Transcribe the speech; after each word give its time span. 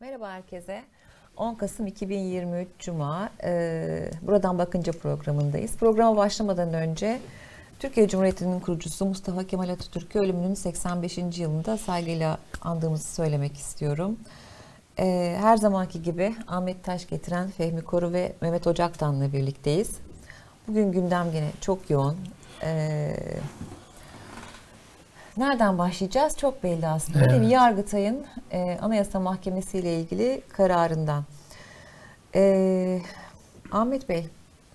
Merhaba 0.00 0.30
herkese. 0.30 0.82
10 1.36 1.54
Kasım 1.54 1.86
2023 1.86 2.68
Cuma. 2.78 3.30
Ee, 3.44 4.10
Buradan 4.22 4.58
Bakınca 4.58 4.92
programındayız. 4.92 5.76
Programa 5.76 6.16
başlamadan 6.16 6.74
önce 6.74 7.20
Türkiye 7.78 8.08
Cumhuriyeti'nin 8.08 8.60
kurucusu 8.60 9.06
Mustafa 9.06 9.44
Kemal 9.46 9.68
Atatürk'ü 9.68 10.18
ölümünün 10.18 10.54
85. 10.54 11.18
yılında 11.38 11.76
saygıyla 11.76 12.38
andığımızı 12.60 13.14
söylemek 13.14 13.56
istiyorum. 13.56 14.18
Ee, 14.98 15.36
Her 15.40 15.56
zamanki 15.56 16.02
gibi 16.02 16.34
Ahmet 16.48 16.84
Taş 16.84 17.06
getiren 17.08 17.50
Fehmi 17.50 17.80
Koru 17.82 18.12
ve 18.12 18.32
Mehmet 18.40 18.66
Ocaktan'la 18.66 19.32
birlikteyiz. 19.32 19.90
Bugün 20.68 20.92
gündem 20.92 21.32
gene 21.32 21.50
çok 21.60 21.90
yoğun. 21.90 22.16
Ee, 22.62 23.16
Nereden 25.38 25.78
başlayacağız? 25.78 26.36
Çok 26.36 26.62
belli 26.62 26.86
aslında 26.88 27.18
değil 27.20 27.30
mi? 27.32 27.38
Evet. 27.38 27.52
Yargıtay'ın 27.52 28.26
e, 28.52 28.78
Anayasa 28.82 29.20
Mahkemesi 29.20 29.78
ile 29.78 30.00
ilgili 30.00 30.42
kararından. 30.52 31.24
E, 32.34 33.02
Ahmet 33.72 34.08
Bey, 34.08 34.26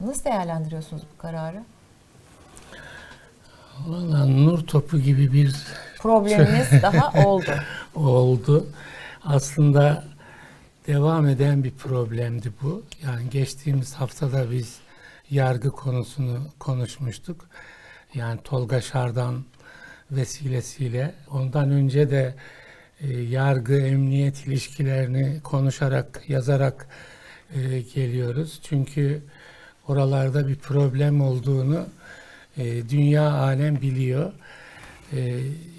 nasıl 0.02 0.24
değerlendiriyorsunuz 0.24 1.04
bu 1.14 1.22
kararı? 1.22 1.64
Valla 3.88 4.26
nur 4.26 4.60
topu 4.68 5.00
gibi 5.00 5.34
bir 5.34 5.56
Probleminiz 6.00 6.72
daha 6.82 7.26
oldu. 7.28 7.52
oldu. 7.96 8.68
Aslında 9.24 10.04
devam 10.88 11.28
eden 11.28 11.64
bir 11.64 11.72
problemdi 11.72 12.52
bu. 12.62 12.84
Yani 13.06 13.30
geçtiğimiz 13.30 13.94
haftada 13.94 14.52
biz 14.52 14.78
yargı 15.30 15.72
konusunu 15.72 16.38
konuşmuştuk. 16.60 17.46
Yani 18.14 18.40
Tolga 18.44 18.82
Şardan 18.82 19.44
vesilesiyle. 20.12 21.14
Ondan 21.32 21.72
önce 21.72 22.12
de 22.12 22.36
e, 23.02 23.22
yargı 23.22 23.76
emniyet 23.76 24.48
ilişkilerini 24.48 25.40
konuşarak, 25.44 26.24
yazarak 26.28 26.88
e, 27.56 27.82
geliyoruz. 27.96 28.60
Çünkü 28.64 29.22
oralarda 29.88 30.48
bir 30.48 30.56
problem 30.56 31.22
olduğunu 31.22 31.86
e, 32.58 32.90
dünya 32.90 33.32
alem 33.32 33.82
biliyor. 33.82 34.34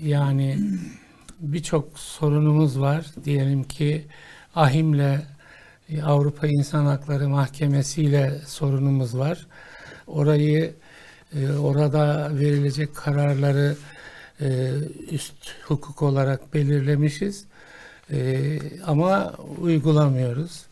Yani 0.03 0.59
birçok 1.41 1.99
sorunumuz 1.99 2.81
var. 2.81 3.07
Diyelim 3.25 3.65
ki 3.65 4.05
AHİM'le 4.55 5.21
Avrupa 6.05 6.47
İnsan 6.47 6.87
Hakları 6.87 7.29
Mahkemesi 7.29 8.03
ile 8.03 8.39
sorunumuz 8.47 9.19
var. 9.19 9.47
Orayı 10.07 10.75
orada 11.61 12.31
verilecek 12.39 12.97
kararları 12.97 13.77
e, 14.45 14.71
üst 15.11 15.35
hukuk 15.65 16.03
olarak 16.03 16.55
belirlemişiz. 16.55 17.45
E, 18.13 18.59
ama 18.87 19.35
uygulamıyoruz. 19.61 20.63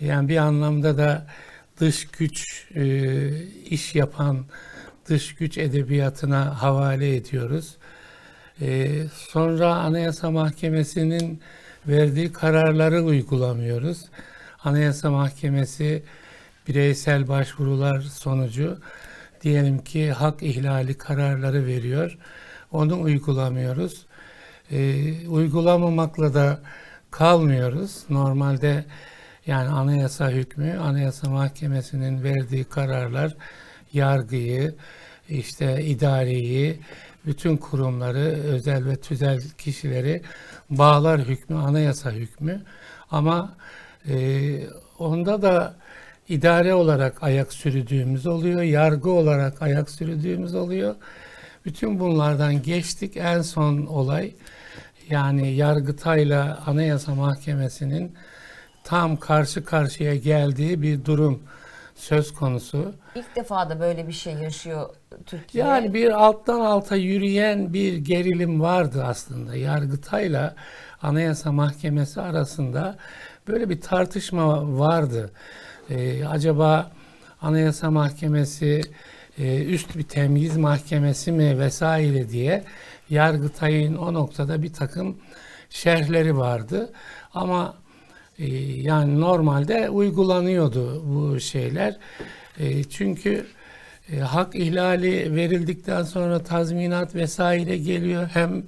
Yani 0.00 0.28
bir 0.28 0.36
anlamda 0.36 0.98
da 0.98 1.26
dış 1.80 2.06
güç 2.06 2.66
e, 2.74 2.84
iş 3.70 3.94
yapan 3.94 4.44
dış 5.08 5.34
güç 5.34 5.58
edebiyatına 5.58 6.62
havale 6.62 7.16
ediyoruz. 7.16 7.76
Sonra 9.12 9.74
Anayasa 9.74 10.30
Mahkemesi'nin 10.30 11.40
verdiği 11.88 12.32
kararları 12.32 13.02
uygulamıyoruz. 13.02 14.04
Anayasa 14.64 15.10
Mahkemesi 15.10 16.02
bireysel 16.68 17.28
başvurular 17.28 18.00
sonucu 18.00 18.78
diyelim 19.42 19.78
ki 19.78 20.12
hak 20.12 20.42
ihlali 20.42 20.98
kararları 20.98 21.66
veriyor. 21.66 22.18
Onu 22.76 23.02
uygulamıyoruz. 23.02 24.06
Ee, 24.70 25.28
uygulamamakla 25.28 26.34
da 26.34 26.60
kalmıyoruz. 27.10 28.04
Normalde 28.10 28.84
yani 29.46 29.68
anayasa 29.68 30.30
hükmü, 30.30 30.78
Anayasa 30.78 31.30
Mahkemesi'nin 31.30 32.22
verdiği 32.22 32.64
kararlar 32.64 33.36
yargıyı, 33.92 34.74
işte 35.28 35.84
idareyi, 35.84 36.80
bütün 37.26 37.56
kurumları, 37.56 38.42
özel 38.44 38.86
ve 38.86 38.96
tüzel 38.96 39.42
kişileri 39.58 40.22
bağlar 40.70 41.20
hükmü, 41.20 41.56
anayasa 41.56 42.10
hükmü. 42.10 42.62
Ama 43.10 43.56
e, 44.08 44.16
onda 44.98 45.42
da 45.42 45.76
idare 46.28 46.74
olarak 46.74 47.22
ayak 47.22 47.52
sürdüğümüz 47.52 48.26
oluyor, 48.26 48.62
yargı 48.62 49.10
olarak 49.10 49.62
ayak 49.62 49.90
sürdüğümüz 49.90 50.54
oluyor. 50.54 50.94
Bütün 51.66 52.00
bunlardan 52.00 52.62
geçtik. 52.62 53.16
En 53.16 53.42
son 53.42 53.86
olay 53.86 54.34
yani 55.10 55.52
Yargıtay'la 55.52 56.62
Anayasa 56.66 57.14
Mahkemesi'nin 57.14 58.14
tam 58.84 59.16
karşı 59.16 59.64
karşıya 59.64 60.14
geldiği 60.14 60.82
bir 60.82 61.04
durum 61.04 61.42
söz 61.94 62.34
konusu. 62.34 62.94
İlk 63.14 63.36
defa 63.36 63.70
da 63.70 63.80
böyle 63.80 64.08
bir 64.08 64.12
şey 64.12 64.34
yaşıyor 64.34 64.90
Türkiye. 65.26 65.64
Yani 65.64 65.94
bir 65.94 66.10
alttan 66.10 66.60
alta 66.60 66.96
yürüyen 66.96 67.72
bir 67.72 67.96
gerilim 67.96 68.60
vardı 68.60 69.04
aslında. 69.06 69.56
Yargıtay'la 69.56 70.54
Anayasa 71.02 71.52
Mahkemesi 71.52 72.20
arasında 72.20 72.96
böyle 73.48 73.68
bir 73.68 73.80
tartışma 73.80 74.78
vardı. 74.78 75.30
Ee, 75.90 76.26
acaba 76.26 76.90
Anayasa 77.42 77.90
Mahkemesi 77.90 78.80
e, 79.38 79.64
üst 79.64 79.96
bir 79.96 80.02
temyiz 80.02 80.56
mahkemesi 80.56 81.32
mi 81.32 81.58
vesaire 81.58 82.28
diye 82.28 82.64
Yargıtay'ın 83.10 83.96
o 83.96 84.14
noktada 84.14 84.62
bir 84.62 84.72
takım 84.72 85.16
şerhleri 85.70 86.36
vardı. 86.36 86.92
Ama 87.34 87.74
e, 88.38 88.46
yani 88.82 89.20
normalde 89.20 89.90
uygulanıyordu 89.90 91.02
bu 91.06 91.40
şeyler. 91.40 91.96
E, 92.58 92.84
çünkü 92.84 93.46
hak 94.22 94.54
ihlali 94.54 95.34
verildikten 95.34 96.02
sonra 96.02 96.42
tazminat 96.42 97.14
vesaire 97.14 97.76
geliyor. 97.78 98.28
Hem 98.32 98.64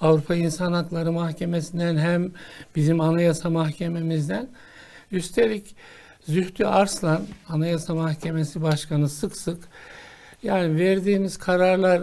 Avrupa 0.00 0.34
İnsan 0.34 0.72
Hakları 0.72 1.12
Mahkemesi'nden 1.12 1.96
hem 1.96 2.32
bizim 2.76 3.00
Anayasa 3.00 3.50
Mahkememizden. 3.50 4.48
Üstelik 5.12 5.76
Zühtü 6.26 6.64
Arslan, 6.64 7.22
Anayasa 7.48 7.94
Mahkemesi 7.94 8.62
Başkanı 8.62 9.08
sık 9.08 9.36
sık 9.36 9.58
yani 10.42 10.76
verdiğimiz 10.78 11.36
kararlar 11.36 12.02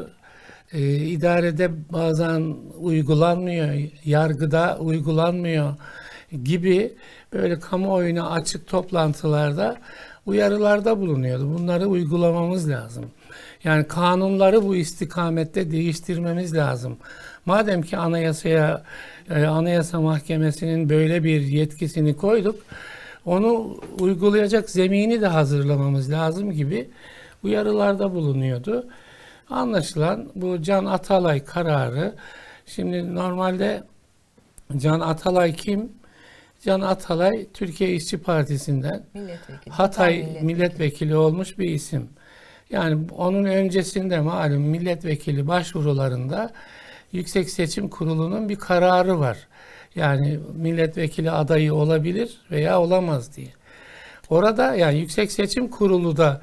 e, 0.73 0.81
idarede 0.95 1.71
bazen 1.93 2.55
uygulanmıyor, 2.79 3.73
yargıda 4.05 4.77
uygulanmıyor 4.79 5.73
gibi 6.43 6.93
böyle 7.33 7.59
kamuoyuna 7.59 8.29
açık 8.29 8.67
toplantılarda 8.67 9.77
uyarılarda 10.25 10.99
bulunuyordu. 10.99 11.53
Bunları 11.59 11.87
uygulamamız 11.87 12.69
lazım. 12.69 13.05
Yani 13.63 13.87
kanunları 13.87 14.63
bu 14.63 14.75
istikamette 14.75 15.71
değiştirmemiz 15.71 16.55
lazım. 16.55 16.97
Madem 17.45 17.81
ki 17.81 17.97
anayasaya, 17.97 18.83
e, 19.29 19.45
anayasa 19.45 20.01
mahkemesinin 20.01 20.89
böyle 20.89 21.23
bir 21.23 21.41
yetkisini 21.41 22.17
koyduk, 22.17 22.55
onu 23.25 23.77
uygulayacak 23.99 24.69
zemini 24.69 25.21
de 25.21 25.27
hazırlamamız 25.27 26.11
lazım 26.11 26.51
gibi 26.51 26.89
uyarılarda 27.43 28.13
bulunuyordu. 28.13 28.87
Anlaşılan 29.49 30.29
bu 30.35 30.61
Can 30.61 30.85
Atalay 30.85 31.43
kararı, 31.43 32.15
şimdi 32.65 33.15
normalde 33.15 33.83
Can 34.77 34.99
Atalay 34.99 35.53
kim? 35.53 35.91
Can 36.65 36.81
Atalay 36.81 37.47
Türkiye 37.53 37.93
İşçi 37.93 38.17
Partisi'nden 38.17 39.03
Milletvekili. 39.13 39.73
Hatay 39.73 40.13
milletvekili. 40.17 40.45
milletvekili 40.45 41.15
olmuş 41.15 41.57
bir 41.57 41.69
isim. 41.69 42.09
Yani 42.69 43.07
onun 43.17 43.45
öncesinde 43.45 44.19
malum 44.19 44.61
milletvekili 44.61 45.47
başvurularında 45.47 46.51
Yüksek 47.11 47.49
Seçim 47.49 47.89
Kurulu'nun 47.89 48.49
bir 48.49 48.55
kararı 48.55 49.19
var. 49.19 49.37
Yani 49.95 50.39
milletvekili 50.55 51.31
adayı 51.31 51.73
olabilir 51.73 52.41
veya 52.51 52.81
olamaz 52.81 53.35
diye. 53.35 53.47
Orada 54.29 54.75
yani 54.75 54.99
Yüksek 54.99 55.31
Seçim 55.31 55.67
Kurulu 55.67 56.17
da 56.17 56.41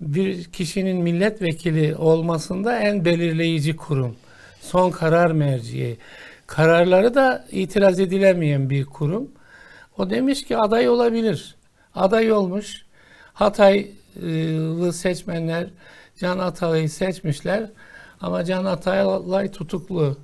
bir 0.00 0.44
kişinin 0.44 0.96
milletvekili 0.96 1.96
olmasında 1.96 2.78
en 2.78 3.04
belirleyici 3.04 3.76
kurum. 3.76 4.16
Son 4.60 4.90
karar 4.90 5.30
merci. 5.30 5.96
Kararları 6.46 7.14
da 7.14 7.44
itiraz 7.50 8.00
edilemeyen 8.00 8.70
bir 8.70 8.84
kurum. 8.84 9.30
O 9.98 10.10
demiş 10.10 10.44
ki 10.44 10.56
aday 10.56 10.88
olabilir. 10.88 11.56
Aday 11.94 12.32
olmuş. 12.32 12.86
Hataylı 13.32 14.92
seçmenler 14.92 15.68
Can 16.20 16.38
Atalay'ı 16.38 16.88
seçmişler. 16.88 17.70
Ama 18.20 18.44
Can 18.44 18.64
Atalay 18.64 19.50
tutuklu. 19.50 20.18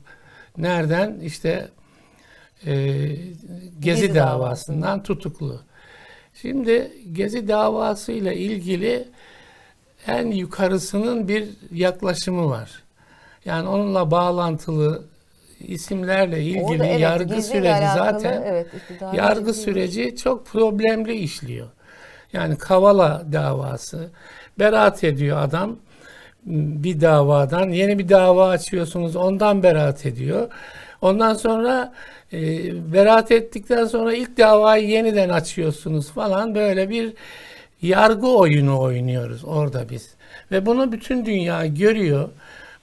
Nereden? 0.57 1.21
İşte 1.21 1.69
e, 2.67 2.73
Gezi, 3.07 3.21
Gezi 3.81 4.15
davasından 4.15 5.03
tutuklu. 5.03 5.61
Şimdi 6.35 6.93
Gezi 7.13 7.49
davasıyla 7.49 8.33
ilgili 8.33 9.09
en 10.07 10.27
yukarısının 10.27 11.29
bir 11.29 11.49
yaklaşımı 11.73 12.51
var. 12.51 12.83
Yani 13.45 13.69
onunla 13.69 14.11
bağlantılı 14.11 15.03
isimlerle 15.61 16.43
ilgili 16.43 16.87
evet, 16.87 17.01
yargı 17.01 17.43
süreci 17.43 17.75
alakalı, 17.75 18.21
zaten 18.21 18.43
evet, 18.43 18.67
yargı 19.13 19.55
süreci 19.55 20.17
çok 20.17 20.47
problemli 20.47 21.15
işliyor. 21.15 21.69
Yani 22.33 22.59
Kavala 22.59 23.23
davası 23.33 24.11
beraat 24.59 25.05
ediyor 25.05 25.39
adam 25.43 25.77
bir 26.47 27.01
davadan 27.01 27.69
yeni 27.69 27.99
bir 27.99 28.09
dava 28.09 28.49
açıyorsunuz 28.49 29.17
ondan 29.17 29.63
beraat 29.63 30.07
ediyor. 30.07 30.49
Ondan 31.01 31.35
sonra 31.35 31.93
e, 32.33 32.39
beraat 32.93 33.31
ettikten 33.31 33.85
sonra 33.85 34.15
ilk 34.15 34.39
davayı 34.39 34.89
yeniden 34.89 35.29
açıyorsunuz 35.29 36.11
falan 36.11 36.55
böyle 36.55 36.89
bir 36.89 37.13
yargı 37.83 38.29
oyunu 38.29 38.81
oynuyoruz 38.81 39.45
orada 39.45 39.89
biz. 39.91 40.15
Ve 40.51 40.67
bunu 40.67 40.93
bütün 40.93 41.25
dünya 41.27 41.67
görüyor. 41.67 42.29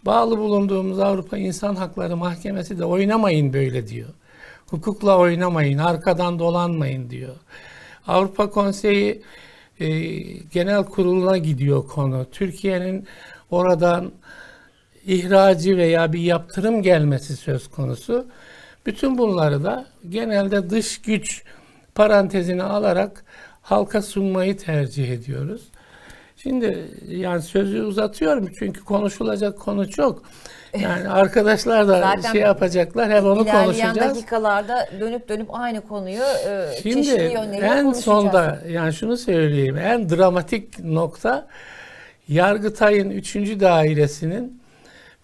Bağlı 0.06 0.38
bulunduğumuz 0.38 1.00
Avrupa 1.00 1.38
İnsan 1.38 1.76
Hakları 1.76 2.18
Mahkemesi 2.18 2.80
de 2.80 2.86
oynamayın 2.86 3.54
böyle 3.54 3.88
diyor. 3.88 4.10
Hukukla 4.70 5.18
oynamayın, 5.18 5.78
arkadan 5.78 6.40
dolanmayın 6.40 7.10
diyor. 7.10 7.36
Avrupa 8.08 8.50
Konseyi 8.50 9.22
e, 9.80 9.90
Genel 10.30 10.84
Kurulu'na 10.84 11.38
gidiyor 11.38 11.88
konu. 11.88 12.26
Türkiye'nin 12.32 13.08
oradan 13.52 14.12
ihracı 15.06 15.78
veya 15.78 16.14
bir 16.14 16.20
yaptırım 16.20 16.82
gelmesi 16.82 17.36
söz 17.36 17.70
konusu. 17.70 18.28
Bütün 18.86 19.18
bunları 19.18 19.64
da 19.64 19.86
genelde 20.10 20.70
dış 20.70 21.02
güç 21.02 21.44
parantezine 21.96 22.64
alarak 22.64 23.26
halka 23.70 24.02
sunmayı 24.02 24.58
tercih 24.58 25.12
ediyoruz. 25.12 25.62
Şimdi 26.38 26.88
yani 27.08 27.42
sözü 27.42 27.82
uzatıyorum 27.82 28.50
çünkü 28.60 28.84
konuşulacak 28.84 29.60
konu 29.60 29.90
çok. 29.90 30.24
Yani 30.80 31.10
arkadaşlar 31.10 31.88
da 31.88 32.00
Zaten 32.00 32.32
şey 32.32 32.42
yapacaklar 32.42 33.12
hep 33.12 33.24
onu 33.24 33.46
konuşacağız. 33.46 33.98
dakikalarda 33.98 34.90
dönüp 35.00 35.30
dönüp 35.30 35.48
aynı 35.52 35.82
konuyu 35.82 36.22
e, 36.48 36.70
Şimdi 36.82 36.96
çeşitli 36.96 37.34
yönleriyle 37.34 37.66
en 37.68 37.92
sonda 37.92 38.60
yani 38.70 38.94
şunu 38.94 39.18
söyleyeyim 39.18 39.78
en 39.78 40.10
dramatik 40.10 40.80
nokta 40.80 41.48
Yargıtay'ın 42.28 43.10
3. 43.10 43.36
dairesinin 43.36 44.62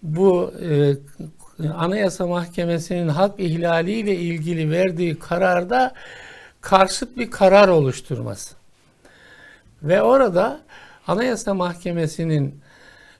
bu 0.03 0.53
e, 0.61 0.93
Anayasa 1.77 2.27
Mahkemesi'nin 2.27 3.07
hak 3.07 3.39
ihlaliyle 3.39 4.15
ilgili 4.15 4.71
verdiği 4.71 5.19
kararda 5.19 5.93
karşıt 6.65 7.17
bir 7.17 7.31
karar 7.31 7.67
oluşturması. 7.67 8.55
Ve 9.83 10.01
orada 10.01 10.61
Anayasa 11.07 11.53
Mahkemesi'nin 11.53 12.61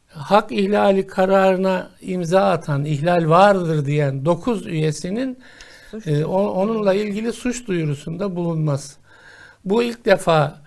hak 0.08 0.52
ihlali 0.52 1.08
kararına 1.08 1.90
imza 2.02 2.52
atan, 2.52 2.86
ihlal 2.86 3.30
vardır 3.30 3.86
diyen 3.86 4.26
9 4.26 4.68
üyesinin 4.68 5.40
Suç 5.92 6.08
e, 6.08 6.26
o- 6.26 6.50
onunla 6.52 6.94
ilgili 6.94 7.34
suç 7.34 7.68
duyurusunda 7.68 8.36
bulunması. 8.36 8.96
Bu 9.66 9.84
ilk 9.84 10.06
defa 10.06 10.62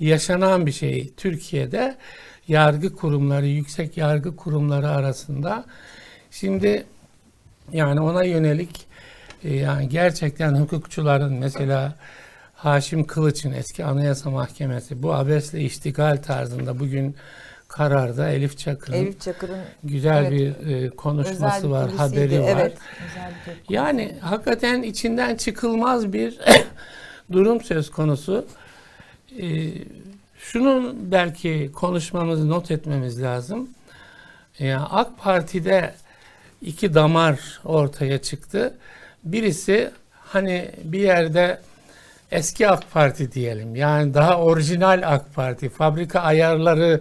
yaşanan 0.00 0.66
bir 0.66 0.72
şey 0.72 1.12
Türkiye'de 1.16 1.96
yargı 2.48 2.96
kurumları, 2.96 3.46
yüksek 3.46 3.96
yargı 3.96 4.36
kurumları 4.36 4.88
arasında. 4.88 5.64
Şimdi 6.30 6.86
yani 7.72 8.00
ona 8.00 8.24
yönelik 8.24 8.85
yani 9.54 9.88
gerçekten 9.88 10.54
hukukçuların 10.54 11.32
mesela 11.32 11.94
Haşim 12.54 13.06
Kılıç'ın 13.06 13.52
eski 13.52 13.84
Anayasa 13.84 14.30
Mahkemesi 14.30 15.02
bu 15.02 15.14
abesle 15.14 15.60
iştigal 15.60 16.16
tarzında 16.16 16.78
bugün 16.78 17.16
kararda 17.68 18.28
Elif 18.28 18.58
Çakır'ın 18.58 18.96
Elif 18.96 19.20
Çakır'ın 19.20 19.58
güzel 19.84 20.24
evet, 20.24 20.32
bir 20.32 20.66
e, 20.66 20.90
konuşması 20.90 21.70
var, 21.70 21.90
kilisiydi. 21.90 22.16
haberi 22.16 22.42
var. 22.42 22.48
Evet, 22.48 22.76
bir 23.46 23.54
kilis. 23.54 23.70
Yani 23.70 24.14
hakikaten 24.20 24.82
içinden 24.82 25.36
çıkılmaz 25.36 26.12
bir 26.12 26.38
durum 27.32 27.60
söz 27.60 27.90
konusu. 27.90 28.46
Ee, 29.40 29.68
şunu 30.38 30.94
belki 30.98 31.70
konuşmamızı 31.74 32.48
not 32.48 32.70
etmemiz 32.70 33.22
lazım. 33.22 33.68
Yani 34.58 34.86
AK 34.90 35.18
Parti'de 35.18 35.94
iki 36.62 36.94
damar 36.94 37.60
ortaya 37.64 38.22
çıktı. 38.22 38.74
Birisi 39.26 39.90
hani 40.12 40.70
bir 40.84 41.00
yerde 41.00 41.60
eski 42.30 42.68
AK 42.68 42.92
Parti 42.92 43.32
diyelim. 43.32 43.76
Yani 43.76 44.14
daha 44.14 44.38
orijinal 44.38 45.02
AK 45.14 45.34
Parti, 45.34 45.68
fabrika 45.68 46.20
ayarları 46.20 47.00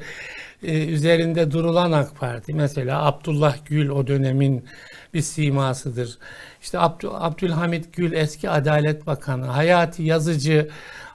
e, 0.63 0.85
üzerinde 0.85 1.51
durulan 1.51 1.91
AK 1.91 2.19
Parti. 2.19 2.53
Mesela 2.53 3.05
Abdullah 3.05 3.57
Gül 3.65 3.89
o 3.89 4.07
dönemin 4.07 4.65
bir 5.13 5.21
simasıdır. 5.21 6.17
İşte 6.61 6.79
Abdü, 6.79 7.07
Abdülhamit 7.11 7.93
Gül 7.93 8.13
eski 8.13 8.49
Adalet 8.49 9.07
Bakanı, 9.07 9.45
Hayati 9.45 10.03
Yazıcı 10.03 10.69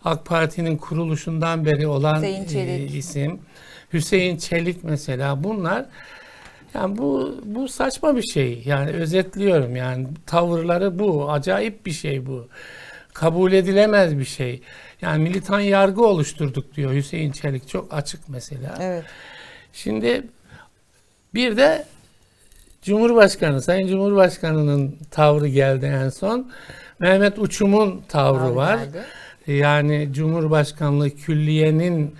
AK 0.04 0.26
Parti'nin 0.26 0.76
kuruluşundan 0.76 1.64
beri 1.64 1.86
olan 1.86 2.22
e, 2.22 2.78
isim. 2.78 3.40
Hüseyin 3.92 4.36
Çelik 4.36 4.84
mesela 4.84 5.44
bunlar 5.44 5.86
yani 6.74 6.98
bu 6.98 7.40
bu 7.44 7.68
saçma 7.68 8.16
bir 8.16 8.22
şey. 8.22 8.62
Yani 8.66 8.90
özetliyorum 8.90 9.76
yani 9.76 10.06
tavırları 10.26 10.98
bu. 10.98 11.32
Acayip 11.32 11.86
bir 11.86 11.90
şey 11.90 12.26
bu. 12.26 12.48
Kabul 13.12 13.52
edilemez 13.52 14.18
bir 14.18 14.24
şey. 14.24 14.62
Yani 15.02 15.22
militan 15.22 15.60
yargı 15.60 16.02
oluşturduk 16.02 16.76
diyor 16.76 16.92
Hüseyin 16.92 17.32
Çelik. 17.32 17.68
Çok 17.68 17.94
açık 17.94 18.28
mesela. 18.28 18.74
Evet. 18.80 19.04
Şimdi 19.72 20.22
bir 21.34 21.56
de 21.56 21.84
Cumhurbaşkanı, 22.82 23.62
Sayın 23.62 23.88
Cumhurbaşkanı'nın 23.88 24.98
tavrı 25.10 25.48
geldi 25.48 25.86
en 25.86 26.08
son. 26.08 26.52
Mehmet 26.98 27.38
Uçum'un 27.38 28.02
tavrı 28.08 28.56
var. 28.56 28.78
geldi. 28.78 29.02
Yani 29.46 30.08
Cumhurbaşkanlığı 30.12 31.10
külliyenin 31.10 32.14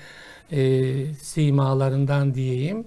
e, 0.52 0.92
simalarından 1.14 2.34
diyeyim. 2.34 2.86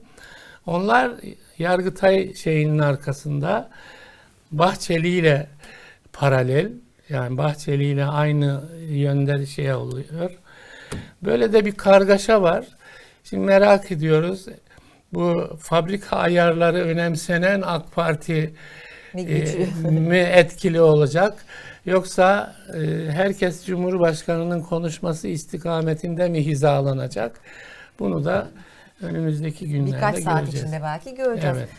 Onlar 0.65 1.11
Yargıtay 1.59 2.33
şeyinin 2.33 2.79
arkasında 2.79 3.69
Bahçeli 4.51 5.09
ile 5.09 5.47
paralel 6.13 6.71
yani 7.09 7.37
Bahçeli 7.37 7.83
ile 7.83 8.05
aynı 8.05 8.63
yönde 8.89 9.45
şey 9.45 9.73
oluyor. 9.73 10.31
Böyle 11.21 11.53
de 11.53 11.65
bir 11.65 11.71
kargaşa 11.71 12.41
var. 12.41 12.65
Şimdi 13.23 13.45
merak 13.45 13.91
ediyoruz. 13.91 14.45
Bu 15.13 15.57
fabrika 15.59 16.17
ayarları 16.17 16.77
önemsenen 16.77 17.61
AK 17.65 17.91
Parti 17.91 18.53
e, 19.15 19.45
mi 19.89 20.17
etkili 20.17 20.81
olacak? 20.81 21.45
Yoksa 21.85 22.55
e, 22.73 23.11
herkes 23.11 23.65
Cumhurbaşkanı'nın 23.65 24.61
konuşması 24.61 25.27
istikametinde 25.27 26.29
mi 26.29 26.45
hizalanacak? 26.45 27.39
Bunu 27.99 28.25
da 28.25 28.47
önümüzdeki 29.03 29.69
günlerde 29.69 29.95
Birkaç 29.95 30.19
saat 30.19 30.39
göreceğiz. 30.39 30.65
içinde 30.65 30.81
belki 30.81 31.15
göreceğiz. 31.15 31.57
Evet. 31.57 31.69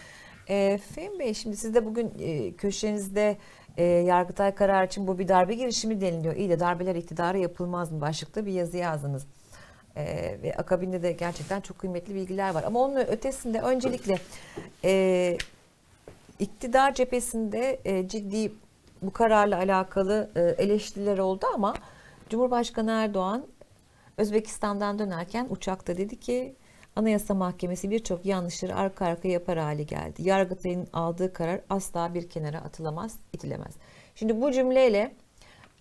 E, 0.49 0.79
Fehmi 0.95 1.19
Bey 1.19 1.35
şimdi 1.35 1.57
siz 1.57 1.75
de 1.75 1.85
bugün 1.87 2.13
e, 2.21 2.53
köşenizde 2.53 3.37
e, 3.77 3.85
Yargıtay 3.85 4.55
kararı 4.55 4.87
için 4.87 5.07
bu 5.07 5.19
bir 5.19 5.29
darbe 5.29 5.55
girişimi 5.55 6.01
deniliyor. 6.01 6.37
İyi 6.37 6.51
de 6.51 6.61
darbeler 6.61 6.95
iktidara 6.95 7.39
yapılmaz 7.39 7.93
mı 7.93 8.01
başlıkta 8.01 8.47
bir 8.47 8.53
yazı 8.53 8.77
yazdınız. 8.77 9.27
E, 9.97 10.05
ve 10.43 10.55
akabinde 10.57 11.03
de 11.03 11.13
gerçekten 11.13 11.61
çok 11.61 11.79
kıymetli 11.79 12.15
bilgiler 12.15 12.55
var. 12.55 12.63
Ama 12.63 12.81
onun 12.81 12.97
ötesinde 12.97 13.61
öncelikle 13.61 14.19
e, 14.85 15.37
iktidar 16.39 16.95
cephesinde 16.95 17.81
e, 17.85 18.09
ciddi 18.09 18.53
bu 19.03 19.11
kararla 19.13 19.57
alakalı 19.59 20.31
e, 20.37 20.41
eleştiriler 20.41 21.19
oldu 21.19 21.47
ama 21.55 21.75
Cumhurbaşkanı 22.31 22.91
Erdoğan 22.91 23.47
Özbekistan'dan 24.19 24.99
dönerken 24.99 25.47
uçakta 25.51 25.97
dedi 25.97 26.21
ki 26.21 26.55
Anayasa 26.97 27.35
Mahkemesi 27.35 27.91
birçok 27.91 28.27
yanlışları 28.27 28.77
arka 28.77 29.05
arkaya 29.05 29.29
yapar 29.29 29.59
hale 29.59 29.83
geldi. 29.83 30.23
Yargıtay'ın 30.23 30.87
aldığı 30.93 31.33
karar 31.33 31.61
asla 31.71 32.15
bir 32.15 32.29
kenara 32.29 32.59
atılamaz, 32.59 33.17
itilemez. 33.33 33.75
Şimdi 34.15 34.41
bu 34.41 34.53
cümleyle 34.53 35.15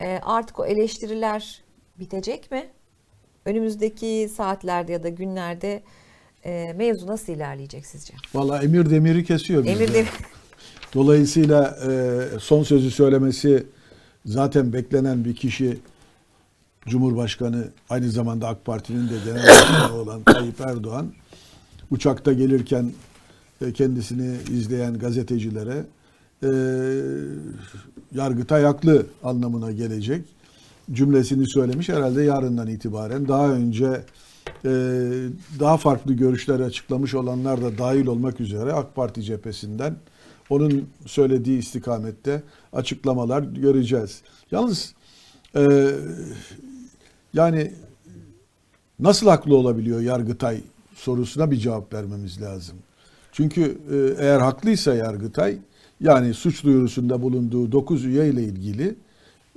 e, 0.01 0.20
artık 0.24 0.60
o 0.60 0.65
eleştiriler 0.65 1.62
bitecek 2.00 2.51
mi? 2.51 2.67
Önümüzdeki 3.46 4.29
saatlerde 4.36 4.91
ya 4.91 5.03
da 5.03 5.10
günlerde 5.10 5.84
e, 6.46 6.74
mevzu 6.75 7.08
nasıl 7.08 7.34
ilerleyecek 7.34 7.86
sizce? 7.86 8.13
Valla 8.34 8.63
emir 8.63 8.89
demiri 8.89 9.24
kesiyor 9.24 9.63
bizde. 9.63 9.84
Emir 9.84 9.93
de 9.93 10.05
Dolayısıyla 10.93 11.77
e, 11.89 12.20
son 12.39 12.63
sözü 12.63 12.91
söylemesi 12.91 13.67
zaten 14.25 14.74
beklenen 14.74 15.25
bir 15.25 15.36
kişi 15.36 15.77
Cumhurbaşkanı 16.88 17.68
aynı 17.90 18.10
zamanda 18.10 18.48
AK 18.48 18.66
Parti'nin 18.66 19.10
de 19.10 19.13
genel 19.25 19.48
başkanı 19.48 19.94
olan 20.02 20.24
Tayyip 20.24 20.62
Erdoğan 20.62 21.08
uçakta 21.92 22.34
gelirken 22.34 22.92
e, 23.62 23.74
kendisini 23.74 24.38
izleyen 24.52 25.00
gazetecilere 25.00 25.86
e, 26.44 26.50
Yargıtay 28.13 28.63
haklı 28.63 29.06
anlamına 29.24 29.72
gelecek 29.72 30.25
cümlesini 30.92 31.48
söylemiş. 31.48 31.90
Herhalde 31.90 32.24
yarından 32.24 32.68
itibaren 32.68 33.28
daha 33.28 33.50
önce 33.50 34.02
e, 34.66 34.72
daha 35.60 35.78
farklı 35.78 36.13
görüşler 36.13 36.60
açıklamış 36.60 37.13
olanlar 37.13 37.62
da 37.62 37.78
dahil 37.78 38.08
olmak 38.08 38.42
üzere 38.42 38.74
AK 38.74 38.96
Parti 38.96 39.24
cephesinden 39.24 39.96
onun 40.50 40.90
söylediği 41.06 41.60
istikamette 41.60 42.44
açıklamalar 42.74 43.44
göreceğiz. 43.44 44.22
Yalnız 44.52 44.94
e, 45.56 45.90
yani 47.34 47.72
nasıl 49.00 49.28
haklı 49.28 49.56
olabiliyor 49.56 50.02
Yargıtay 50.02 50.62
sorusuna 50.96 51.52
bir 51.52 51.58
cevap 51.58 51.94
vermemiz 51.94 52.42
lazım. 52.42 52.75
Çünkü 53.32 53.78
e, 53.92 54.24
eğer 54.24 54.40
haklıysa 54.40 54.96
Yargıtay 54.96 55.58
yani 56.02 56.34
suç 56.34 56.63
duyurusunda 56.63 57.22
bulunduğu 57.22 57.72
9 57.72 58.06
üye 58.06 58.30
ile 58.30 58.44
ilgili 58.44 58.96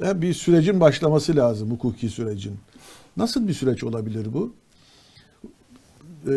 e, 0.03 0.23
bir 0.23 0.35
sürecin 0.35 0.81
başlaması 0.81 1.37
lazım 1.37 1.71
hukuki 1.71 2.09
sürecin. 2.09 2.57
Nasıl 3.17 3.49
bir 3.49 3.55
süreç 3.55 3.85
olabilir 3.85 4.27
bu? 4.33 4.55
E, 6.29 6.35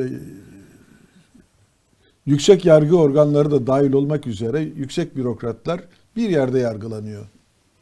yüksek 2.26 2.66
yargı 2.66 2.98
organları 2.98 3.52
da 3.52 3.68
dahil 3.68 3.94
olmak 3.94 4.28
üzere 4.28 4.62
yüksek 4.62 5.16
bürokratlar 5.16 5.82
bir 6.16 6.30
yerde 6.30 6.60
yargılanıyor. 6.60 7.26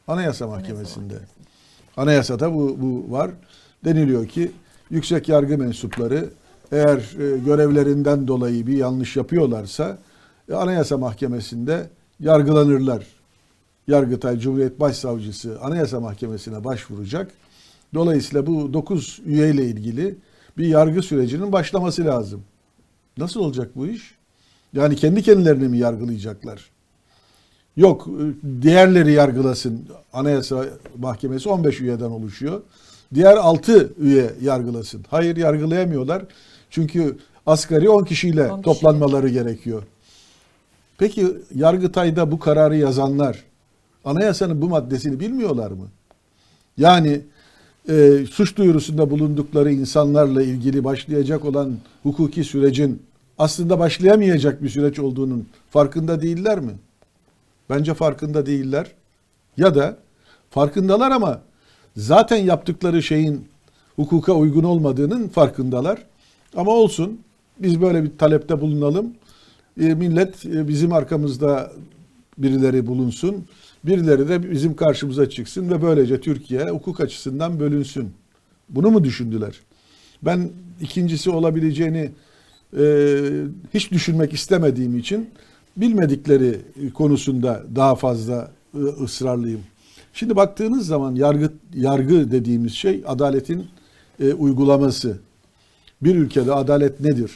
Anayasa 0.08 0.46
Mahkemesi'nde. 0.46 1.14
Anayasada 1.98 2.54
bu, 2.54 2.76
bu 2.80 3.12
var. 3.12 3.30
Deniliyor 3.84 4.26
ki 4.26 4.52
yüksek 4.90 5.28
yargı 5.28 5.58
mensupları 5.58 6.30
eğer 6.72 6.96
e, 6.96 7.38
görevlerinden 7.38 8.28
dolayı 8.28 8.66
bir 8.66 8.76
yanlış 8.76 9.16
yapıyorlarsa 9.16 9.98
e, 10.48 10.54
Anayasa 10.54 10.98
Mahkemesi'nde 10.98 11.90
yargılanırlar. 12.20 13.06
Yargıtay 13.88 14.38
Cumhuriyet 14.38 14.80
Başsavcısı 14.80 15.58
Anayasa 15.62 16.00
Mahkemesi'ne 16.00 16.64
başvuracak. 16.64 17.30
Dolayısıyla 17.94 18.46
bu 18.46 18.72
9 18.72 19.20
üyeyle 19.26 19.64
ilgili 19.64 20.16
bir 20.58 20.66
yargı 20.66 21.02
sürecinin 21.02 21.52
başlaması 21.52 22.04
lazım. 22.04 22.42
Nasıl 23.16 23.40
olacak 23.40 23.70
bu 23.76 23.86
iş? 23.86 24.14
Yani 24.72 24.96
kendi 24.96 25.22
kendilerini 25.22 25.68
mi 25.68 25.78
yargılayacaklar? 25.78 26.70
Yok, 27.78 28.08
e, 28.08 28.62
diğerleri 28.62 29.12
yargılasın. 29.12 29.86
Anayasa 30.12 30.64
Mahkemesi 30.98 31.48
15 31.48 31.80
üyeden 31.80 32.10
oluşuyor. 32.10 32.60
Diğer 33.14 33.36
6 33.36 33.92
üye 33.98 34.30
yargılasın. 34.42 35.04
Hayır 35.10 35.36
yargılayamıyorlar. 35.36 36.22
Çünkü 36.70 37.16
asgari 37.46 37.90
10 37.90 38.04
kişiyle 38.04 38.42
10 38.42 38.46
kişiyle. 38.46 38.62
toplanmaları 38.62 39.28
gerekiyor. 39.28 39.82
Peki 40.98 41.26
Yargıtay'da 41.54 42.32
bu 42.32 42.38
kararı 42.38 42.76
yazanlar 42.76 43.44
anayasanın 44.04 44.62
bu 44.62 44.68
maddesini 44.68 45.20
bilmiyorlar 45.20 45.70
mı? 45.70 45.88
Yani 46.76 47.20
e, 47.88 48.26
suç 48.30 48.56
duyurusunda 48.56 49.10
bulundukları 49.10 49.72
insanlarla 49.72 50.42
ilgili 50.42 50.84
başlayacak 50.84 51.44
olan 51.44 51.76
hukuki 52.02 52.44
sürecin 52.44 53.02
aslında 53.38 53.78
başlayamayacak 53.78 54.62
bir 54.62 54.68
süreç 54.68 54.98
olduğunun 54.98 55.46
farkında 55.70 56.22
değiller 56.22 56.60
mi? 56.60 56.72
Bence 57.70 57.94
farkında 57.94 58.46
değiller. 58.46 58.86
Ya 59.56 59.74
da 59.74 59.96
farkındalar 60.50 61.10
ama 61.10 61.40
zaten 61.96 62.36
yaptıkları 62.36 63.02
şeyin 63.02 63.48
hukuka 63.96 64.32
uygun 64.32 64.64
olmadığının 64.64 65.28
farkındalar. 65.28 66.02
Ama 66.56 66.70
olsun 66.70 67.20
biz 67.58 67.80
böyle 67.80 68.04
bir 68.04 68.18
talepte 68.18 68.60
bulunalım. 68.60 69.14
E, 69.80 69.94
millet 69.94 70.46
e, 70.46 70.68
bizim 70.68 70.92
arkamızda 70.92 71.72
birileri 72.38 72.86
bulunsun. 72.86 73.44
Birileri 73.84 74.28
de 74.28 74.50
bizim 74.50 74.76
karşımıza 74.76 75.30
çıksın 75.30 75.70
ve 75.70 75.82
böylece 75.82 76.20
Türkiye 76.20 76.70
hukuk 76.70 77.00
açısından 77.00 77.60
bölünsün. 77.60 78.10
Bunu 78.68 78.90
mu 78.90 79.04
düşündüler? 79.04 79.60
Ben 80.22 80.50
ikincisi 80.80 81.30
olabileceğini 81.30 82.10
e, 82.78 82.84
hiç 83.74 83.92
düşünmek 83.92 84.32
istemediğim 84.32 84.98
için 84.98 85.30
bilmedikleri 85.80 86.60
konusunda 86.94 87.62
daha 87.76 87.94
fazla 87.94 88.50
e, 88.74 88.78
ısrarlıyım. 88.78 89.60
Şimdi 90.12 90.36
baktığınız 90.36 90.86
zaman 90.86 91.14
yargı 91.14 91.52
yargı 91.74 92.30
dediğimiz 92.32 92.72
şey 92.72 93.04
adaletin 93.06 93.66
e, 94.20 94.32
uygulaması. 94.32 95.18
Bir 96.02 96.16
ülkede 96.16 96.52
adalet 96.52 97.00
nedir? 97.00 97.30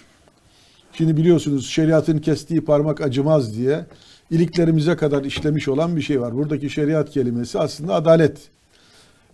Şimdi 0.93 1.17
biliyorsunuz 1.17 1.67
şeriatın 1.67 2.19
kestiği 2.19 2.61
parmak 2.61 3.01
acımaz 3.01 3.57
diye 3.57 3.87
iliklerimize 4.31 4.97
kadar 4.97 5.25
işlemiş 5.25 5.69
olan 5.69 5.97
bir 5.97 6.03
şey 6.03 6.21
var. 6.21 6.37
Buradaki 6.37 6.71
şeriat 6.71 7.11
kelimesi 7.11 7.59
aslında 7.59 7.95
adalet. 7.95 8.39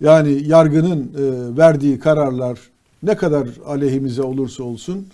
Yani 0.01 0.49
yargının 0.49 1.01
e, 1.03 1.57
verdiği 1.57 1.99
kararlar 1.99 2.59
ne 3.03 3.17
kadar 3.17 3.49
aleyhimize 3.67 4.23
olursa 4.23 4.63
olsun 4.63 5.07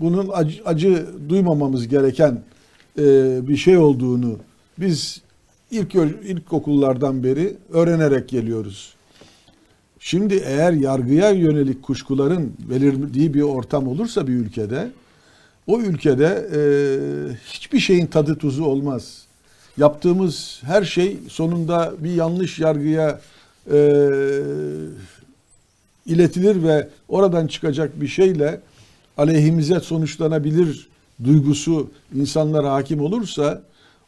bunun 0.00 0.30
acı, 0.32 0.62
acı 0.64 1.06
duymamamız 1.28 1.88
gereken 1.88 2.42
e, 2.98 3.38
bir 3.48 3.56
şey 3.56 3.76
olduğunu 3.76 4.38
biz 4.78 5.22
ilk 5.70 5.94
ilkokullardan 6.24 7.24
beri 7.24 7.56
öğrenerek 7.72 8.28
geliyoruz. 8.28 8.94
Şimdi 10.00 10.34
eğer 10.34 10.72
yargıya 10.72 11.30
yönelik 11.30 11.82
kuşkuların 11.82 12.52
belirdiği 12.70 13.34
bir 13.34 13.42
ortam 13.42 13.88
olursa 13.88 14.26
bir 14.26 14.32
ülkede 14.32 14.90
o 15.66 15.80
ülkede 15.80 16.48
e, 16.54 16.60
hiçbir 17.46 17.78
şeyin 17.78 18.06
tadı 18.06 18.34
tuzu 18.34 18.64
olmaz. 18.64 19.24
Yaptığımız 19.76 20.60
her 20.64 20.84
şey 20.84 21.18
sonunda 21.28 21.94
bir 21.98 22.10
yanlış 22.10 22.58
yargıya 22.58 23.20
e, 23.72 24.00
iletilir 26.06 26.62
ve 26.62 26.88
oradan 27.08 27.46
çıkacak 27.46 28.00
bir 28.00 28.08
şeyle 28.08 28.60
aleyhimize 29.16 29.80
sonuçlanabilir 29.80 30.89
duygusu 31.24 31.90
insanlara 32.14 32.72
hakim 32.72 33.00
olursa 33.00 33.62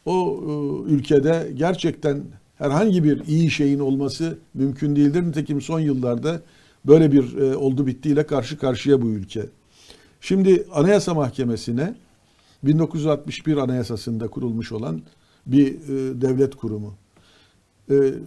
o 0.05 0.43
e, 0.87 0.91
ülkede 0.91 1.51
gerçekten 1.55 2.23
herhangi 2.57 3.03
bir 3.03 3.27
iyi 3.27 3.51
şeyin 3.51 3.79
olması 3.79 4.37
mümkün 4.53 4.95
değildir. 4.95 5.23
Nitekim 5.23 5.61
son 5.61 5.79
yıllarda 5.79 6.41
böyle 6.85 7.11
bir 7.11 7.37
e, 7.37 7.57
oldu 7.57 7.87
bittiyle 7.87 8.25
karşı 8.25 8.57
karşıya 8.57 9.01
bu 9.01 9.07
ülke. 9.07 9.45
Şimdi 10.21 10.65
Anayasa 10.73 11.13
Mahkemesi'ne 11.13 11.95
1961 12.63 13.57
Anayasası'nda 13.57 14.27
kurulmuş 14.27 14.71
olan 14.71 15.01
bir 15.45 15.67
e, 15.67 16.21
devlet 16.21 16.55
kurumu. 16.55 16.93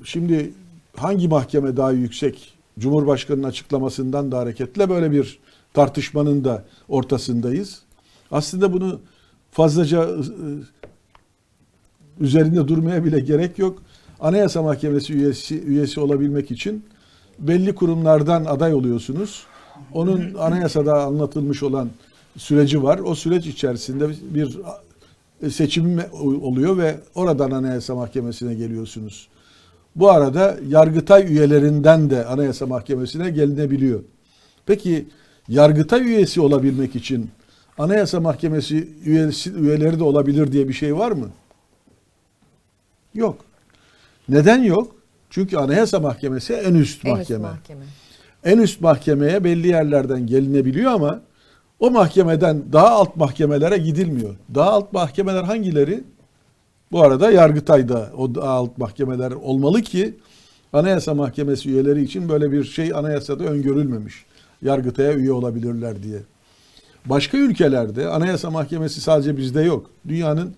Şimdi 0.05 0.53
hangi 0.97 1.29
mahkeme 1.29 1.77
daha 1.77 1.93
yüksek? 1.93 2.55
Cumhurbaşkanı'nın 2.79 3.49
açıklamasından 3.49 4.33
da 4.33 4.39
hareketle 4.39 4.91
böyle 4.91 5.11
bir 5.13 5.39
tartışmanın 5.75 6.45
da 6.45 6.65
ortasındayız. 6.89 7.83
Aslında 8.31 8.73
bunu 8.73 9.01
fazlaca 9.51 10.03
e, 10.03 10.15
üzerinde 12.21 12.69
durmaya 12.69 13.05
bile 13.05 13.21
gerek 13.21 13.59
yok. 13.59 13.83
Anayasa 14.21 14.63
Mahkemesi 14.63 15.13
üyesi, 15.15 15.63
üyesi 15.63 16.01
olabilmek 16.01 16.51
için 16.51 16.85
belli 17.39 17.75
kurumlardan 17.75 18.45
aday 18.45 18.75
oluyorsunuz. 18.75 19.47
Onun 19.93 20.35
anayasada 20.35 21.05
anlatılmış 21.05 21.63
olan 21.63 21.89
süreci 22.37 22.83
var. 22.83 22.99
O 22.99 23.15
süreç 23.15 23.47
içerisinde 23.47 24.09
bir 24.35 24.59
seçim 25.51 26.01
oluyor 26.23 26.79
ve 26.79 27.01
oradan 27.15 27.51
Anayasa 27.51 27.95
Mahkemesi'ne 27.95 28.55
geliyorsunuz. 28.55 29.29
Bu 29.97 30.11
arada 30.11 30.57
Yargıtay 30.69 31.33
üyelerinden 31.33 32.11
de 32.11 32.25
Anayasa 32.25 32.67
Mahkemesi'ne 32.67 33.31
gelinebiliyor. 33.31 34.01
Peki 34.67 35.07
Yargıtay 35.49 36.07
üyesi 36.07 36.41
olabilmek 36.41 36.97
için 36.97 37.31
Anayasa 37.79 38.21
Mahkemesi 38.21 38.89
üyesi, 39.05 39.53
üyeleri 39.53 39.99
de 39.99 40.05
olabilir 40.05 40.53
diye 40.53 40.69
bir 40.69 40.73
şey 40.73 40.97
var 40.97 41.13
mı? 41.13 41.31
Yok. 43.15 43.45
Neden 44.29 44.63
yok? 44.63 44.95
Çünkü 45.31 45.57
Anayasa 45.57 46.01
Mahkemesi 46.01 46.53
en 46.55 46.75
üst 46.75 47.05
En 47.05 47.11
üst 47.11 47.19
mahkeme. 47.19 47.39
mahkeme. 47.39 47.85
En 48.45 48.59
üst 48.59 48.81
mahkemeye 48.81 49.45
belli 49.45 49.69
yerlerden 49.69 50.27
gelinebiliyor 50.27 50.93
ama 50.93 51.21
o 51.81 51.91
mahkemeden 51.91 52.63
daha 52.73 52.89
alt 52.91 53.17
mahkemelere 53.17 53.79
gidilmiyor. 53.79 54.35
Daha 54.55 54.71
alt 54.71 54.93
mahkemeler 54.93 55.43
hangileri? 55.43 56.05
Bu 56.93 57.03
arada 57.03 57.31
Yargıtay'da 57.31 58.11
o 58.17 58.35
daha 58.35 58.49
alt 58.51 58.79
mahkemeler 58.79 59.33
olmalı 59.33 59.83
ki 59.83 60.15
Anayasa 60.73 61.15
Mahkemesi 61.15 61.71
üyeleri 61.71 62.03
için 62.03 62.29
böyle 62.29 62.53
bir 62.53 62.65
şey 62.65 62.93
anayasada 62.95 63.45
öngörülmemiş. 63.45 64.25
Yargıtay'a 64.63 65.13
üye 65.13 65.33
olabilirler 65.33 66.03
diye. 66.03 66.19
Başka 67.07 67.39
ülkelerde 67.39 68.09
Anayasa 68.09 68.51
Mahkemesi 68.51 69.01
sadece 69.01 69.37
bizde 69.37 69.63
yok. 69.63 69.91
Dünyanın 70.09 70.55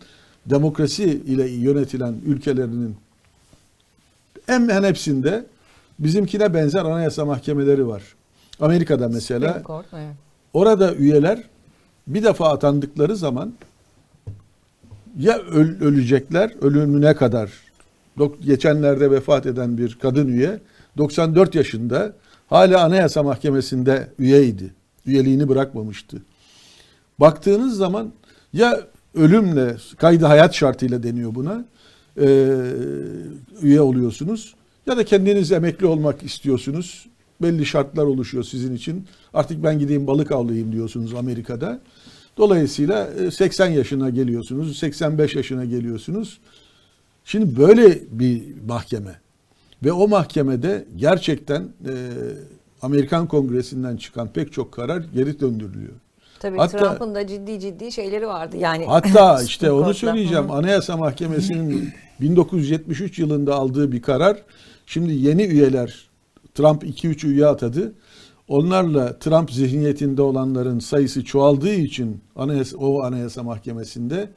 demokrasi 0.46 1.04
ile 1.04 1.48
yönetilen 1.50 2.14
ülkelerinin 2.26 2.96
hemen 4.46 4.84
hepsinde 4.84 5.44
bizimkine 5.98 6.54
benzer 6.54 6.84
anayasa 6.84 7.24
mahkemeleri 7.24 7.86
var. 7.86 8.02
Amerika'da 8.60 9.08
mesela 9.08 9.48
Supreme 9.48 9.64
Court, 9.66 9.86
evet. 9.94 10.14
orada 10.54 10.94
üyeler 10.94 11.42
bir 12.06 12.22
defa 12.24 12.48
atandıkları 12.52 13.16
zaman 13.16 13.52
ya 15.18 15.38
öl- 15.38 15.80
ölecekler 15.84 16.50
ölümüne 16.62 17.14
kadar. 17.14 17.50
Dok- 18.18 18.42
Geçenlerde 18.44 19.10
vefat 19.10 19.46
eden 19.46 19.78
bir 19.78 19.98
kadın 20.02 20.28
üye 20.28 20.58
94 20.98 21.54
yaşında 21.54 22.12
hala 22.48 22.84
Anayasa 22.84 23.22
Mahkemesi'nde 23.22 24.08
üyeydi. 24.18 24.74
Üyeliğini 25.06 25.48
bırakmamıştı. 25.48 26.22
Baktığınız 27.20 27.76
zaman 27.76 28.12
ya 28.52 28.80
ölümle, 29.14 29.76
kaydı 29.96 30.24
hayat 30.24 30.54
şartıyla 30.54 31.02
deniyor 31.02 31.34
buna. 31.34 31.64
Ee, 32.20 32.48
üye 33.62 33.80
oluyorsunuz. 33.80 34.54
Ya 34.86 34.96
da 34.96 35.04
kendiniz 35.04 35.52
emekli 35.52 35.86
olmak 35.86 36.22
istiyorsunuz. 36.22 37.06
Belli 37.42 37.66
şartlar 37.66 38.04
oluşuyor 38.04 38.44
sizin 38.44 38.74
için. 38.74 39.06
Artık 39.34 39.64
ben 39.64 39.78
gideyim 39.78 40.06
balık 40.06 40.32
avlayayım 40.32 40.72
diyorsunuz 40.72 41.14
Amerika'da. 41.14 41.80
Dolayısıyla 42.36 43.06
e, 43.06 43.30
80 43.30 43.68
yaşına 43.68 44.10
geliyorsunuz, 44.10 44.78
85 44.78 45.34
yaşına 45.34 45.64
geliyorsunuz. 45.64 46.38
Şimdi 47.24 47.56
böyle 47.56 47.98
bir 48.10 48.42
mahkeme 48.68 49.20
ve 49.84 49.92
o 49.92 50.08
mahkemede 50.08 50.84
gerçekten 50.96 51.62
e, 51.62 51.92
Amerikan 52.82 53.28
Kongresi'nden 53.28 53.96
çıkan 53.96 54.28
pek 54.32 54.52
çok 54.52 54.72
karar 54.72 55.02
geri 55.14 55.40
döndürülüyor. 55.40 55.94
Tabii 56.40 56.58
Hatta- 56.58 56.78
Trump'ın 56.78 57.14
da 57.14 57.26
ciddi 57.26 57.60
ciddi 57.60 57.92
şeyleri 57.92 58.26
vardı. 58.26 58.56
Yani 58.56 58.86
Hatta 58.86 59.42
işte 59.46 59.70
onu 59.70 59.94
söyleyeceğim. 59.94 60.50
Anayasa 60.50 60.96
Mahkemesi'nin 60.96 61.92
1973 62.20 63.18
yılında 63.18 63.54
aldığı 63.54 63.92
bir 63.92 64.02
karar. 64.02 64.42
Şimdi 64.86 65.12
yeni 65.12 65.42
üyeler 65.42 66.08
Trump 66.54 66.84
2-3 66.84 67.26
üye 67.26 67.46
atadı. 67.46 67.92
Onlarla 68.48 69.18
Trump 69.18 69.52
zihniyetinde 69.52 70.22
olanların 70.22 70.78
sayısı 70.78 71.24
çoğaldığı 71.24 71.74
için 71.74 72.20
anayasa, 72.36 72.76
o 72.76 73.02
Anayasa 73.02 73.42
Mahkemesi'nde 73.42 74.30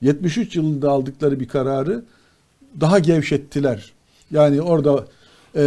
73 0.00 0.56
yılında 0.56 0.90
aldıkları 0.90 1.40
bir 1.40 1.48
kararı 1.48 2.04
daha 2.80 2.98
gevşettiler. 2.98 3.92
Yani 4.30 4.62
orada 4.62 5.04
e, 5.58 5.64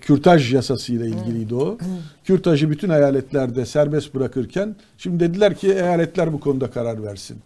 kürtaj 0.00 0.54
yasasıyla 0.54 1.06
ilgiliydi 1.06 1.54
o. 1.54 1.78
Kürtajı 2.24 2.70
bütün 2.70 2.90
eyaletlerde 2.90 3.66
serbest 3.66 4.14
bırakırken 4.14 4.76
şimdi 4.98 5.20
dediler 5.20 5.54
ki 5.54 5.72
eyaletler 5.72 6.32
bu 6.32 6.40
konuda 6.40 6.70
karar 6.70 7.02
versin. 7.02 7.38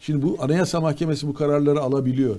Şimdi 0.00 0.22
bu 0.22 0.36
Anayasa 0.40 0.80
Mahkemesi 0.80 1.28
bu 1.28 1.34
kararları 1.34 1.80
alabiliyor. 1.80 2.36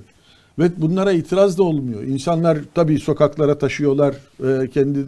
Ve 0.60 0.82
bunlara 0.82 1.12
itiraz 1.12 1.58
da 1.58 1.64
olmuyor. 1.64 2.04
İnsanlar 2.04 2.58
tabii 2.74 3.00
sokaklara 3.00 3.58
taşıyorlar. 3.58 4.16
e, 4.44 4.70
kendi 4.70 5.06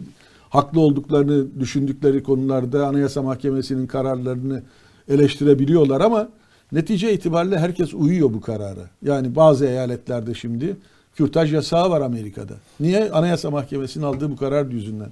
haklı 0.50 0.80
olduklarını 0.80 1.60
düşündükleri 1.60 2.22
konularda 2.22 2.86
Anayasa 2.86 3.22
Mahkemesi'nin 3.22 3.86
kararlarını 3.86 4.62
eleştirebiliyorlar 5.08 6.00
ama 6.00 6.28
netice 6.72 7.12
itibariyle 7.12 7.58
herkes 7.58 7.94
uyuyor 7.94 8.32
bu 8.32 8.40
karara. 8.40 8.90
Yani 9.02 9.36
bazı 9.36 9.66
eyaletlerde 9.66 10.34
şimdi 10.34 10.76
kürtaj 11.16 11.52
yasağı 11.52 11.90
var 11.90 12.00
Amerika'da. 12.00 12.54
Niye? 12.80 13.10
Anayasa 13.10 13.50
Mahkemesi'nin 13.50 14.04
aldığı 14.04 14.30
bu 14.30 14.36
karar 14.36 14.66
yüzünden. 14.66 15.08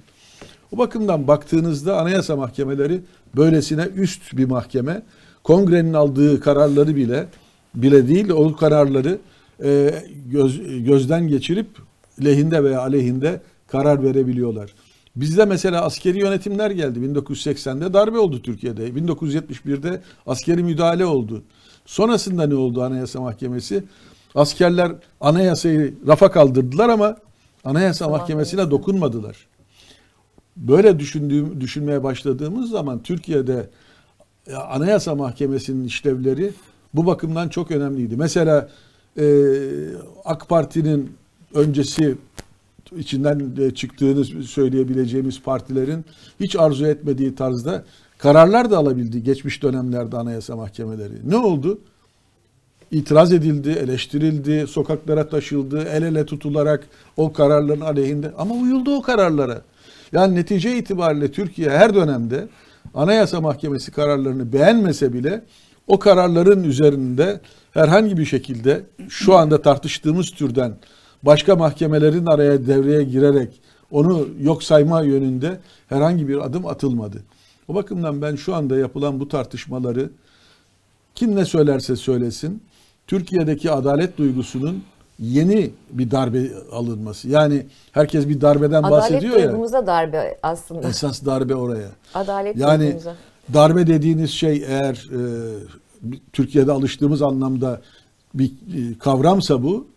O 0.71 0.77
bakımdan 0.77 1.27
baktığınızda 1.27 1.99
anayasa 1.99 2.35
mahkemeleri 2.35 3.01
böylesine 3.35 3.83
üst 3.95 4.37
bir 4.37 4.45
mahkeme. 4.45 5.01
Kongrenin 5.43 5.93
aldığı 5.93 6.39
kararları 6.39 6.95
bile 6.95 7.27
bile 7.75 8.07
değil 8.07 8.29
o 8.29 8.55
kararları 8.55 9.19
e, 9.63 9.93
göz, 10.31 10.83
gözden 10.83 11.27
geçirip 11.27 11.67
lehinde 12.23 12.63
veya 12.63 12.81
aleyhinde 12.81 13.41
karar 13.67 14.03
verebiliyorlar. 14.03 14.73
Bizde 15.15 15.45
mesela 15.45 15.81
askeri 15.81 16.19
yönetimler 16.19 16.71
geldi. 16.71 16.99
1980'de 16.99 17.93
darbe 17.93 18.17
oldu 18.17 18.41
Türkiye'de. 18.41 18.89
1971'de 18.89 20.01
askeri 20.27 20.63
müdahale 20.63 21.05
oldu. 21.05 21.43
Sonrasında 21.85 22.47
ne 22.47 22.55
oldu 22.55 22.83
Anayasa 22.83 23.21
Mahkemesi? 23.21 23.83
Askerler 24.35 24.91
anayasayı 25.21 25.93
rafa 26.07 26.31
kaldırdılar 26.31 26.89
ama 26.89 27.17
Anayasa 27.63 28.05
Tamam, 28.05 28.19
Mahkemesi'ne 28.19 28.71
dokunmadılar. 28.71 29.47
Böyle 30.57 30.99
düşündüğüm, 30.99 31.61
düşünmeye 31.61 32.03
başladığımız 32.03 32.69
zaman 32.69 33.03
Türkiye'de 33.03 33.69
e, 34.47 34.53
Anayasa 34.55 35.15
Mahkemesi'nin 35.15 35.85
işlevleri 35.85 36.53
bu 36.93 37.05
bakımdan 37.05 37.49
çok 37.49 37.71
önemliydi. 37.71 38.15
Mesela 38.15 38.69
e, 39.19 39.25
AK 40.25 40.49
Parti'nin 40.49 41.13
öncesi 41.53 42.17
içinden 42.97 43.71
çıktığını 43.75 44.25
söyleyebileceğimiz 44.43 45.41
partilerin 45.41 46.05
hiç 46.39 46.55
arzu 46.55 46.85
etmediği 46.85 47.35
tarzda 47.35 47.85
kararlar 48.17 48.71
da 48.71 48.77
alabildi 48.77 49.23
geçmiş 49.23 49.63
dönemlerde 49.63 50.17
anayasa 50.17 50.55
mahkemeleri. 50.55 51.29
Ne 51.29 51.37
oldu? 51.37 51.79
İtiraz 52.91 53.33
edildi, 53.33 53.69
eleştirildi, 53.69 54.67
sokaklara 54.67 55.29
taşıldı, 55.29 55.83
el 55.83 56.03
ele 56.03 56.25
tutularak 56.25 56.87
o 57.17 57.33
kararların 57.33 57.81
aleyhinde 57.81 58.31
ama 58.37 58.55
uyuldu 58.55 58.95
o 58.95 59.01
kararlara. 59.01 59.61
Yani 60.11 60.35
netice 60.35 60.77
itibariyle 60.77 61.31
Türkiye 61.31 61.69
her 61.69 61.95
dönemde 61.95 62.47
Anayasa 62.93 63.41
Mahkemesi 63.41 63.91
kararlarını 63.91 64.53
beğenmese 64.53 65.13
bile 65.13 65.43
o 65.87 65.99
kararların 65.99 66.63
üzerinde 66.63 67.41
herhangi 67.71 68.17
bir 68.17 68.25
şekilde 68.25 68.83
şu 69.09 69.35
anda 69.35 69.61
tartıştığımız 69.61 70.31
türden 70.31 70.77
başka 71.23 71.55
mahkemelerin 71.55 72.25
araya 72.25 72.67
devreye 72.67 73.03
girerek 73.03 73.61
onu 73.91 74.27
yok 74.41 74.63
sayma 74.63 75.01
yönünde 75.01 75.59
herhangi 75.87 76.27
bir 76.27 76.45
adım 76.45 76.65
atılmadı. 76.65 77.23
O 77.67 77.75
bakımdan 77.75 78.21
ben 78.21 78.35
şu 78.35 78.55
anda 78.55 78.77
yapılan 78.77 79.19
bu 79.19 79.27
tartışmaları 79.27 80.09
kim 81.15 81.35
ne 81.35 81.45
söylerse 81.45 81.95
söylesin 81.95 82.63
Türkiye'deki 83.07 83.71
adalet 83.71 84.17
duygusunun 84.17 84.83
yeni 85.19 85.69
bir 85.91 86.11
darbe 86.11 86.51
alınması. 86.71 87.29
Yani 87.29 87.65
herkes 87.91 88.27
bir 88.27 88.41
darbeden 88.41 88.83
Adalet 88.83 88.91
bahsediyor 88.91 89.37
ya. 89.37 89.47
duygumuza 89.47 89.87
darbe 89.87 90.37
aslında. 90.43 90.87
Esas 90.89 91.25
darbe 91.25 91.55
oraya. 91.55 91.89
Adalet 92.13 92.57
Yani 92.57 92.81
duygumuza. 92.83 93.15
darbe 93.53 93.87
dediğiniz 93.87 94.31
şey 94.31 94.63
eğer 94.67 95.09
e, 95.11 95.19
Türkiye'de 96.33 96.71
alıştığımız 96.71 97.21
anlamda 97.21 97.81
bir 98.33 98.45
e, 98.47 98.97
kavramsa 98.99 99.63
bu, 99.63 99.87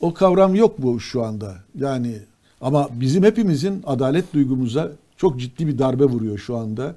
o 0.00 0.14
kavram 0.14 0.54
yok 0.54 0.74
bu 0.78 1.00
şu 1.00 1.24
anda. 1.24 1.54
Yani 1.78 2.14
ama 2.60 2.88
bizim 2.92 3.22
hepimizin 3.24 3.82
adalet 3.86 4.34
duygumuza 4.34 4.92
çok 5.16 5.40
ciddi 5.40 5.66
bir 5.66 5.78
darbe 5.78 6.04
vuruyor 6.04 6.38
şu 6.38 6.56
anda. 6.56 6.94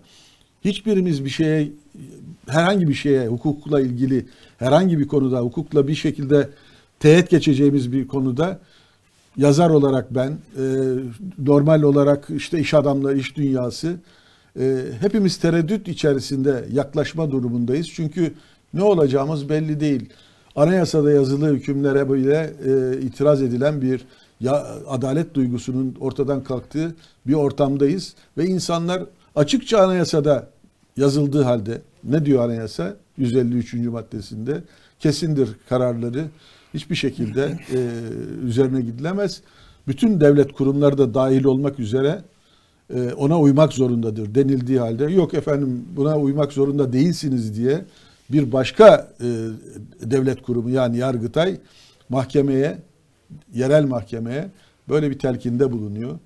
Hiçbirimiz 0.65 1.25
bir 1.25 1.29
şeye 1.29 1.71
herhangi 2.47 2.87
bir 2.87 2.93
şeye 2.93 3.27
hukukla 3.27 3.81
ilgili 3.81 4.25
herhangi 4.61 4.99
bir 4.99 5.07
konuda 5.07 5.39
hukukla 5.39 5.87
bir 5.87 5.95
şekilde 5.95 6.49
teğet 6.99 7.29
geçeceğimiz 7.29 7.91
bir 7.91 8.07
konuda 8.07 8.59
yazar 9.37 9.69
olarak 9.69 10.15
ben 10.15 10.29
e, 10.31 10.63
normal 11.39 11.81
olarak 11.81 12.27
işte 12.29 12.59
iş 12.59 12.73
adamları 12.73 13.17
iş 13.17 13.35
dünyası 13.37 13.95
e, 14.59 14.85
hepimiz 14.99 15.37
tereddüt 15.37 15.87
içerisinde 15.87 16.65
yaklaşma 16.71 17.31
durumundayız. 17.31 17.89
Çünkü 17.89 18.33
ne 18.73 18.83
olacağımız 18.83 19.49
belli 19.49 19.79
değil. 19.79 20.09
Anayasada 20.55 21.11
yazılı 21.11 21.53
hükümlere 21.53 22.13
bile 22.13 22.53
e, 22.65 23.01
itiraz 23.01 23.41
edilen 23.41 23.81
bir 23.81 24.05
ya, 24.39 24.67
adalet 24.87 25.33
duygusunun 25.33 25.95
ortadan 25.99 26.43
kalktığı 26.43 26.95
bir 27.27 27.33
ortamdayız 27.33 28.13
ve 28.37 28.45
insanlar 28.45 29.03
açıkça 29.35 29.79
anayasada 29.79 30.49
yazıldığı 30.97 31.43
halde 31.43 31.81
ne 32.03 32.25
diyor 32.25 32.45
anayasa 32.45 32.95
153. 33.21 33.73
maddesinde 33.73 34.63
kesindir 34.99 35.49
kararları 35.69 36.25
hiçbir 36.73 36.95
şekilde 36.95 37.43
e, 37.73 37.79
üzerine 38.45 38.81
gidilemez. 38.81 39.41
Bütün 39.87 40.21
devlet 40.21 40.53
kurumları 40.53 40.97
da 40.97 41.13
dahil 41.13 41.43
olmak 41.43 41.79
üzere 41.79 42.21
e, 42.95 43.13
ona 43.13 43.39
uymak 43.39 43.73
zorundadır 43.73 44.35
denildiği 44.35 44.79
halde 44.79 45.03
yok 45.03 45.33
efendim 45.33 45.85
buna 45.95 46.19
uymak 46.19 46.53
zorunda 46.53 46.93
değilsiniz 46.93 47.55
diye 47.57 47.85
bir 48.31 48.51
başka 48.51 49.11
e, 49.21 49.27
devlet 50.01 50.41
kurumu 50.41 50.69
yani 50.69 50.97
Yargıtay 50.97 51.57
mahkemeye 52.09 52.77
yerel 53.53 53.85
mahkemeye 53.85 54.49
böyle 54.89 55.09
bir 55.09 55.19
telkinde 55.19 55.71
bulunuyor. 55.71 56.19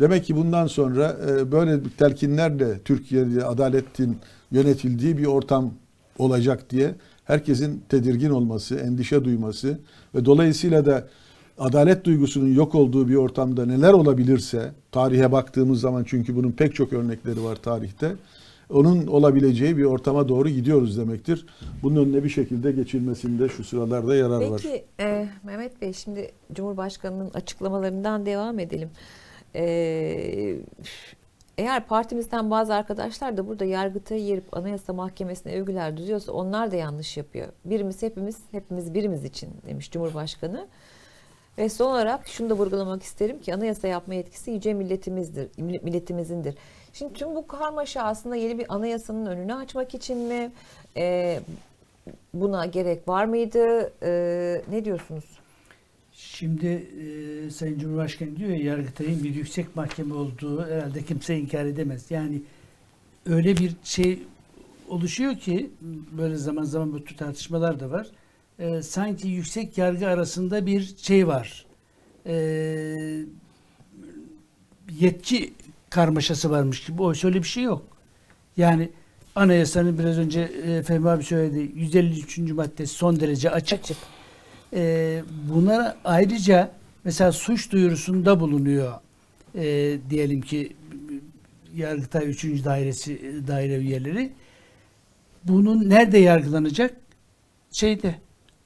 Demek 0.00 0.24
ki 0.24 0.36
bundan 0.36 0.66
sonra 0.66 1.16
e, 1.28 1.52
böyle 1.52 1.84
bir 1.84 1.90
telkinlerle 1.90 2.78
Türkiye'de 2.78 3.44
adaletin 3.44 4.18
yönetildiği 4.52 5.18
bir 5.18 5.26
ortam 5.26 5.74
olacak 6.20 6.70
diye 6.70 6.94
herkesin 7.24 7.82
tedirgin 7.88 8.30
olması, 8.30 8.74
endişe 8.74 9.24
duyması 9.24 9.78
ve 10.14 10.24
dolayısıyla 10.24 10.86
da 10.86 11.08
adalet 11.58 12.04
duygusunun 12.04 12.54
yok 12.54 12.74
olduğu 12.74 13.08
bir 13.08 13.14
ortamda 13.14 13.66
neler 13.66 13.92
olabilirse 13.92 14.72
tarihe 14.92 15.32
baktığımız 15.32 15.80
zaman 15.80 16.04
çünkü 16.06 16.36
bunun 16.36 16.52
pek 16.52 16.74
çok 16.74 16.92
örnekleri 16.92 17.44
var 17.44 17.56
tarihte. 17.56 18.12
Onun 18.70 19.06
olabileceği 19.06 19.76
bir 19.76 19.84
ortama 19.84 20.28
doğru 20.28 20.48
gidiyoruz 20.48 20.98
demektir. 20.98 21.46
Bunun 21.82 22.04
önüne 22.04 22.24
bir 22.24 22.28
şekilde 22.28 22.72
geçilmesinde 22.72 23.48
şu 23.48 23.64
sıralarda 23.64 24.14
yarar 24.14 24.46
var. 24.46 24.60
Peki 24.62 24.84
e, 25.00 25.28
Mehmet 25.44 25.82
Bey 25.82 25.92
şimdi 25.92 26.30
Cumhurbaşkanı'nın 26.52 27.30
açıklamalarından 27.34 28.26
devam 28.26 28.58
edelim. 28.58 28.90
E, 29.54 30.56
eğer 31.60 31.86
partimizden 31.86 32.50
bazı 32.50 32.74
arkadaşlar 32.74 33.36
da 33.36 33.46
burada 33.46 33.64
Yargıtay'ı 33.64 34.22
yerip 34.22 34.56
Anayasa 34.56 34.92
Mahkemesi'ne 34.92 35.60
övgüler 35.60 35.96
düzüyorsa 35.96 36.32
onlar 36.32 36.70
da 36.70 36.76
yanlış 36.76 37.16
yapıyor. 37.16 37.48
Birimiz 37.64 38.02
hepimiz, 38.02 38.38
hepimiz 38.50 38.94
birimiz 38.94 39.24
için 39.24 39.50
demiş 39.66 39.90
Cumhurbaşkanı. 39.90 40.66
Ve 41.58 41.68
son 41.68 41.90
olarak 41.90 42.28
şunu 42.28 42.50
da 42.50 42.54
vurgulamak 42.54 43.02
isterim 43.02 43.40
ki 43.40 43.54
anayasa 43.54 43.88
yapma 43.88 44.14
yetkisi 44.14 44.50
yüce 44.50 44.74
milletimizdir, 44.74 45.48
milletimizindir. 45.58 46.54
Şimdi 46.92 47.12
tüm 47.12 47.34
bu 47.34 47.46
karmaşa 47.46 48.02
aslında 48.02 48.36
yeni 48.36 48.58
bir 48.58 48.74
anayasanın 48.74 49.26
önünü 49.26 49.54
açmak 49.54 49.94
için 49.94 50.18
mi? 50.18 50.52
Ee, 50.96 51.40
buna 52.34 52.66
gerek 52.66 53.08
var 53.08 53.24
mıydı? 53.24 53.92
Ee, 54.02 54.62
ne 54.70 54.84
diyorsunuz? 54.84 55.39
Şimdi 56.20 56.66
e, 56.66 57.50
Sayın 57.50 57.78
Cumhurbaşkanı 57.78 58.36
diyor 58.36 58.50
ya 58.50 58.56
Yargıtay'ın 58.56 59.24
bir 59.24 59.34
yüksek 59.34 59.76
mahkeme 59.76 60.14
olduğu 60.14 60.66
herhalde 60.66 61.02
kimse 61.04 61.38
inkar 61.38 61.64
edemez. 61.64 62.10
Yani 62.10 62.42
öyle 63.26 63.56
bir 63.56 63.72
şey 63.84 64.22
oluşuyor 64.88 65.38
ki 65.38 65.70
böyle 66.12 66.36
zaman 66.36 66.62
zaman 66.62 66.92
bu 66.92 67.04
tartışmalar 67.04 67.80
da 67.80 67.90
var. 67.90 68.06
E, 68.58 68.82
sanki 68.82 69.28
yüksek 69.28 69.78
yargı 69.78 70.08
arasında 70.08 70.66
bir 70.66 70.96
şey 70.96 71.26
var. 71.26 71.66
E, 72.26 72.34
yetki 75.00 75.52
karmaşası 75.90 76.50
varmış 76.50 76.84
gibi. 76.84 77.02
Oysa 77.02 77.28
öyle 77.28 77.38
bir 77.38 77.48
şey 77.48 77.62
yok. 77.62 77.86
Yani 78.56 78.90
anayasanın 79.34 79.98
biraz 79.98 80.18
önce 80.18 80.40
e, 80.40 80.82
Fehmi 80.82 81.10
abi 81.10 81.24
söyledi 81.24 81.72
153. 81.74 82.38
maddesi 82.38 82.94
son 82.94 83.20
derece 83.20 83.50
açık. 83.50 83.80
Açık. 83.80 84.19
Ee, 84.74 85.22
bunlara 85.48 85.96
ayrıca 86.04 86.70
mesela 87.04 87.32
suç 87.32 87.72
duyurusunda 87.72 88.40
bulunuyor 88.40 88.92
Ee, 89.54 89.98
diyelim 90.10 90.40
ki 90.40 90.72
Yargıtay 91.76 92.30
3. 92.30 92.44
dairesi 92.44 93.42
daire 93.48 93.76
üyeleri. 93.76 94.32
Bunun 95.44 95.90
nerede 95.90 96.18
yargılanacak? 96.18 96.96
Şeyde 97.72 98.14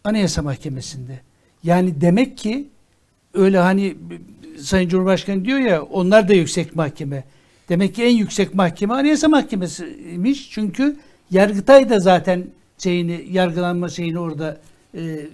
Anayasa 0.04 0.42
Mahkemesi'nde. 0.42 1.20
Yani 1.62 2.00
demek 2.00 2.38
ki 2.38 2.68
öyle 3.34 3.58
hani 3.58 3.96
Sayın 4.58 4.88
Cumhurbaşkanı 4.88 5.44
diyor 5.44 5.58
ya 5.58 5.82
onlar 5.82 6.28
da 6.28 6.34
yüksek 6.34 6.76
mahkeme. 6.76 7.24
Demek 7.68 7.94
ki 7.94 8.04
en 8.04 8.16
yüksek 8.16 8.54
mahkeme 8.54 8.94
Anayasa 8.94 9.28
Mahkemesi'ymiş. 9.28 10.50
Çünkü 10.50 10.96
Yargıtay 11.30 11.90
da 11.90 12.00
zaten 12.00 12.44
şeyini 12.78 13.26
yargılanma 13.30 13.88
şeyini 13.88 14.18
orada 14.18 14.60
e, 14.94 15.26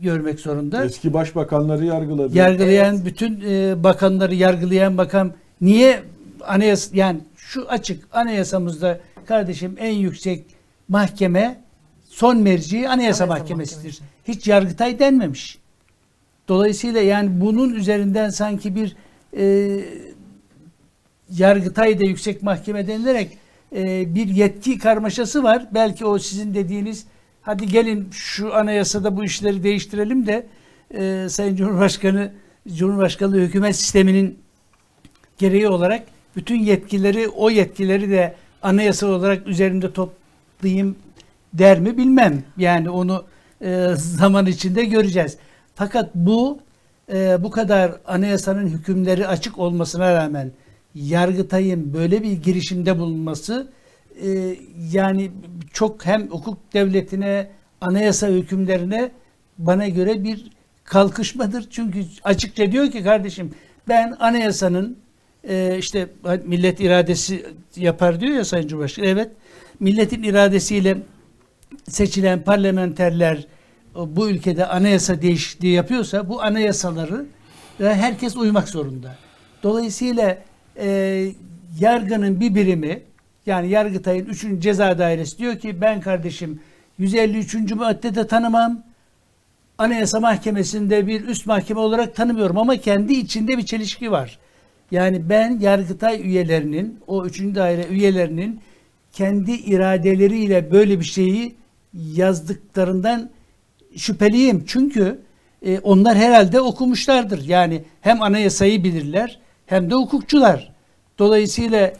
görmek 0.00 0.40
zorunda. 0.40 0.84
Eski 0.84 1.14
başbakanları 1.14 1.84
yargıladı. 1.84 2.38
Yargılayan 2.38 2.94
Evet. 2.94 3.04
bütün 3.04 3.42
e, 3.48 3.84
bakanları 3.84 4.34
yargılayan 4.34 4.98
bakan 4.98 5.32
niye 5.60 6.02
anayasa 6.46 6.96
yani 6.96 7.20
şu 7.36 7.68
açık 7.68 8.08
anayasamızda 8.12 9.00
kardeşim 9.26 9.76
en 9.78 9.92
yüksek 9.94 10.44
mahkeme 10.88 11.60
son 12.08 12.38
merci 12.38 12.76
anayasa, 12.76 12.92
Anayasa 12.92 13.26
mahkemesidir. 13.26 13.76
Mahkemesi. 13.76 14.02
Hiç 14.28 14.48
yargıtay 14.48 14.98
denmemiş. 14.98 15.58
Dolayısıyla 16.48 17.00
yani 17.00 17.40
bunun 17.40 17.74
üzerinden 17.74 18.30
sanki 18.30 18.74
bir 18.74 18.96
e, 19.36 19.76
yargıtay 21.30 22.00
da 22.00 22.04
yüksek 22.04 22.42
mahkeme 22.42 22.86
denilerek 22.86 23.38
e, 23.76 24.14
bir 24.14 24.26
yetki 24.28 24.78
karmaşası 24.78 25.42
var. 25.42 25.66
Belki 25.74 26.04
o 26.04 26.18
sizin 26.18 26.54
dediğiniz 26.54 27.06
hadi 27.42 27.66
gelin 27.66 28.08
şu 28.12 28.54
anayasada 28.54 29.16
bu 29.16 29.24
işleri 29.24 29.62
değiştirelim 29.62 30.26
de 30.26 30.46
e, 30.94 31.26
Sayın 31.28 31.56
Cumhurbaşkanı 31.56 32.32
Cumhurbaşkanlığı 32.68 33.40
hükümet 33.40 33.76
sisteminin 33.76 34.38
gereği 35.38 35.68
olarak 35.68 36.02
bütün 36.36 36.58
yetkileri 36.58 37.28
o 37.28 37.50
yetkileri 37.50 38.10
de 38.10 38.34
anayasa 38.62 39.06
olarak 39.06 39.46
üzerinde 39.46 39.92
toplayayım 39.92 40.96
der 41.52 41.80
mi 41.80 41.96
bilmem. 41.96 42.42
Yani 42.56 42.90
onu 42.90 43.24
e, 43.62 43.86
zaman 43.96 44.46
içinde 44.46 44.84
göreceğiz. 44.84 45.36
Fakat 45.74 46.14
bu 46.14 46.58
e, 47.12 47.42
bu 47.42 47.50
kadar 47.50 47.92
anayasanın 48.06 48.66
hükümleri 48.66 49.26
açık 49.26 49.58
olmasına 49.58 50.14
rağmen 50.14 50.52
Yargıtay'ın 50.94 51.94
böyle 51.94 52.22
bir 52.22 52.32
girişimde 52.32 52.98
bulunması 52.98 53.72
e, 54.22 54.56
yani 54.92 55.30
çok 55.72 56.06
hem 56.06 56.28
hukuk 56.28 56.74
devletine 56.74 57.50
anayasa 57.80 58.28
hükümlerine 58.28 59.10
bana 59.58 59.88
göre 59.88 60.24
bir 60.24 60.50
kalkışmadır. 60.84 61.66
Çünkü 61.70 62.04
açıkça 62.24 62.72
diyor 62.72 62.90
ki 62.90 63.04
kardeşim 63.04 63.50
ben 63.88 64.16
anayasanın 64.20 64.98
e, 65.48 65.76
işte 65.78 66.08
millet 66.44 66.80
iradesi 66.80 67.46
yapar 67.76 68.20
diyor 68.20 68.32
ya 68.32 68.44
Sayın 68.44 68.68
Cumhurbaşkanı. 68.68 69.06
Evet 69.06 69.30
milletin 69.80 70.22
iradesiyle 70.22 70.98
seçilen 71.88 72.42
parlamenterler 72.42 73.46
bu 73.94 74.30
ülkede 74.30 74.66
anayasa 74.66 75.22
değişikliği 75.22 75.74
yapıyorsa 75.74 76.28
bu 76.28 76.42
anayasaları 76.42 77.26
herkes 77.78 78.36
uymak 78.36 78.68
zorunda. 78.68 79.16
Dolayısıyla 79.62 80.38
e, 80.76 81.28
yargının 81.80 82.40
bir 82.40 82.54
birimi 82.54 83.02
yani 83.50 83.68
Yargıtay'ın 83.68 84.26
3. 84.26 84.46
ceza 84.58 84.98
dairesi 84.98 85.38
diyor 85.38 85.58
ki 85.58 85.80
ben 85.80 86.00
kardeşim 86.00 86.60
153. 86.98 87.72
maddede 87.72 88.26
tanımam. 88.26 88.82
Anayasa 89.78 90.20
Mahkemesi'nde 90.20 91.06
bir 91.06 91.28
üst 91.28 91.46
mahkeme 91.46 91.80
olarak 91.80 92.16
tanımıyorum 92.16 92.58
ama 92.58 92.76
kendi 92.76 93.12
içinde 93.12 93.58
bir 93.58 93.62
çelişki 93.62 94.10
var. 94.10 94.38
Yani 94.90 95.28
ben 95.28 95.58
Yargıtay 95.60 96.20
üyelerinin, 96.20 96.98
o 97.06 97.26
3. 97.26 97.40
daire 97.40 97.86
üyelerinin 97.90 98.60
kendi 99.12 99.52
iradeleriyle 99.52 100.70
böyle 100.70 101.00
bir 101.00 101.04
şeyi 101.04 101.54
yazdıklarından 101.94 103.30
şüpheliyim. 103.96 104.64
Çünkü 104.66 105.18
e, 105.62 105.78
onlar 105.78 106.16
herhalde 106.16 106.60
okumuşlardır. 106.60 107.44
Yani 107.44 107.84
hem 108.00 108.22
anayasayı 108.22 108.84
bilirler 108.84 109.38
hem 109.66 109.90
de 109.90 109.94
hukukçular. 109.94 110.72
Dolayısıyla 111.18 111.92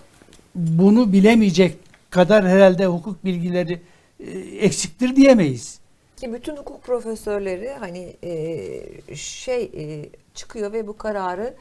bunu 0.55 1.13
bilemeyecek 1.13 1.77
kadar 2.11 2.49
herhalde 2.49 2.87
hukuk 2.87 3.25
bilgileri 3.25 3.81
e, 4.21 4.31
eksiktir 4.59 5.17
diyemeyiz. 5.17 5.81
Ki 6.17 6.33
bütün 6.35 6.57
hukuk 6.57 6.83
profesörleri 6.83 7.71
hani 7.81 8.17
e, 8.23 9.17
şey 9.17 9.63
e, 9.63 10.09
çıkıyor 10.35 10.73
ve 10.73 10.87
bu 10.87 10.97
kararı 10.97 11.55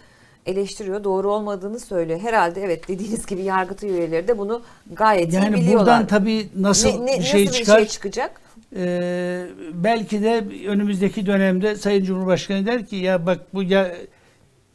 eleştiriyor. 0.46 1.04
Doğru 1.04 1.34
olmadığını 1.34 1.80
söylüyor. 1.80 2.20
Herhalde 2.20 2.62
evet 2.62 2.88
dediğiniz 2.88 3.26
gibi 3.26 3.42
yargıtay 3.44 3.90
üyeleri 3.90 4.28
de 4.28 4.38
bunu 4.38 4.62
gayet 4.94 5.34
iyi 5.34 5.36
Yani 5.36 5.56
biliyorlar. 5.56 5.80
buradan 5.80 6.08
tabii 6.08 6.48
nasıl 6.56 6.90
Ne- 6.90 7.06
ne- 7.06 7.20
bir 7.20 7.24
şey 7.24 7.46
nasıl 7.46 7.58
çıkar? 7.58 7.78
bir 7.78 7.82
şey 7.82 7.90
çıkacak? 7.90 8.42
Ee, 8.76 9.46
belki 9.74 10.24
de 10.24 10.44
önümüzdeki 10.68 11.26
dönemde 11.26 11.76
Sayın 11.76 12.04
Cumhurbaşkanı 12.04 12.66
der 12.66 12.86
ki 12.86 12.96
ya 12.96 13.26
bak 13.26 13.40
bu 13.54 13.64
ya, 13.64 13.96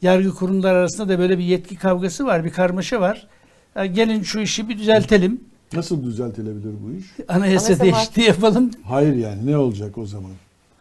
yargı 0.01 0.35
kurumları 0.35 0.77
arasında 0.77 1.09
da 1.09 1.19
böyle 1.19 1.37
bir 1.37 1.43
yetki 1.43 1.75
kavgası 1.75 2.25
var, 2.25 2.45
bir 2.45 2.49
karmaşa 2.51 3.01
var. 3.01 3.27
Ya 3.75 3.85
gelin 3.85 4.23
şu 4.23 4.39
işi 4.39 4.69
bir 4.69 4.77
düzeltelim. 4.77 5.41
Nasıl 5.73 6.03
düzeltilebilir 6.03 6.73
bu 6.83 6.91
iş? 6.99 7.05
Anayasa, 7.27 7.65
Anayasa 7.65 7.83
değişikliği 7.83 8.21
yapalım. 8.27 8.71
Hayır 8.83 9.15
yani 9.15 9.45
ne 9.51 9.57
olacak 9.57 9.97
o 9.97 10.05
zaman? 10.05 10.31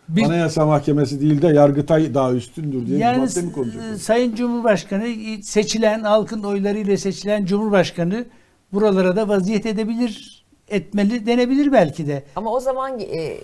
Bir, 0.09 0.23
Anayasa 0.23 0.67
Mahkemesi 0.67 1.21
değil 1.21 1.43
de 1.43 1.47
Yargıtay 1.49 2.15
daha 2.15 2.33
üstündür 2.33 2.87
diye 2.87 2.99
yani 2.99 3.17
bir 3.17 3.21
madde 3.23 3.43
mi 3.43 3.53
konacak? 3.53 3.83
e, 3.95 3.99
Sayın 3.99 4.35
Cumhurbaşkanı 4.35 5.07
seçilen 5.43 6.03
halkın 6.03 6.43
oylarıyla 6.43 6.97
seçilen 6.97 7.45
Cumhurbaşkanı 7.47 8.25
buralara 8.73 9.17
da 9.17 9.29
vaziyet 9.29 9.67
edebilir, 9.67 10.45
etmeli 10.69 11.27
denebilir 11.27 11.73
belki 11.73 12.07
de. 12.07 12.25
Ama 12.37 12.51
o 12.53 12.61
zaman 12.61 13.01
e, 13.01 13.37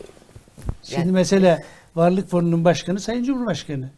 Şimdi 0.83 1.01
Yani- 1.01 1.13
mesela 1.13 1.59
Varlık 1.97 2.29
Fonu'nun 2.29 2.65
başkanı 2.65 3.01
Sayın 3.01 3.25
Cumhurbaşkanı. 3.25 3.91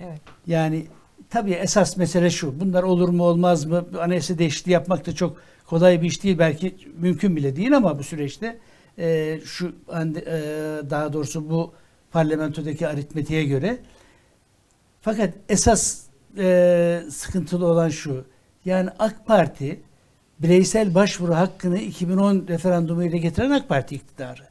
evet. 0.00 0.20
Yani 0.46 0.86
tabii 1.30 1.52
esas 1.52 1.96
mesele 1.96 2.30
şu. 2.30 2.60
Bunlar 2.60 2.82
olur 2.82 3.08
mu 3.08 3.22
olmaz 3.24 3.64
mı? 3.64 3.84
Anayasa 4.00 4.38
değişikliği 4.38 4.72
yapmak 4.72 5.06
da 5.06 5.14
çok 5.14 5.36
kolay 5.66 6.02
bir 6.02 6.06
iş 6.06 6.22
değil. 6.22 6.38
Belki 6.38 6.76
mümkün 6.96 7.36
bile 7.36 7.56
değil 7.56 7.76
ama 7.76 7.98
bu 7.98 8.02
süreçte 8.02 8.58
e, 8.98 9.40
şu 9.44 9.66
e, 9.66 9.72
daha 10.90 11.12
doğrusu 11.12 11.50
bu 11.50 11.72
parlamentodaki 12.12 12.88
aritmetiğe 12.88 13.44
göre 13.44 13.78
fakat 15.00 15.34
esas 15.48 16.02
e, 16.38 17.02
sıkıntılı 17.10 17.66
olan 17.66 17.88
şu. 17.88 18.24
Yani 18.64 18.90
AK 18.98 19.26
Parti 19.26 19.80
bireysel 20.38 20.94
başvuru 20.94 21.34
hakkını 21.34 21.78
2010 21.78 22.46
referandumu 22.48 23.04
ile 23.04 23.18
getiren 23.18 23.50
AK 23.50 23.68
Parti 23.68 23.94
iktidarı. 23.94 24.42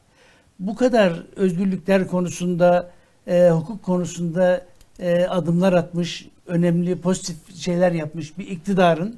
Bu 0.58 0.74
kadar 0.74 1.22
özgürlükler 1.36 2.08
konusunda, 2.08 2.90
e, 3.26 3.50
hukuk 3.50 3.82
konusunda 3.82 4.66
e, 4.98 5.24
adımlar 5.24 5.72
atmış, 5.72 6.28
önemli 6.46 7.00
pozitif 7.00 7.56
şeyler 7.56 7.92
yapmış 7.92 8.38
bir 8.38 8.46
iktidarın 8.46 9.16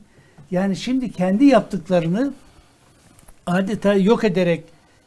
yani 0.51 0.77
şimdi 0.77 1.13
kendi 1.13 1.45
yaptıklarını 1.45 2.33
adeta 3.47 3.95
yok 3.95 4.25
ederek 4.25 4.65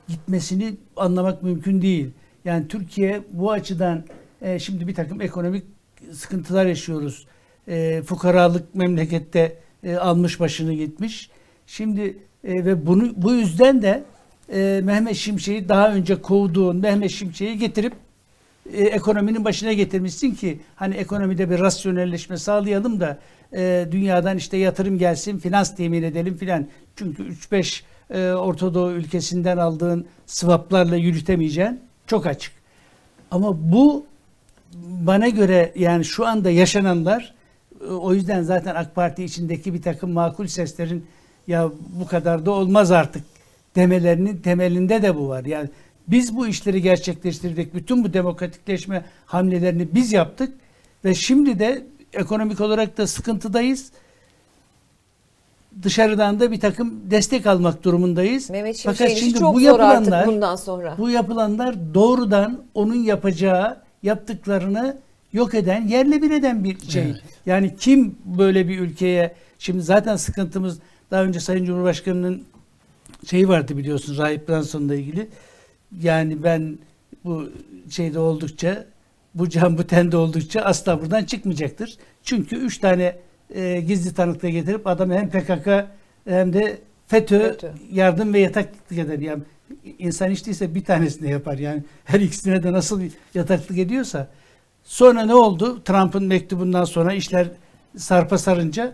gitmesini 0.07 0.73
anlamak 0.95 1.43
mümkün 1.43 1.81
değil. 1.81 2.11
Yani 2.45 2.67
Türkiye 2.67 3.23
bu 3.31 3.51
açıdan 3.51 4.03
e, 4.41 4.59
şimdi 4.59 4.87
bir 4.87 4.95
takım 4.95 5.21
ekonomik 5.21 5.63
sıkıntılar 6.11 6.65
yaşıyoruz. 6.65 7.27
E, 7.67 8.01
fukaralık 8.05 8.75
memlekette 8.75 9.57
e, 9.83 9.95
almış 9.95 10.39
başını 10.39 10.73
gitmiş. 10.73 11.29
Şimdi 11.67 12.17
e, 12.43 12.65
ve 12.65 12.87
bunu 12.87 13.13
bu 13.17 13.33
yüzden 13.33 13.81
de 13.81 14.03
e, 14.53 14.81
Mehmet 14.83 15.15
Şimşek'i 15.15 15.69
daha 15.69 15.93
önce 15.93 16.21
kovduğun 16.21 16.77
Mehmet 16.77 17.11
Şimşek'i 17.11 17.57
getirip 17.57 17.93
e, 18.73 18.83
ekonominin 18.83 19.45
başına 19.45 19.73
getirmişsin 19.73 20.31
ki 20.31 20.59
hani 20.75 20.95
ekonomide 20.95 21.49
bir 21.49 21.59
rasyonelleşme 21.59 22.37
sağlayalım 22.37 22.99
da 22.99 23.19
e, 23.53 23.87
dünyadan 23.91 24.37
işte 24.37 24.57
yatırım 24.57 24.97
gelsin, 24.97 25.37
finans 25.37 25.75
temin 25.75 26.03
edelim 26.03 26.37
filan. 26.37 26.67
Çünkü 26.95 27.23
3-5 27.23 27.81
e, 28.09 28.33
Orta 28.33 28.73
Doğu 28.73 28.91
ülkesinden 28.91 29.57
aldığın 29.57 30.05
swaplarla 30.25 30.95
yürütemeyeceğin 30.95 31.79
çok 32.07 32.25
açık. 32.25 32.53
Ama 33.31 33.71
bu 33.71 34.05
bana 34.83 35.29
göre 35.29 35.71
yani 35.75 36.05
şu 36.05 36.25
anda 36.27 36.49
yaşananlar 36.49 37.33
e, 37.81 37.85
o 37.85 38.13
yüzden 38.13 38.41
zaten 38.41 38.75
AK 38.75 38.95
Parti 38.95 39.23
içindeki 39.23 39.73
bir 39.73 39.81
takım 39.81 40.11
makul 40.11 40.47
seslerin 40.47 41.05
ya 41.47 41.71
bu 41.99 42.07
kadar 42.07 42.45
da 42.45 42.51
olmaz 42.51 42.91
artık 42.91 43.23
demelerinin 43.75 44.37
temelinde 44.37 45.01
de 45.01 45.15
bu 45.15 45.27
var. 45.29 45.45
Yani 45.45 45.69
biz 46.11 46.35
bu 46.35 46.47
işleri 46.47 46.81
gerçekleştirdik. 46.81 47.73
Bütün 47.73 48.03
bu 48.03 48.13
demokratikleşme 48.13 49.05
hamlelerini 49.25 49.95
biz 49.95 50.13
yaptık 50.13 50.53
ve 51.05 51.15
şimdi 51.15 51.59
de 51.59 51.83
ekonomik 52.13 52.61
olarak 52.61 52.97
da 52.97 53.07
sıkıntıdayız. 53.07 53.91
Dışarıdan 55.83 56.39
da 56.39 56.51
bir 56.51 56.59
takım 56.59 57.11
destek 57.11 57.47
almak 57.47 57.83
durumundayız. 57.83 58.49
Mehmet 58.49 58.81
Fakat 58.83 58.97
Şimşek'in 58.97 59.15
işi 59.15 59.25
şimdi 59.25 59.39
çok 59.39 59.55
bu 59.55 59.59
zor 59.59 59.79
artık 59.79 60.05
yapılanlar 60.05 60.27
bundan 60.27 60.55
sonra. 60.55 60.95
bu 60.97 61.09
yapılanlar 61.09 61.75
doğrudan 61.93 62.63
onun 62.73 62.95
yapacağı, 62.95 63.77
yaptıklarını 64.03 64.97
yok 65.33 65.53
eden, 65.53 65.87
yerle 65.87 66.21
bir 66.21 66.31
eden 66.31 66.63
bir 66.63 66.79
şey. 66.89 67.03
Evet. 67.03 67.21
Yani 67.45 67.75
kim 67.79 68.15
böyle 68.25 68.67
bir 68.67 68.79
ülkeye 68.79 69.35
şimdi 69.59 69.81
zaten 69.81 70.15
sıkıntımız 70.15 70.79
daha 71.11 71.23
önce 71.23 71.39
Sayın 71.39 71.65
Cumhurbaşkanı'nın 71.65 72.43
şeyi 73.25 73.49
vardı 73.49 73.77
biliyorsunuz 73.77 74.17
Rahip 74.17 74.49
Branson'la 74.49 74.95
ilgili. 74.95 75.29
Yani 75.99 76.43
ben 76.43 76.77
bu 77.23 77.49
şeyde 77.89 78.19
oldukça 78.19 78.85
bu 79.35 79.49
can 79.49 79.77
bu 79.77 79.87
tende 79.87 80.17
oldukça 80.17 80.61
asla 80.61 81.01
buradan 81.01 81.23
çıkmayacaktır. 81.23 81.97
Çünkü 82.23 82.55
üç 82.55 82.77
tane 82.77 83.17
e, 83.55 83.81
gizli 83.81 84.13
tanıkla 84.13 84.49
getirip 84.49 84.87
adamı 84.87 85.13
hem 85.13 85.29
PKK 85.29 85.67
hem 86.27 86.53
de 86.53 86.79
FETÖ, 87.07 87.39
FETÖ. 87.39 87.71
yardım 87.91 88.33
ve 88.33 88.39
yataklık 88.39 88.99
eder. 88.99 89.19
Yani 89.19 89.43
insan 89.99 90.29
hiç 90.29 90.45
değilse 90.45 90.75
bir 90.75 90.83
tanesini 90.83 91.31
yapar. 91.31 91.57
Yani 91.57 91.83
her 92.05 92.19
ikisine 92.19 92.63
de 92.63 92.73
nasıl 92.73 93.01
yataklık 93.33 93.77
ediyorsa. 93.77 94.27
Sonra 94.83 95.25
ne 95.25 95.35
oldu? 95.35 95.83
Trump'ın 95.83 96.23
mektubundan 96.23 96.83
sonra 96.83 97.13
işler 97.13 97.47
sarpa 97.97 98.37
sarınca 98.37 98.93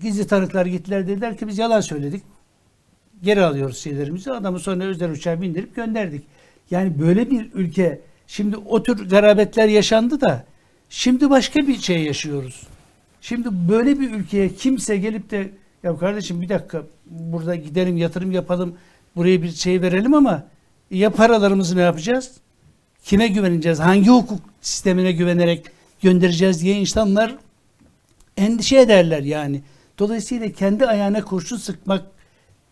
gizli 0.00 0.26
tanıklar 0.26 0.66
gittiler 0.66 1.06
dediler 1.06 1.36
ki 1.36 1.48
biz 1.48 1.58
yalan 1.58 1.80
söyledik. 1.80 2.22
Geri 3.22 3.42
alıyoruz 3.42 3.78
şeylerimizi. 3.78 4.32
Adamı 4.32 4.58
sonra 4.58 4.84
özel 4.84 5.10
uçağa 5.10 5.42
bindirip 5.42 5.76
gönderdik. 5.76 6.24
Yani 6.70 6.98
böyle 7.00 7.30
bir 7.30 7.52
ülke 7.54 8.00
şimdi 8.26 8.56
o 8.56 8.82
tür 8.82 9.08
garabetler 9.08 9.68
yaşandı 9.68 10.20
da 10.20 10.44
şimdi 10.88 11.30
başka 11.30 11.66
bir 11.66 11.78
şey 11.78 12.02
yaşıyoruz. 12.02 12.62
Şimdi 13.20 13.48
böyle 13.68 14.00
bir 14.00 14.10
ülkeye 14.10 14.48
kimse 14.48 14.96
gelip 14.96 15.30
de 15.30 15.50
ya 15.82 15.96
kardeşim 15.96 16.42
bir 16.42 16.48
dakika 16.48 16.82
burada 17.06 17.54
gidelim 17.54 17.96
yatırım 17.96 18.32
yapalım 18.32 18.74
buraya 19.16 19.42
bir 19.42 19.50
şey 19.50 19.82
verelim 19.82 20.14
ama 20.14 20.46
ya 20.90 21.10
paralarımızı 21.10 21.76
ne 21.76 21.80
yapacağız? 21.80 22.32
Kime 23.04 23.28
güveneceğiz? 23.28 23.78
Hangi 23.78 24.08
hukuk 24.08 24.40
sistemine 24.60 25.12
güvenerek 25.12 25.66
göndereceğiz 26.02 26.62
diye 26.62 26.76
insanlar 26.76 27.36
endişe 28.36 28.78
ederler 28.80 29.22
yani. 29.22 29.62
Dolayısıyla 29.98 30.52
kendi 30.52 30.86
ayağına 30.86 31.24
kurşun 31.24 31.56
sıkmak 31.56 32.02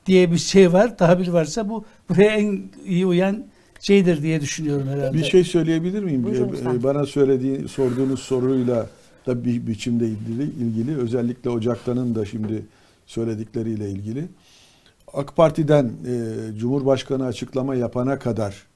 diye 0.07 0.33
bir 0.33 0.39
şey 0.39 0.73
var. 0.73 0.99
Tabir 0.99 1.29
varsa 1.29 1.69
bu 1.69 1.85
buraya 2.09 2.31
en 2.31 2.63
iyi 2.85 3.07
uyan 3.07 3.45
şeydir 3.81 4.23
diye 4.23 4.41
düşünüyorum 4.41 4.89
herhalde. 4.89 5.19
Bir 5.19 5.25
şey 5.25 5.45
söyleyebilir 5.45 6.03
miyim? 6.03 6.25
Buyurun 6.25 6.79
Ee. 6.79 6.83
Bana 6.83 7.07
söylediği, 7.07 7.69
sorduğunuz 7.69 8.21
soruyla 8.21 8.87
da 9.27 9.45
bir 9.45 9.67
biçimde 9.67 10.09
ilgili, 10.09 10.43
ilgili. 10.43 10.97
Özellikle 10.97 11.51
Ocak'tanın 11.51 12.15
da 12.15 12.25
şimdi 12.25 12.63
söyledikleriyle 13.07 13.91
ilgili. 13.91 14.29
AK 15.13 15.37
Parti'den 15.37 15.85
e, 15.85 16.59
Cumhurbaşkanı 16.59 17.27
açıklama 17.27 17.75
yapana 17.75 18.19
kadar 18.19 18.67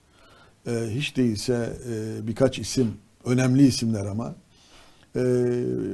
e, 0.67 0.71
hiç 0.91 1.17
değilse 1.17 1.73
e, 1.93 2.27
birkaç 2.27 2.59
isim, 2.59 2.93
önemli 3.25 3.67
isimler 3.67 4.07
ama 4.07 4.35
e, 5.17 5.21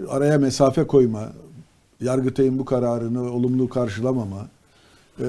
araya 0.08 0.38
mesafe 0.38 0.86
koyma, 0.86 1.32
Yargıtay'ın 2.00 2.58
bu 2.58 2.64
kararını 2.64 3.32
olumlu 3.32 3.68
karşılamama, 3.68 4.48
e, 5.20 5.26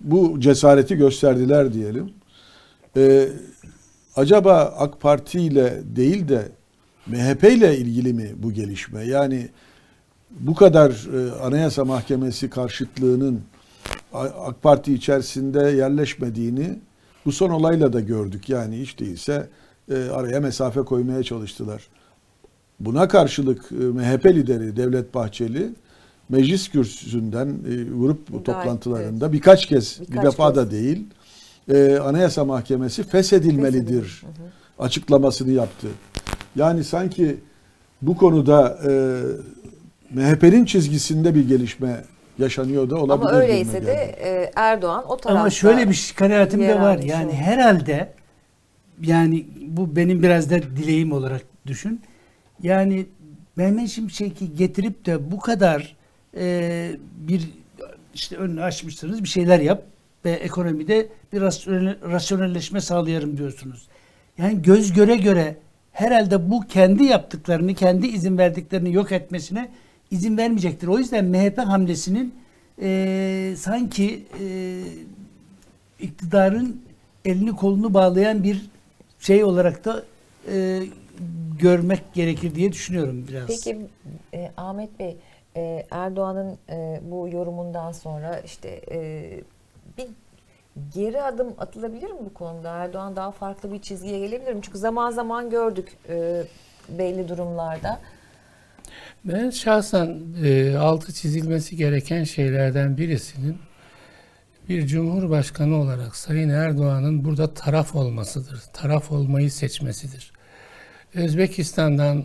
bu 0.00 0.40
cesareti 0.40 0.96
gösterdiler 0.96 1.72
diyelim. 1.72 2.10
Ee, 2.96 3.28
acaba 4.16 4.74
AK 4.78 5.00
Parti 5.00 5.40
ile 5.40 5.82
değil 5.96 6.28
de 6.28 6.48
MHP 7.06 7.44
ile 7.44 7.78
ilgili 7.78 8.12
mi 8.12 8.30
bu 8.36 8.52
gelişme? 8.52 9.04
Yani 9.04 9.48
bu 10.30 10.54
kadar 10.54 10.90
e, 10.90 11.32
Anayasa 11.32 11.84
Mahkemesi 11.84 12.50
karşıtlığının 12.50 13.40
AK 14.12 14.62
Parti 14.62 14.94
içerisinde 14.94 15.58
yerleşmediğini 15.58 16.78
bu 17.24 17.32
son 17.32 17.50
olayla 17.50 17.92
da 17.92 18.00
gördük. 18.00 18.48
Yani 18.48 18.80
hiç 18.80 18.98
değilse 18.98 19.48
e, 19.90 19.94
araya 19.94 20.40
mesafe 20.40 20.80
koymaya 20.80 21.22
çalıştılar. 21.22 21.88
Buna 22.80 23.08
karşılık 23.08 23.72
e, 23.72 23.74
MHP 23.74 24.26
lideri 24.26 24.76
Devlet 24.76 25.14
Bahçeli 25.14 25.70
meclis 26.28 26.68
kürsüsünden 26.68 27.46
e, 27.48 27.74
grup 27.98 28.28
Gayet, 28.28 28.46
toplantılarında 28.46 29.32
birkaç 29.32 29.66
kez 29.66 30.00
bir 30.00 30.06
Birkaç 30.12 30.24
defa 30.24 30.48
kez. 30.48 30.56
da 30.56 30.70
değil 30.70 31.06
e, 31.74 31.96
Anayasa 31.98 32.44
Mahkemesi 32.44 33.02
feshedilmelidir 33.02 34.02
Feshedilmeli. 34.02 34.50
açıklamasını 34.78 35.50
yaptı. 35.52 35.86
Yani 36.56 36.84
sanki 36.84 37.36
bu 38.02 38.16
konuda 38.16 38.78
e, 38.88 38.90
MHP'nin 40.14 40.64
çizgisinde 40.64 41.34
bir 41.34 41.48
gelişme 41.48 42.04
yaşanıyor 42.38 42.90
da 42.90 42.96
olabilir. 42.96 43.28
Ama 43.30 43.38
öyleyse 43.38 43.72
de 43.72 43.94
geldi. 43.94 44.16
e, 44.18 44.50
Erdoğan 44.56 45.04
o 45.08 45.16
tarafta 45.16 45.40
Ama 45.40 45.50
şöyle 45.50 45.90
bir 45.90 46.14
kanaatim 46.16 46.60
de 46.60 46.80
var. 46.80 46.98
Yani 46.98 47.26
oldu. 47.26 47.34
herhalde 47.34 48.12
yani 49.02 49.46
bu 49.66 49.96
benim 49.96 50.22
biraz 50.22 50.50
da 50.50 50.62
dileğim 50.62 51.12
olarak 51.12 51.42
düşün. 51.66 52.00
Yani 52.62 53.06
Mehmet 53.56 53.88
Şimşek'i 53.88 54.54
getirip 54.54 55.06
de 55.06 55.30
bu 55.32 55.38
kadar 55.40 55.95
e, 56.36 56.96
bir 57.18 57.50
işte 58.14 58.36
önünü 58.36 58.62
açmışsınız 58.62 59.22
bir 59.22 59.28
şeyler 59.28 59.60
yap 59.60 59.82
ve 60.24 60.30
ekonomide 60.30 61.08
bir 61.32 61.40
rasyonel- 61.40 62.10
rasyonelleşme 62.10 62.80
sağlayarım 62.80 63.36
diyorsunuz. 63.38 63.86
Yani 64.38 64.62
göz 64.62 64.92
göre 64.92 65.16
göre 65.16 65.56
herhalde 65.92 66.50
bu 66.50 66.60
kendi 66.60 67.04
yaptıklarını, 67.04 67.74
kendi 67.74 68.06
izin 68.06 68.38
verdiklerini 68.38 68.92
yok 68.92 69.12
etmesine 69.12 69.68
izin 70.10 70.36
vermeyecektir. 70.36 70.86
O 70.88 70.98
yüzden 70.98 71.24
MHP 71.24 71.58
hamlesinin 71.58 72.34
e, 72.82 73.54
sanki 73.58 74.24
e, 74.40 74.80
iktidarın 76.00 76.80
elini 77.24 77.50
kolunu 77.56 77.94
bağlayan 77.94 78.42
bir 78.44 78.66
şey 79.20 79.44
olarak 79.44 79.84
da 79.84 80.04
e, 80.52 80.82
görmek 81.58 82.14
gerekir 82.14 82.54
diye 82.54 82.72
düşünüyorum 82.72 83.24
biraz. 83.28 83.46
Peki 83.46 83.78
e, 84.34 84.50
Ahmet 84.56 84.98
Bey 84.98 85.16
e, 85.56 85.86
Erdoğan'ın 85.90 86.58
e, 86.70 87.00
bu 87.02 87.28
yorumundan 87.28 87.92
sonra 87.92 88.40
işte 88.40 88.80
e, 88.90 89.30
bir 89.98 90.06
geri 90.94 91.22
adım 91.22 91.54
atılabilir 91.58 92.10
mi 92.10 92.18
bu 92.20 92.34
konuda? 92.34 92.70
Erdoğan 92.70 93.16
daha 93.16 93.30
farklı 93.30 93.72
bir 93.72 93.82
çizgiye 93.82 94.18
gelebilir 94.18 94.54
mi? 94.54 94.60
Çünkü 94.62 94.78
zaman 94.78 95.10
zaman 95.10 95.50
gördük 95.50 95.88
e, 96.08 96.44
belli 96.88 97.28
durumlarda. 97.28 98.00
Ben 99.24 99.50
şahsen 99.50 100.20
e, 100.44 100.76
altı 100.76 101.12
çizilmesi 101.12 101.76
gereken 101.76 102.24
şeylerden 102.24 102.96
birisinin 102.96 103.58
bir 104.68 104.86
cumhurbaşkanı 104.86 105.76
olarak 105.76 106.16
Sayın 106.16 106.48
Erdoğan'ın 106.48 107.24
burada 107.24 107.54
taraf 107.54 107.94
olmasıdır. 107.94 108.62
Taraf 108.72 109.12
olmayı 109.12 109.50
seçmesidir. 109.50 110.32
Özbekistan'dan 111.14 112.24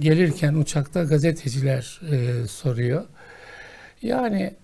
gelirken 0.00 0.54
uçakta 0.54 1.04
gazeteciler 1.04 2.00
e, 2.10 2.46
soruyor. 2.48 3.04
Yani 4.02 4.54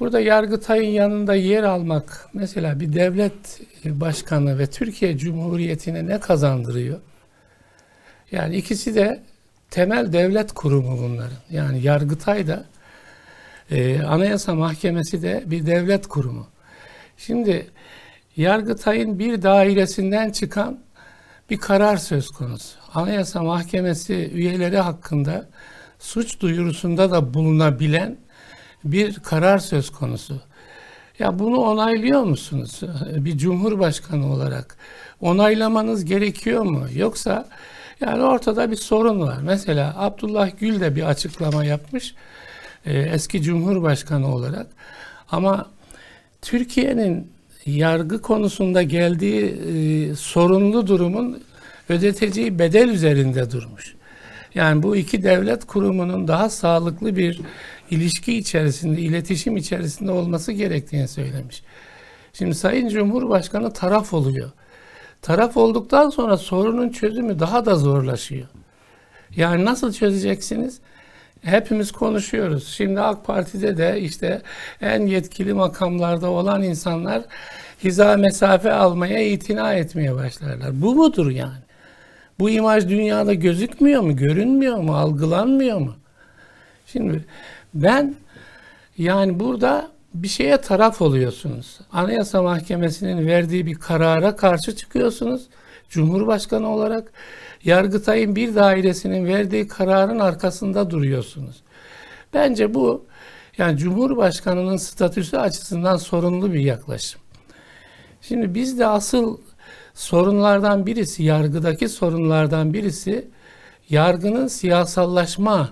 burada 0.00 0.20
Yargıtay'ın 0.20 0.90
yanında 0.90 1.34
yer 1.34 1.62
almak 1.62 2.28
mesela 2.34 2.80
bir 2.80 2.92
devlet 2.92 3.60
başkanı 3.84 4.58
ve 4.58 4.66
Türkiye 4.66 5.18
Cumhuriyeti'ne 5.18 6.06
ne 6.06 6.20
kazandırıyor? 6.20 7.00
Yani 8.32 8.56
ikisi 8.56 8.94
de 8.94 9.22
temel 9.70 10.12
devlet 10.12 10.52
kurumu 10.52 10.98
bunların. 10.98 11.38
Yani 11.50 11.82
Yargıtay 11.82 12.46
da 12.46 12.64
e, 13.70 14.02
Anayasa 14.02 14.54
Mahkemesi 14.54 15.22
de 15.22 15.42
bir 15.46 15.66
devlet 15.66 16.06
kurumu. 16.06 16.46
Şimdi 17.16 17.66
Yargıtay'ın 18.36 19.18
bir 19.18 19.42
dairesinden 19.42 20.30
çıkan 20.30 20.78
bir 21.50 21.58
karar 21.58 21.96
söz 21.96 22.28
konusu. 22.28 22.81
Anayasa 22.94 23.42
Mahkemesi 23.42 24.30
üyeleri 24.34 24.78
hakkında 24.78 25.48
suç 25.98 26.40
duyurusunda 26.40 27.10
da 27.10 27.34
bulunabilen 27.34 28.16
bir 28.84 29.14
karar 29.14 29.58
söz 29.58 29.90
konusu. 29.90 30.40
Ya 31.18 31.38
bunu 31.38 31.56
onaylıyor 31.56 32.22
musunuz 32.22 32.80
bir 33.16 33.38
cumhurbaşkanı 33.38 34.32
olarak? 34.32 34.76
Onaylamanız 35.20 36.04
gerekiyor 36.04 36.62
mu? 36.62 36.86
Yoksa 36.94 37.48
yani 38.00 38.22
ortada 38.22 38.70
bir 38.70 38.76
sorun 38.76 39.20
var. 39.20 39.38
Mesela 39.42 39.94
Abdullah 39.98 40.50
Gül 40.60 40.80
de 40.80 40.96
bir 40.96 41.02
açıklama 41.02 41.64
yapmış. 41.64 42.14
e, 42.86 42.98
eski 42.98 43.42
Cumhurbaşkanı 43.42 44.34
olarak. 44.34 44.66
Ama 45.30 45.66
Türkiye'nin 46.42 47.32
yargı 47.66 48.22
konusunda 48.22 48.82
geldiği 48.82 49.44
e, 49.44 50.14
sorunlu 50.14 50.86
durumun 50.86 51.42
ödeteceği 51.88 52.58
bedel 52.58 52.88
üzerinde 52.88 53.50
durmuş. 53.50 53.94
Yani 54.54 54.82
bu 54.82 54.96
iki 54.96 55.22
devlet 55.22 55.64
kurumunun 55.64 56.28
daha 56.28 56.50
sağlıklı 56.50 57.16
bir 57.16 57.40
ilişki 57.90 58.38
içerisinde, 58.38 59.00
iletişim 59.00 59.56
içerisinde 59.56 60.12
olması 60.12 60.52
gerektiğini 60.52 61.08
söylemiş. 61.08 61.62
Şimdi 62.32 62.54
Sayın 62.54 62.88
Cumhurbaşkanı 62.88 63.72
taraf 63.72 64.14
oluyor. 64.14 64.50
Taraf 65.22 65.56
olduktan 65.56 66.10
sonra 66.10 66.36
sorunun 66.36 66.88
çözümü 66.90 67.38
daha 67.38 67.66
da 67.66 67.74
zorlaşıyor. 67.76 68.46
Yani 69.36 69.64
nasıl 69.64 69.92
çözeceksiniz? 69.92 70.80
Hepimiz 71.42 71.92
konuşuyoruz. 71.92 72.68
Şimdi 72.68 73.00
AK 73.00 73.24
Parti'de 73.24 73.76
de 73.76 74.00
işte 74.00 74.42
en 74.80 75.06
yetkili 75.06 75.54
makamlarda 75.54 76.30
olan 76.30 76.62
insanlar 76.62 77.22
hiza 77.84 78.16
mesafe 78.16 78.72
almaya 78.72 79.28
itina 79.28 79.74
etmeye 79.74 80.14
başlarlar. 80.14 80.82
Bu 80.82 80.94
mudur 80.94 81.30
yani? 81.30 81.62
Bu 82.42 82.50
imaj 82.50 82.88
dünyada 82.88 83.34
gözükmüyor 83.34 84.02
mu, 84.02 84.16
görünmüyor 84.16 84.76
mu, 84.76 84.96
algılanmıyor 84.96 85.78
mu? 85.78 85.94
Şimdi 86.86 87.24
ben 87.74 88.14
yani 88.98 89.40
burada 89.40 89.88
bir 90.14 90.28
şeye 90.28 90.56
taraf 90.56 91.02
oluyorsunuz. 91.02 91.80
Anayasa 91.92 92.42
Mahkemesi'nin 92.42 93.26
verdiği 93.26 93.66
bir 93.66 93.74
karara 93.74 94.36
karşı 94.36 94.76
çıkıyorsunuz. 94.76 95.42
Cumhurbaşkanı 95.88 96.68
olarak 96.68 97.12
Yargıtay'ın 97.64 98.36
bir 98.36 98.54
dairesinin 98.54 99.26
verdiği 99.26 99.68
kararın 99.68 100.18
arkasında 100.18 100.90
duruyorsunuz. 100.90 101.62
Bence 102.34 102.74
bu 102.74 103.04
yani 103.58 103.78
Cumhurbaşkanı'nın 103.78 104.76
statüsü 104.76 105.36
açısından 105.36 105.96
sorunlu 105.96 106.52
bir 106.52 106.60
yaklaşım. 106.60 107.20
Şimdi 108.22 108.54
bizde 108.54 108.86
asıl 108.86 109.38
sorunlardan 109.94 110.86
birisi, 110.86 111.22
yargıdaki 111.22 111.88
sorunlardan 111.88 112.74
birisi 112.74 113.28
yargının 113.88 114.46
siyasallaşma 114.46 115.70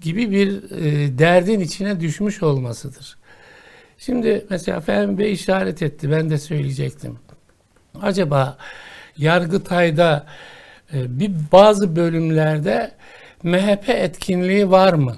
gibi 0.00 0.30
bir 0.30 0.70
e, 0.70 1.18
derdin 1.18 1.60
içine 1.60 2.00
düşmüş 2.00 2.42
olmasıdır. 2.42 3.16
Şimdi 3.98 4.46
mesela 4.50 4.80
Fehmi 4.80 5.18
Bey 5.18 5.32
işaret 5.32 5.82
etti, 5.82 6.10
ben 6.10 6.30
de 6.30 6.38
söyleyecektim. 6.38 7.18
Acaba 8.02 8.58
Yargıtay'da 9.16 10.26
e, 10.94 11.20
bir 11.20 11.30
bazı 11.52 11.96
bölümlerde 11.96 12.92
MHP 13.42 13.88
etkinliği 13.88 14.70
var 14.70 14.92
mı? 14.92 15.16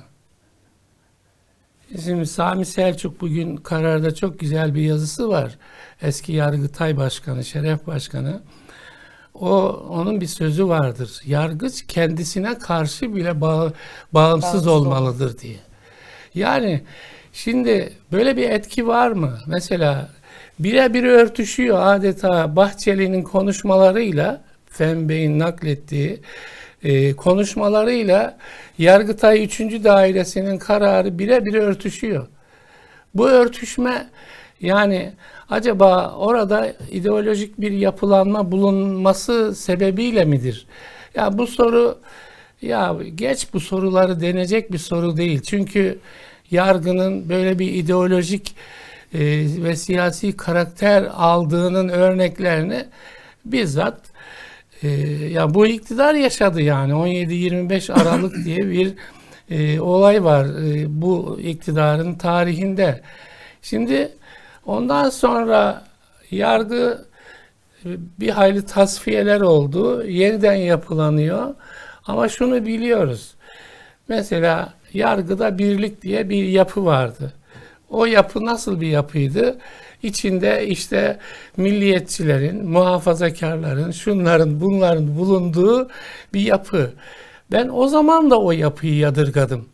Şimdi 2.05 2.27
Sami 2.27 2.67
Selçuk 2.67 3.21
bugün 3.21 3.57
kararda 3.57 4.15
çok 4.15 4.39
güzel 4.39 4.75
bir 4.75 4.81
yazısı 4.83 5.29
var. 5.29 5.59
Eski 6.03 6.33
Yargıtay 6.33 6.97
Başkanı, 6.97 7.45
Şeref 7.45 7.87
Başkanı. 7.87 8.41
O 9.35 9.69
onun 9.91 10.21
bir 10.21 10.27
sözü 10.27 10.69
vardır. 10.69 11.21
Yargıç 11.27 11.85
kendisine 11.89 12.59
karşı 12.59 13.15
bile 13.17 13.41
bağ- 13.41 13.73
bağımsız, 14.13 14.53
Bağımsız 14.53 14.67
olmalıdır 14.67 15.39
diye. 15.39 15.57
Yani 16.35 16.83
şimdi 17.33 17.93
böyle 18.13 18.37
bir 18.37 18.51
etki 18.51 18.87
var 18.87 19.11
mı? 19.11 19.39
Mesela 19.47 20.09
birebir 20.59 21.03
örtüşüyor 21.05 21.79
adeta 21.83 22.57
Bahçeli'nin 22.57 23.23
konuşmalarıyla 23.23 24.45
Fem 24.71 25.09
Bey'in 25.09 25.39
naklettiği 25.39 26.21
e, 26.87 27.17
konuşmalarıyla 27.17 28.39
Yargıtay 28.79 29.45
3. 29.45 29.61
Dairesi'nin 29.61 30.59
kararı 30.59 31.19
birebir 31.19 31.55
örtüşüyor. 31.55 32.27
Bu 33.15 33.29
örtüşme 33.29 34.07
yani 34.61 35.13
acaba 35.51 36.15
orada 36.19 36.73
ideolojik 36.91 37.61
bir 37.61 37.73
yapılanma 37.73 38.53
bulunması 38.53 39.55
sebebiyle 39.55 40.25
midir? 40.25 40.67
Ya 41.15 41.39
bu 41.39 41.47
soru 41.47 41.99
ya 42.63 42.97
geç 43.15 43.47
bu 43.53 43.61
soruları 43.61 44.21
denecek 44.21 44.73
bir 44.73 44.79
soru 44.79 45.17
değil. 45.17 45.43
Çünkü 45.43 45.99
yargının 46.51 47.29
böyle 47.29 47.59
bir 47.59 47.75
ideolojik 47.75 48.57
e, 49.15 49.21
ve 49.65 49.77
siyasi 49.77 50.37
karakter 50.37 51.09
aldığının 51.15 51.89
örneklerini 51.89 52.85
bizzat 53.45 54.16
e, 54.87 55.29
ya 55.29 55.55
bu 55.55 55.67
iktidar 55.67 56.15
yaşadı 56.15 56.63
yani 56.63 56.93
17-25 56.93 57.93
Aralık 58.03 58.45
diye 58.45 58.71
bir 58.71 58.95
e, 59.51 59.81
olay 59.81 60.25
var 60.25 60.45
e, 60.45 61.03
bu 61.03 61.41
iktidarın 61.43 62.15
tarihinde. 62.15 63.01
Şimdi 63.63 64.13
ondan 64.67 65.11
sonra 65.11 65.85
yargı 66.31 67.05
e, 67.85 67.89
bir 68.21 68.31
hayli 68.31 68.67
tasfiyeler 68.67 69.41
oldu. 69.41 70.05
Yeniden 70.07 70.55
yapılanıyor. 70.55 71.55
Ama 72.07 72.29
şunu 72.29 72.67
biliyoruz. 72.67 73.35
Mesela 74.09 74.75
yargıda 74.93 75.59
birlik 75.59 76.03
diye 76.03 76.31
bir 76.31 76.45
yapı 76.45 76.85
vardı. 76.85 77.33
O 77.91 78.07
yapı 78.07 78.45
nasıl 78.45 78.81
bir 78.81 78.87
yapıydı? 78.87 79.59
İçinde 80.03 80.67
işte 80.67 81.19
milliyetçilerin, 81.57 82.69
muhafazakarların, 82.69 83.91
şunların, 83.91 84.61
bunların 84.61 85.17
bulunduğu 85.19 85.89
bir 86.35 86.41
yapı. 86.41 86.93
Ben 87.53 87.69
o 87.69 87.89
zaman 87.89 88.31
da 88.31 88.41
o 88.41 88.53
yapıyı 88.53 88.97
yadırgadım. 88.97 89.69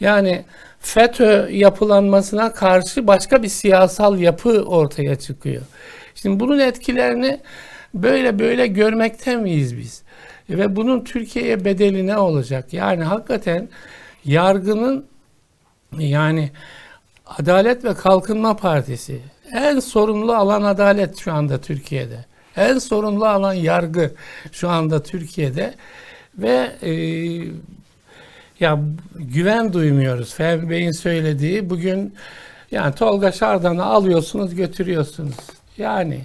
Yani 0.00 0.44
FETÖ 0.80 1.48
yapılanmasına 1.50 2.52
karşı 2.52 3.06
başka 3.06 3.42
bir 3.42 3.48
siyasal 3.48 4.18
yapı 4.18 4.62
ortaya 4.62 5.16
çıkıyor. 5.16 5.62
Şimdi 6.14 6.40
bunun 6.40 6.58
etkilerini 6.58 7.40
böyle 7.94 8.38
böyle 8.38 8.66
görmekte 8.66 9.36
miyiz 9.36 9.78
biz? 9.78 10.02
Ve 10.50 10.76
bunun 10.76 11.04
Türkiye'ye 11.04 11.64
bedeli 11.64 12.06
ne 12.06 12.18
olacak? 12.18 12.72
Yani 12.72 13.04
hakikaten 13.04 13.68
yargının 14.24 15.06
yani 15.98 16.50
Adalet 17.26 17.84
ve 17.84 17.94
Kalkınma 17.94 18.56
Partisi 18.56 19.20
en 19.52 19.80
sorumlu 19.80 20.34
alan 20.34 20.62
adalet 20.62 21.18
şu 21.18 21.32
anda 21.32 21.60
Türkiye'de. 21.60 22.24
En 22.56 22.78
sorumlu 22.78 23.26
alan 23.26 23.52
yargı 23.52 24.10
şu 24.52 24.68
anda 24.68 25.02
Türkiye'de 25.02 25.74
ve 26.38 26.70
e, 26.82 26.92
ya 28.60 28.78
güven 29.14 29.72
duymuyoruz. 29.72 30.34
Fehmi 30.34 30.70
Bey'in 30.70 30.92
söylediği 30.92 31.70
bugün 31.70 32.14
yani 32.70 32.94
Tolga 32.94 33.32
Şardan'ı 33.32 33.84
alıyorsunuz 33.84 34.54
götürüyorsunuz. 34.54 35.34
Yani 35.78 36.20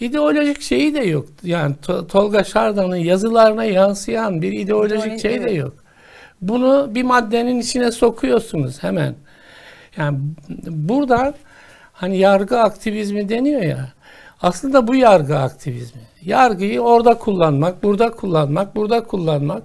ideolojik 0.00 0.62
şeyi 0.62 0.94
de 0.94 1.00
yok. 1.00 1.28
Yani 1.42 1.74
To- 1.86 2.06
Tolga 2.06 2.44
Şardan'ın 2.44 2.96
yazılarına 2.96 3.64
yansıyan 3.64 4.42
bir 4.42 4.52
ideolojik 4.52 5.20
şey 5.20 5.44
de 5.44 5.50
yok. 5.50 5.74
Bunu 6.40 6.90
bir 6.94 7.02
maddenin 7.02 7.60
içine 7.60 7.92
sokuyorsunuz 7.92 8.82
hemen. 8.82 9.14
Yani 9.96 10.18
buradan 10.66 11.34
hani 12.00 12.18
yargı 12.18 12.58
aktivizmi 12.60 13.28
deniyor 13.28 13.62
ya. 13.62 13.88
Aslında 14.42 14.88
bu 14.88 14.94
yargı 14.94 15.38
aktivizmi. 15.38 16.00
Yargıyı 16.22 16.80
orada 16.80 17.14
kullanmak, 17.14 17.82
burada 17.82 18.10
kullanmak, 18.10 18.76
burada 18.76 19.04
kullanmak. 19.04 19.62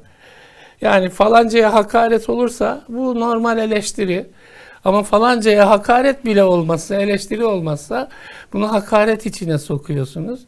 Yani 0.81 1.09
falancaya 1.09 1.73
hakaret 1.73 2.29
olursa 2.29 2.81
bu 2.89 3.19
normal 3.19 3.57
eleştiri. 3.57 4.25
Ama 4.85 5.03
falancaya 5.03 5.69
hakaret 5.69 6.25
bile 6.25 6.43
olmazsa, 6.43 6.95
eleştiri 6.95 7.45
olmazsa 7.45 8.09
bunu 8.53 8.73
hakaret 8.73 9.25
içine 9.25 9.57
sokuyorsunuz. 9.57 10.41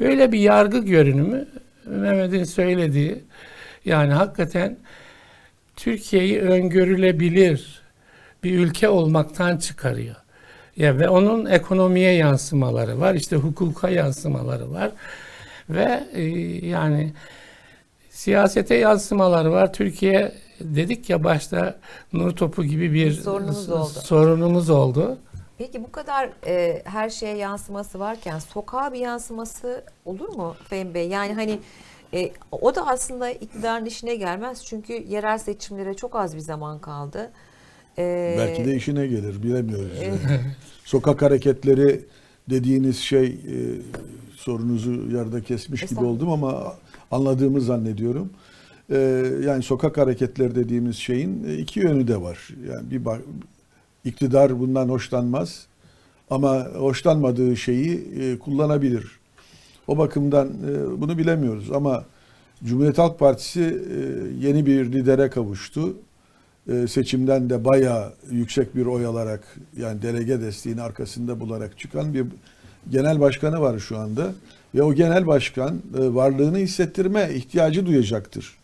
Böyle 0.00 0.32
bir 0.32 0.38
yargı 0.38 0.78
görünümü 0.78 1.48
Mehmet'in 1.84 2.44
söylediği 2.44 3.24
yani 3.84 4.12
hakikaten 4.12 4.76
Türkiye'yi 5.76 6.40
öngörülebilir 6.40 7.82
bir 8.44 8.58
ülke 8.58 8.88
olmaktan 8.88 9.56
çıkarıyor. 9.56 10.25
Ya 10.76 10.98
ve 10.98 11.08
onun 11.08 11.46
ekonomiye 11.46 12.12
yansımaları 12.12 13.00
var, 13.00 13.14
işte 13.14 13.36
hukuka 13.36 13.88
yansımaları 13.88 14.72
var 14.72 14.90
ve 15.70 16.04
e, 16.12 16.22
yani 16.66 17.12
siyasete 18.10 18.74
yansımaları 18.74 19.52
var. 19.52 19.72
Türkiye 19.72 20.32
dedik 20.60 21.10
ya 21.10 21.24
başta 21.24 21.76
nur 22.12 22.30
topu 22.36 22.64
gibi 22.64 22.92
bir 22.92 23.12
Sorunumuz 23.12 23.68
oldu. 23.70 23.88
sorunumuz 23.88 24.70
oldu. 24.70 25.18
Peki 25.58 25.84
bu 25.84 25.92
kadar 25.92 26.30
e, 26.46 26.82
her 26.84 27.10
şeye 27.10 27.36
yansıması 27.36 27.98
varken 27.98 28.38
sokağa 28.38 28.92
bir 28.92 28.98
yansıması 28.98 29.84
olur 30.04 30.28
mu 30.28 30.56
Fehmi 30.68 30.94
Bey? 30.94 31.08
Yani 31.08 31.34
hani 31.34 31.60
e, 32.14 32.30
o 32.52 32.74
da 32.74 32.86
aslında 32.86 33.30
iktidarın 33.30 33.84
işine 33.84 34.16
gelmez. 34.16 34.64
Çünkü 34.64 34.92
yerel 34.92 35.38
seçimlere 35.38 35.94
çok 35.94 36.16
az 36.16 36.34
bir 36.34 36.40
zaman 36.40 36.78
kaldı. 36.78 37.30
E, 37.98 38.34
Belki 38.38 38.64
de 38.64 38.76
işine 38.76 39.06
gelir 39.06 39.42
bilemiyoruz. 39.42 40.02
yani. 40.02 40.18
Sokak 40.84 41.22
hareketleri 41.22 42.00
dediğiniz 42.50 42.98
şey 42.98 43.26
e, 43.26 43.56
sorunuzu 44.36 45.10
yarıda 45.16 45.40
kesmiş 45.42 45.82
gibi 45.82 46.04
oldum 46.04 46.30
ama 46.30 46.74
anladığımı 47.10 47.60
zannediyorum. 47.60 48.30
e, 48.90 48.98
yani 49.46 49.62
sokak 49.62 49.98
hareketleri 49.98 50.54
dediğimiz 50.54 50.96
şeyin 50.96 51.44
e, 51.48 51.54
iki 51.54 51.80
yönü 51.80 52.08
de 52.08 52.20
var. 52.22 52.48
Yani 52.70 52.90
bir 52.90 53.04
bak, 53.04 53.20
iktidar 54.04 54.60
bundan 54.60 54.88
hoşlanmaz 54.88 55.66
ama 56.30 56.64
hoşlanmadığı 56.64 57.56
şeyi 57.56 58.08
e, 58.20 58.38
kullanabilir. 58.38 59.06
O 59.88 59.98
bakımdan 59.98 60.48
e, 60.48 61.00
bunu 61.00 61.18
bilemiyoruz 61.18 61.72
ama 61.72 62.04
Cumhuriyet 62.64 62.98
Halk 62.98 63.18
Partisi 63.18 63.60
e, 63.62 63.98
yeni 64.46 64.66
bir 64.66 64.92
lidere 64.92 65.30
kavuştu. 65.30 65.96
E, 66.72 66.86
seçimden 66.86 67.50
de 67.50 67.64
bayağı 67.64 68.12
yüksek 68.30 68.76
bir 68.76 68.86
oy 68.86 69.06
alarak 69.06 69.56
yani 69.80 70.02
delege 70.02 70.40
desteğini 70.40 70.82
arkasında 70.82 71.40
bularak 71.40 71.78
çıkan 71.78 72.14
bir 72.14 72.26
genel 72.90 73.20
başkanı 73.20 73.60
var 73.60 73.78
şu 73.78 73.98
anda. 73.98 74.32
Ve 74.74 74.82
o 74.82 74.94
genel 74.94 75.26
başkan 75.26 75.74
e, 75.74 76.14
varlığını 76.14 76.58
hissettirme 76.58 77.30
ihtiyacı 77.34 77.86
duyacaktır. 77.86 78.56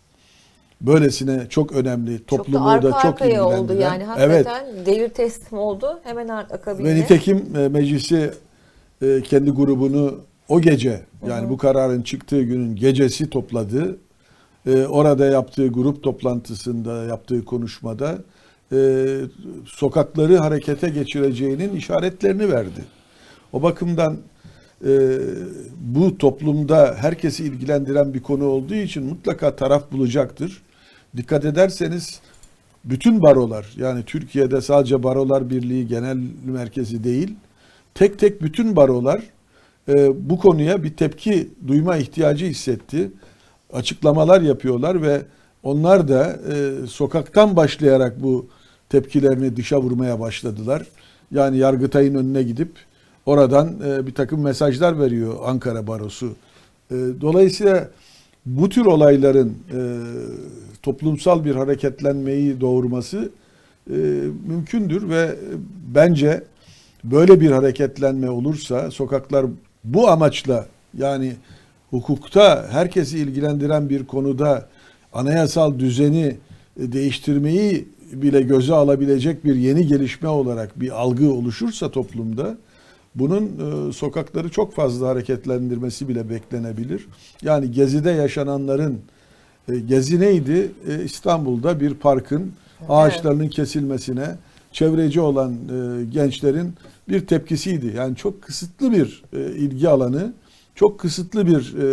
Böylesine 0.81 1.47
çok 1.49 1.73
önemli, 1.73 2.25
toplumu 2.25 2.59
çok 2.59 2.83
da 2.83 2.91
da, 2.91 2.97
arka 2.97 3.03
çok 3.03 3.23
arkaya 3.23 3.47
oldu 3.47 3.75
yani 3.75 4.05
Evet. 4.19 4.47
hakikaten 4.47 4.87
devir 4.87 5.09
teslim 5.09 5.59
oldu 5.59 6.01
hemen 6.05 6.29
akabinde. 6.29 6.89
Ve 6.89 6.95
nitekim 6.95 7.57
e, 7.57 7.69
meclisi 7.69 8.31
e, 9.03 9.23
kendi 9.23 9.51
grubunu 9.51 10.21
o 10.49 10.61
gece 10.61 11.01
yani 11.29 11.49
bu 11.49 11.57
kararın 11.57 12.03
çıktığı 12.03 12.43
günün 12.43 12.77
gecesi 12.77 13.31
topladı. 13.31 13.99
E, 14.67 14.87
Orada 14.87 15.27
yaptığı 15.27 15.69
grup 15.69 16.03
toplantısında 16.03 17.05
yaptığı 17.05 17.45
konuşmada 17.45 18.19
e, 18.73 19.07
sokakları 19.67 20.37
harekete 20.37 20.89
geçireceğinin 20.89 21.77
işaretlerini 21.77 22.53
verdi. 22.53 22.85
O 23.53 23.63
bakımdan 23.63 24.17
e, 24.87 25.19
bu 25.81 26.19
toplumda 26.19 26.95
herkesi 26.99 27.45
ilgilendiren 27.45 28.15
bir 28.15 28.23
konu 28.23 28.45
olduğu 28.45 28.75
için 28.75 29.05
mutlaka 29.05 29.57
taraf 29.57 29.93
bulacaktır. 29.93 30.63
Dikkat 31.17 31.45
ederseniz 31.45 32.21
bütün 32.85 33.23
barolar 33.23 33.67
yani 33.77 34.05
Türkiye'de 34.05 34.61
sadece 34.61 35.03
Barolar 35.03 35.51
Birliği 35.51 35.87
Genel 35.87 36.19
Merkezi 36.45 37.05
değil 37.05 37.37
tek 37.95 38.19
tek 38.19 38.43
bütün 38.43 38.77
barolar 38.77 39.23
e, 39.89 40.29
bu 40.31 40.39
konuya 40.39 40.83
bir 40.83 40.97
tepki 40.97 41.49
duyma 41.67 41.97
ihtiyacı 41.97 42.47
hissetti. 42.47 43.11
Açıklamalar 43.73 44.41
yapıyorlar 44.41 45.03
ve 45.03 45.23
onlar 45.63 46.09
da 46.09 46.39
e, 46.53 46.87
sokaktan 46.87 47.57
başlayarak 47.57 48.23
bu 48.23 48.47
tepkilerini 48.89 49.57
dışa 49.57 49.81
vurmaya 49.81 50.21
başladılar. 50.21 50.87
Yani 51.31 51.59
Yargıtay'ın 51.59 52.15
önüne 52.15 52.43
gidip 52.43 52.71
oradan 53.27 53.77
e, 53.87 54.07
bir 54.07 54.15
takım 54.15 54.41
mesajlar 54.41 55.01
veriyor 55.01 55.35
Ankara 55.45 55.87
Barosu. 55.87 56.33
E, 56.91 56.95
dolayısıyla 57.21 57.89
bu 58.47 58.69
tür 58.69 58.87
olayların 58.87 59.49
e, 59.49 59.81
toplumsal 60.83 61.45
bir 61.45 61.55
hareketlenmeyi 61.55 62.61
doğurması 62.61 63.31
e, 63.91 63.95
mümkündür 64.47 65.09
ve 65.09 65.37
bence 65.95 66.45
böyle 67.05 67.41
bir 67.41 67.51
hareketlenme 67.51 68.31
olursa 68.31 68.91
sokaklar 68.91 69.47
bu 69.85 70.09
amaçla 70.09 70.67
yani 70.99 71.33
hukukta 71.93 72.69
herkesi 72.71 73.19
ilgilendiren 73.19 73.89
bir 73.89 74.05
konuda 74.07 74.69
anayasal 75.13 75.79
düzeni 75.79 76.37
e, 76.81 76.93
değiştirmeyi 76.93 77.89
bile 78.13 78.43
göze 78.43 78.75
alabilecek 78.75 79.45
bir 79.45 79.55
yeni 79.55 79.87
gelişme 79.87 80.29
olarak 80.29 80.81
bir 80.81 81.01
algı 81.01 81.33
oluşursa 81.33 81.91
toplumda 81.91 82.57
bunun 83.15 83.45
e, 83.45 83.93
sokakları 83.93 84.49
çok 84.49 84.75
fazla 84.75 85.09
hareketlendirmesi 85.09 86.09
bile 86.09 86.31
beklenebilir. 86.31 87.07
Yani 87.43 87.71
Gezi'de 87.71 88.11
yaşananların 88.11 88.99
e, 89.69 89.79
Gezi 89.79 90.21
neydi? 90.21 90.73
İstanbul'da 91.05 91.81
bir 91.81 91.95
parkın 91.95 92.53
ağaçlarının 92.89 93.49
kesilmesine 93.49 94.37
çevreci 94.73 95.21
olan 95.21 95.55
gençlerin 96.11 96.75
bir 97.09 97.27
tepkisiydi. 97.27 97.93
Yani 97.97 98.17
çok 98.17 98.43
kısıtlı 98.43 98.93
bir 98.93 99.23
ilgi 99.33 99.89
alanı, 99.89 100.33
çok 100.75 100.99
kısıtlı 101.01 101.47
bir 101.47 101.75
e, 101.83 101.87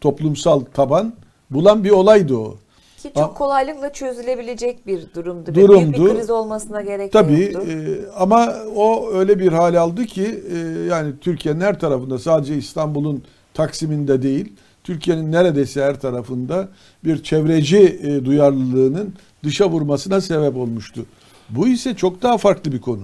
toplumsal 0.00 0.60
taban 0.60 1.12
bulan 1.50 1.84
bir 1.84 1.90
olaydı 1.90 2.36
o. 2.36 2.56
Ki 3.02 3.10
çok 3.14 3.30
A- 3.30 3.34
kolaylıkla 3.34 3.92
çözülebilecek 3.92 4.86
bir 4.86 5.00
durumdu. 5.14 5.54
Durumdu. 5.54 5.92
Büyük 5.92 6.10
bir 6.10 6.14
kriz 6.16 6.30
olmasına 6.30 6.82
gerek 6.82 7.12
Tabii 7.12 7.42
yoktu. 7.52 7.70
e, 7.70 7.98
ama 8.16 8.54
o 8.76 9.10
öyle 9.12 9.38
bir 9.38 9.52
hal 9.52 9.74
aldı 9.74 10.04
ki 10.04 10.44
e, 10.52 10.56
yani 10.90 11.12
Türkiye'nin 11.20 11.60
her 11.60 11.78
tarafında 11.80 12.18
sadece 12.18 12.56
İstanbul'un 12.56 13.22
Taksim'inde 13.54 14.22
değil 14.22 14.52
Türkiye'nin 14.84 15.32
neredeyse 15.32 15.82
her 15.84 16.00
tarafında 16.00 16.68
bir 17.04 17.22
çevreci 17.22 17.78
e, 18.02 18.24
duyarlılığının 18.24 19.14
dışa 19.44 19.70
vurmasına 19.70 20.20
sebep 20.20 20.56
olmuştu. 20.56 21.06
Bu 21.50 21.68
ise 21.68 21.94
çok 21.96 22.22
daha 22.22 22.38
farklı 22.38 22.72
bir 22.72 22.80
konu. 22.80 23.02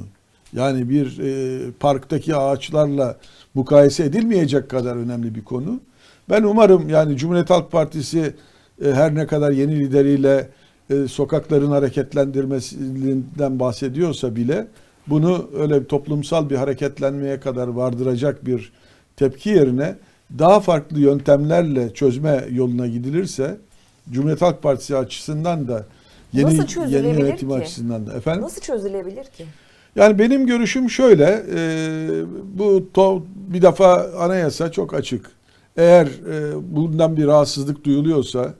Yani 0.52 0.88
bir 0.90 1.18
e, 1.18 1.58
parktaki 1.80 2.36
ağaçlarla 2.36 3.16
mukayese 3.54 4.04
edilmeyecek 4.04 4.68
kadar 4.68 4.96
önemli 4.96 5.34
bir 5.34 5.44
konu. 5.44 5.80
Ben 6.30 6.42
umarım 6.42 6.88
yani 6.88 7.16
Cumhuriyet 7.16 7.50
Halk 7.50 7.72
Partisi 7.72 8.34
e, 8.84 8.92
her 8.92 9.14
ne 9.14 9.26
kadar 9.26 9.50
yeni 9.50 9.78
lideriyle 9.78 10.48
e, 10.90 11.08
sokakların 11.08 11.70
hareketlendirmesinden 11.70 13.60
bahsediyorsa 13.60 14.36
bile 14.36 14.66
bunu 15.06 15.50
öyle 15.58 15.80
bir 15.80 15.86
toplumsal 15.86 16.50
bir 16.50 16.56
hareketlenmeye 16.56 17.40
kadar 17.40 17.68
vardıracak 17.68 18.46
bir 18.46 18.72
tepki 19.16 19.50
yerine 19.50 19.96
daha 20.38 20.60
farklı 20.60 21.00
yöntemlerle 21.00 21.94
çözme 21.94 22.44
yoluna 22.50 22.86
gidilirse 22.86 23.56
Cumhuriyet 24.10 24.42
Halk 24.42 24.62
Partisi 24.62 24.96
açısından 24.96 25.68
da 25.68 25.86
yeni, 26.32 26.54
yeni 26.88 27.08
yönetim 27.08 27.48
ki? 27.48 27.54
açısından 27.54 28.06
da 28.06 28.14
efendim. 28.14 28.42
Nasıl 28.42 28.60
çözülebilir 28.60 29.24
ki? 29.24 29.46
Yani 29.96 30.18
benim 30.18 30.46
görüşüm 30.46 30.90
şöyle, 30.90 31.44
e, 31.54 31.60
bu 32.58 32.92
to, 32.94 33.22
bir 33.48 33.62
defa 33.62 34.10
anayasa 34.18 34.72
çok 34.72 34.94
açık. 34.94 35.30
Eğer 35.76 36.06
e, 36.06 36.52
bundan 36.76 37.16
bir 37.16 37.26
rahatsızlık 37.26 37.84
duyuluyorsa, 37.84 38.54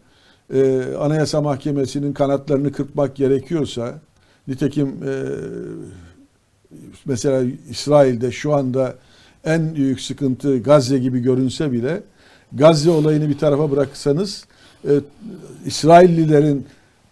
e, 0.55 0.83
Anayasa 0.99 1.41
Mahkemesi'nin 1.41 2.12
kanatlarını 2.12 2.72
kırpmak 2.72 3.16
gerekiyorsa, 3.16 4.01
nitekim 4.49 4.89
e, 4.89 5.12
mesela 7.05 7.43
İsrail'de 7.70 8.33
şu 8.33 8.55
anda 8.55 8.95
en 9.45 9.74
büyük 9.74 10.01
sıkıntı 10.01 10.62
Gazze 10.62 10.99
gibi 10.99 11.20
görünse 11.20 11.72
bile, 11.72 12.03
Gazze 12.53 12.91
olayını 12.91 13.28
bir 13.28 13.39
tarafa 13.39 13.70
bıraksanız, 13.70 14.45
e, 14.85 14.91
İsraillilerin 15.66 16.66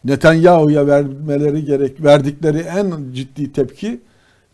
Netanyahu'ya 0.04 0.86
vermeleri 0.86 1.64
gerek 1.64 2.04
verdikleri 2.04 2.58
en 2.58 2.92
ciddi 3.12 3.52
tepki 3.52 4.00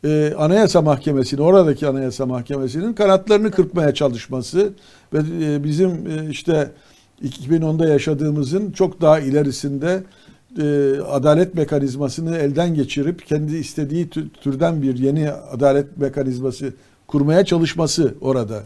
e, 0.05 0.35
Anayasa 0.39 0.83
Mahkemesi'nin 0.83 1.41
oradaki 1.41 1.87
Anayasa 1.87 2.27
Mahkemesi'nin 2.27 2.93
kanatlarını 2.93 3.51
kırpmaya 3.51 3.95
çalışması 3.95 4.73
ve 5.13 5.19
e, 5.45 5.65
bizim 5.65 5.91
e, 5.91 6.31
işte 6.31 6.71
2010'da 7.23 7.89
yaşadığımızın 7.89 8.71
çok 8.71 9.01
daha 9.01 9.21
ilerisinde 9.21 10.03
e, 10.59 10.97
adalet 11.01 11.55
mekanizmasını 11.55 12.37
elden 12.37 12.75
geçirip 12.75 13.27
kendi 13.27 13.57
istediği 13.57 14.07
tü- 14.07 14.29
türden 14.43 14.83
bir 14.83 14.99
yeni 14.99 15.31
adalet 15.33 15.99
mekanizması 15.99 16.73
kurmaya 17.07 17.45
çalışması 17.45 18.15
orada. 18.21 18.63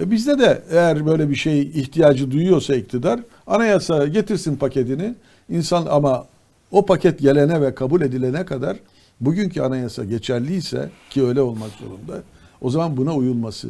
E 0.00 0.10
bizde 0.10 0.38
de 0.38 0.62
eğer 0.70 1.06
böyle 1.06 1.30
bir 1.30 1.34
şey 1.34 1.62
ihtiyacı 1.62 2.30
duyuyorsa 2.30 2.74
iktidar 2.74 3.20
anayasa 3.46 4.06
getirsin 4.06 4.56
paketini. 4.56 5.14
İnsan 5.48 5.86
ama 5.90 6.26
o 6.70 6.86
paket 6.86 7.18
gelene 7.18 7.60
ve 7.60 7.74
kabul 7.74 8.00
edilene 8.00 8.44
kadar 8.44 8.76
bugünkü 9.20 9.60
anayasa 9.60 10.04
geçerliyse 10.04 10.90
ki 11.10 11.24
öyle 11.24 11.40
olmak 11.40 11.70
zorunda 11.70 12.22
o 12.60 12.70
zaman 12.70 12.96
buna 12.96 13.14
uyulması. 13.14 13.68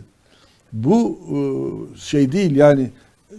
Bu 0.72 1.18
e, 1.28 1.38
şey 1.98 2.32
değil 2.32 2.56
yani 2.56 2.90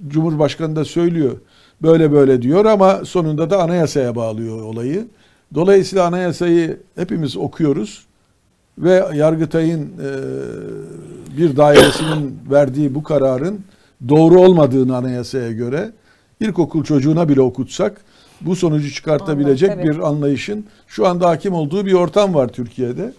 Cumhurbaşkanı 0.07 0.75
da 0.75 0.85
söylüyor 0.85 1.37
böyle 1.81 2.11
böyle 2.11 2.41
diyor 2.41 2.65
ama 2.65 3.05
sonunda 3.05 3.49
da 3.49 3.63
anayasaya 3.63 4.15
bağlıyor 4.15 4.61
olayı. 4.61 5.07
Dolayısıyla 5.53 6.05
anayasayı 6.05 6.79
hepimiz 6.95 7.37
okuyoruz 7.37 8.05
ve 8.77 9.05
Yargıtay'ın 9.13 9.81
e, 9.81 10.09
bir 11.37 11.57
dairesinin 11.57 12.39
verdiği 12.51 12.95
bu 12.95 13.03
kararın 13.03 13.61
doğru 14.09 14.41
olmadığını 14.41 14.95
anayasaya 14.95 15.51
göre 15.51 15.91
ilkokul 16.39 16.83
çocuğuna 16.83 17.29
bile 17.29 17.41
okutsak 17.41 18.01
bu 18.41 18.55
sonucu 18.55 18.91
çıkartabilecek 18.91 19.69
Anladım, 19.69 19.89
evet. 19.89 19.97
bir 19.97 20.07
anlayışın 20.07 20.65
şu 20.87 21.07
anda 21.07 21.29
hakim 21.29 21.53
olduğu 21.53 21.85
bir 21.85 21.93
ortam 21.93 22.33
var 22.33 22.47
Türkiye'de. 22.47 23.13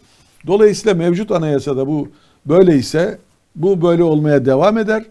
Dolayısıyla 0.46 0.94
mevcut 0.94 1.30
anayasada 1.30 1.86
bu 1.86 2.08
böyleyse 2.46 3.18
bu 3.56 3.82
böyle 3.82 4.02
olmaya 4.02 4.44
devam 4.46 4.78
eder. 4.78 5.04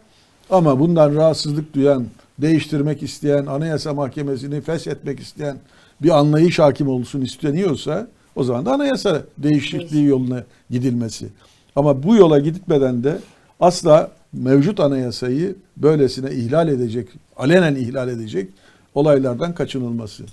Ama 0.50 0.80
bundan 0.80 1.16
rahatsızlık 1.16 1.74
duyan, 1.74 2.06
değiştirmek 2.40 3.04
isteyen, 3.04 3.46
anayasa 3.46 3.94
mahkemesini 3.94 4.62
feshetmek 4.62 5.20
isteyen 5.20 5.58
bir 6.02 6.10
anlayış 6.10 6.60
hakim 6.60 6.88
olsun 6.88 7.22
isteniyorsa 7.22 8.08
o 8.36 8.44
zaman 8.44 8.66
da 8.66 8.74
anayasa 8.74 9.22
değişikliği 9.38 10.06
yoluna 10.06 10.44
gidilmesi. 10.70 11.28
Ama 11.76 12.04
bu 12.04 12.16
yola 12.16 12.40
gitmeden 12.40 13.04
de 13.04 13.20
asla 13.60 14.12
mevcut 14.34 14.80
anayasayı 14.80 15.56
böylesine 15.78 16.32
ihlal 16.32 16.68
edecek, 16.68 17.08
alenen 17.38 17.76
ihlal 17.76 18.10
edecek 18.10 18.50
olaylardan 18.96 19.54
kaçınılması. 19.54 20.24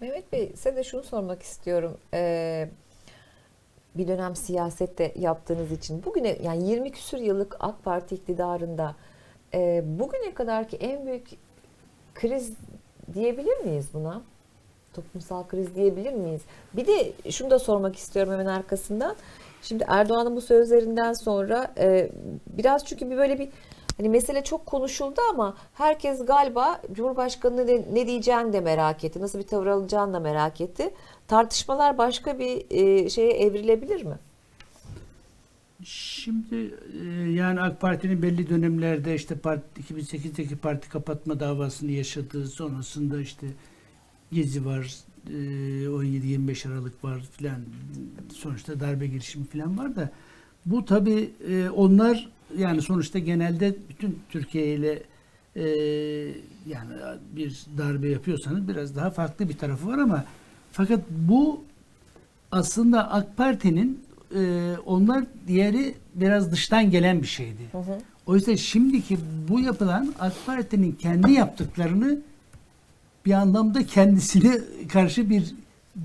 Mehmet 0.00 0.32
Bey 0.32 0.52
size 0.56 0.76
de 0.76 0.84
şunu 0.84 1.02
sormak 1.02 1.42
istiyorum. 1.42 1.96
Ee, 2.14 2.68
bir 3.94 4.08
dönem 4.08 4.36
siyasette 4.36 5.12
yaptığınız 5.18 5.72
için 5.72 6.04
bugüne 6.04 6.38
yani 6.42 6.70
20 6.70 6.92
küsür 6.92 7.18
yıllık 7.18 7.56
AK 7.60 7.84
Parti 7.84 8.14
iktidarında 8.14 8.94
e, 9.54 9.82
bugüne 9.86 10.34
kadarki 10.34 10.76
en 10.76 11.06
büyük 11.06 11.28
kriz 12.14 12.52
diyebilir 13.14 13.56
miyiz 13.56 13.86
buna? 13.94 14.22
Toplumsal 14.92 15.46
kriz 15.46 15.74
diyebilir 15.74 16.12
miyiz? 16.12 16.40
Bir 16.72 16.86
de 16.86 17.30
şunu 17.30 17.50
da 17.50 17.58
sormak 17.58 17.96
istiyorum 17.96 18.32
hemen 18.32 18.46
arkasından. 18.46 19.16
Şimdi 19.62 19.84
Erdoğan'ın 19.88 20.36
bu 20.36 20.40
sözlerinden 20.40 21.12
sonra 21.12 21.72
e, 21.78 22.10
biraz 22.46 22.84
çünkü 22.84 23.10
bir 23.10 23.16
böyle 23.16 23.38
bir 23.38 23.48
hani 23.96 24.08
mesele 24.08 24.44
çok 24.44 24.66
konuşuldu 24.66 25.20
ama 25.30 25.56
herkes 25.74 26.26
galiba 26.26 26.82
Cumhurbaşkanı 26.92 27.66
ne, 27.66 27.84
ne 27.92 28.06
diyeceğini 28.06 28.52
de 28.52 28.60
merak 28.60 29.04
etti. 29.04 29.20
Nasıl 29.20 29.38
bir 29.38 29.46
tavır 29.46 29.66
alacağını 29.66 30.12
da 30.12 30.20
merak 30.20 30.60
etti. 30.60 30.90
Tartışmalar 31.28 31.98
başka 31.98 32.38
bir 32.38 32.66
e, 32.70 33.10
şeye 33.10 33.32
evrilebilir 33.32 34.04
mi? 34.04 34.18
Şimdi 35.84 36.74
e, 37.02 37.30
yani 37.30 37.60
AK 37.60 37.80
Parti'nin 37.80 38.22
belli 38.22 38.48
dönemlerde 38.48 39.14
işte 39.14 39.38
parti, 39.38 39.80
2008'deki 39.80 40.56
parti 40.56 40.88
kapatma 40.88 41.40
davasını 41.40 41.90
yaşadığı 41.90 42.46
sonrasında 42.46 43.20
işte 43.20 43.46
Gezi 44.32 44.66
var, 44.66 44.96
e, 45.28 45.32
17-25 45.32 46.68
Aralık 46.68 47.04
var 47.04 47.22
filan 47.32 47.60
sonuçta 48.34 48.80
darbe 48.80 49.06
girişimi 49.06 49.46
filan 49.46 49.78
var 49.78 49.96
da 49.96 50.10
bu 50.66 50.84
tabi 50.84 51.30
onlar 51.76 52.28
yani 52.58 52.82
sonuçta 52.82 53.18
genelde 53.18 53.76
bütün 53.88 54.18
Türkiye 54.30 54.74
ile 54.74 55.02
e, 55.56 55.64
yani 56.66 56.90
bir 57.36 57.66
darbe 57.78 58.08
yapıyorsanız 58.08 58.68
biraz 58.68 58.96
daha 58.96 59.10
farklı 59.10 59.48
bir 59.48 59.58
tarafı 59.58 59.88
var 59.88 59.98
ama 59.98 60.24
fakat 60.72 61.00
bu 61.10 61.64
aslında 62.52 63.10
AK 63.12 63.36
Parti'nin 63.36 64.02
e, 64.36 64.72
onlar 64.86 65.24
diğeri 65.46 65.94
biraz 66.14 66.52
dıştan 66.52 66.90
gelen 66.90 67.22
bir 67.22 67.26
şeydi. 67.26 67.62
Hı 67.72 67.78
hı. 67.78 67.98
O 68.26 68.34
yüzden 68.34 68.54
şimdiki 68.54 69.18
bu 69.48 69.60
yapılan 69.60 70.14
AK 70.20 70.32
Parti'nin 70.46 70.92
kendi 70.92 71.32
yaptıklarını 71.32 72.18
bir 73.26 73.32
anlamda 73.32 73.86
kendisine 73.86 74.58
karşı 74.92 75.30
bir 75.30 75.54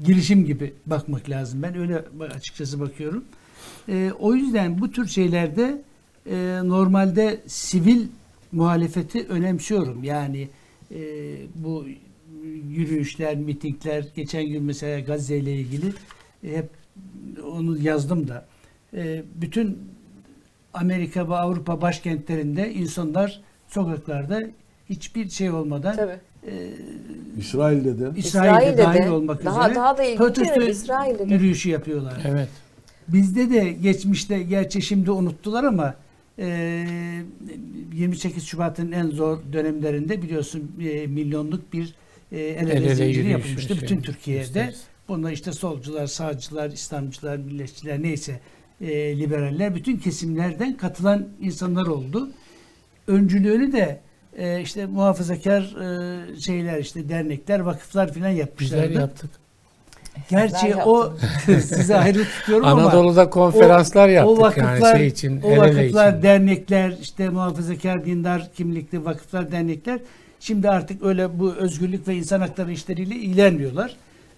girişim 0.04 0.46
gibi 0.46 0.74
bakmak 0.86 1.30
lazım. 1.30 1.64
Ben 1.64 1.78
öyle 1.78 2.04
açıkçası 2.36 2.80
bakıyorum. 2.80 3.24
E, 3.90 4.12
o 4.20 4.34
yüzden 4.36 4.82
bu 4.82 4.92
tür 4.92 5.08
şeylerde 5.08 5.82
e, 6.30 6.60
normalde 6.64 7.40
sivil 7.48 8.08
muhalefeti 8.52 9.26
önemsiyorum. 9.28 10.04
Yani 10.04 10.48
e, 10.92 10.98
bu 11.56 11.86
yürüyüşler, 12.70 13.36
mitingler, 13.36 14.06
geçen 14.16 14.48
gün 14.48 14.64
mesela 14.64 15.00
Gazze 15.00 15.38
ile 15.38 15.54
ilgili 15.54 15.88
e, 16.44 16.58
hep 16.58 16.70
onu 17.54 17.78
yazdım 17.82 18.28
da 18.28 18.46
e, 18.94 19.24
bütün 19.36 19.78
Amerika 20.74 21.30
ve 21.30 21.36
Avrupa 21.36 21.82
başkentlerinde 21.82 22.74
insanlar 22.74 23.42
sokaklarda 23.68 24.42
hiçbir 24.90 25.30
şey 25.30 25.52
olmadan 25.52 25.96
Tabii. 25.96 26.20
e, 26.48 26.52
İsrail'de 27.38 28.00
de 28.00 28.10
İsrail'de, 28.16 28.18
İsrail'de 28.20 28.78
dahil 28.78 29.04
de, 29.04 29.10
olmak 29.10 29.46
daha- 29.46 29.62
üzere 29.66 29.76
daha 29.76 29.98
da 29.98 30.04
ilginç, 30.04 30.18
protesto 30.18 30.62
İsrail'de 30.62 31.30
de. 31.30 31.34
yürüyüşü 31.34 31.70
yapıyorlar. 31.70 32.18
Evet. 32.28 32.50
Bizde 33.14 33.50
de 33.50 33.72
geçmişte 33.72 34.44
gerçi 34.44 34.82
şimdi 34.82 35.12
unuttular 35.12 35.64
ama 35.64 35.96
e, 36.40 36.86
28 37.94 38.44
Şubat'ın 38.46 38.92
en 38.92 39.08
zor 39.08 39.40
dönemlerinde 39.54 40.22
biliyorsun 40.22 40.72
e, 40.82 41.08
milyonluk 41.08 41.74
bir 41.74 41.96
e, 42.32 42.40
el 42.40 42.68
ele 42.68 42.74
El 42.74 42.84
ele 42.84 42.96
zinciri 42.96 43.30
yapılmıştı 43.30 43.74
şey, 43.74 43.82
bütün 43.82 44.02
Türkiye'de. 44.02 44.74
Bunda 45.08 45.32
işte 45.32 45.52
solcular, 45.52 46.08
sağcılar, 46.08 46.72
İslamcılar, 46.72 47.38
milliyetçiler 47.38 48.02
neyse 48.02 48.40
e, 48.82 49.20
liberaller 49.20 49.76
bütün 49.76 49.98
kesimlerden 49.98 50.78
katılan 50.78 51.28
insanlar 51.42 51.88
oldu. 51.88 52.30
Öncülüğünü 53.08 53.72
de 53.72 54.02
e, 54.38 54.62
işte 54.62 54.86
muhafazakar 54.86 55.62
e, 55.62 56.40
şeyler 56.40 56.80
işte 56.80 57.10
dernekler, 57.10 57.60
vakıflar 57.60 58.14
filan 58.14 58.30
yapmışlardı. 58.30 58.90
Bizler 58.90 59.02
yaptık. 59.02 59.30
Gerçi 60.30 60.76
o 60.76 61.14
size 61.46 61.96
ayrı 61.98 62.24
tutuyorum 62.24 62.68
ama 62.68 62.82
Anadolu'da 62.82 63.30
konferanslar 63.30 64.10
o 64.10 64.12
yaptık 64.12 64.40
vakıflar, 64.42 64.76
yani 64.76 64.98
şey 64.98 65.08
için, 65.08 65.42
o 65.42 65.58
vakıflar, 65.58 66.12
için. 66.12 66.24
dernekler, 66.24 66.98
işte 67.02 67.30
muhafazakar 67.30 68.06
dindar 68.06 68.50
kimlikli 68.58 69.06
vakıflar, 69.06 69.52
dernekler 69.52 70.00
şimdi 70.40 70.70
artık 70.70 71.04
öyle 71.04 71.40
bu 71.40 71.54
özgürlük 71.54 72.08
ve 72.08 72.16
insan 72.16 72.40
hakları 72.40 72.72
işleriyle 72.72 73.16
ilgilenmiyorlar. 73.16 73.96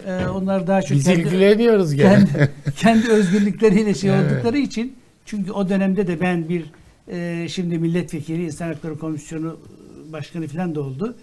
Ee, 0.08 0.26
onlar 0.28 0.68
daha 0.68 0.82
çok 0.82 0.98
Biz 0.98 1.04
kendi, 1.06 1.22
ilgileniyoruz 1.22 1.96
gene. 1.96 2.10
kendi, 2.10 2.52
kendi 2.78 3.12
özgürlükleriyle 3.12 3.94
şey 3.94 4.10
Evet. 4.10 4.32
oldukları 4.32 4.58
için 4.58 4.96
çünkü 5.26 5.52
o 5.52 5.70
dönemde 5.70 6.08
de 6.08 6.22
ben 6.22 6.50
bir 6.50 6.66
e, 7.12 7.48
şimdi 7.50 7.78
milletvekili, 7.78 8.46
insan 8.46 8.68
hakları 8.68 9.00
komisyonu 9.00 9.58
başkanı 10.14 10.48
falan 10.48 10.76
da 10.76 10.82
oldu. 10.82 11.16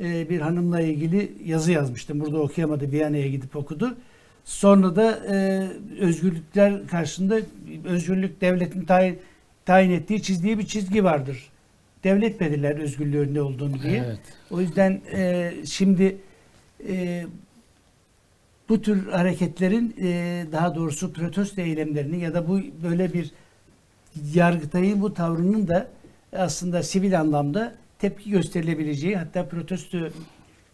E, 0.00 0.30
bir 0.30 0.40
hanımla 0.40 0.80
ilgili 0.80 1.32
yazı 1.44 1.72
yazmıştım. 1.72 2.20
Burada 2.20 2.38
okuyamadı. 2.38 2.92
Viyana'ya 2.92 3.28
gidip 3.28 3.56
okudu. 3.56 3.96
Sonra 4.44 4.96
da 4.96 5.18
e, 5.30 5.66
özgürlükler 6.00 6.86
karşısında 6.86 7.38
özgürlük 7.84 8.40
devletin 8.40 8.84
tayin, 8.84 9.18
tayin 9.64 9.90
ettiği, 9.90 10.22
çizdiği 10.22 10.58
bir 10.58 10.66
çizgi 10.66 11.04
vardır. 11.04 11.50
Devlet 12.04 12.40
belirler 12.40 12.76
özgürlüğün 12.78 13.34
ne 13.34 13.42
olduğunu 13.42 13.82
diye. 13.82 14.04
Evet. 14.06 14.20
O 14.50 14.60
yüzden 14.60 15.00
e, 15.12 15.52
şimdi 15.66 16.16
e, 16.88 17.26
bu 18.68 18.82
tür 18.82 19.06
hareketlerin 19.08 19.94
e, 20.00 20.44
daha 20.52 20.74
doğrusu 20.74 21.12
protesto 21.12 21.62
eylemlerinin 21.62 22.18
ya 22.18 22.34
da 22.34 22.48
bu 22.48 22.60
böyle 22.82 23.12
bir 23.12 23.30
yargıtayın 24.34 25.00
bu 25.00 25.14
tavrının 25.14 25.68
da 25.68 25.88
aslında 26.32 26.82
sivil 26.82 27.20
anlamda 27.20 27.74
tepki 27.98 28.30
gösterilebileceği 28.30 29.16
hatta 29.16 29.48
protesto 29.48 29.98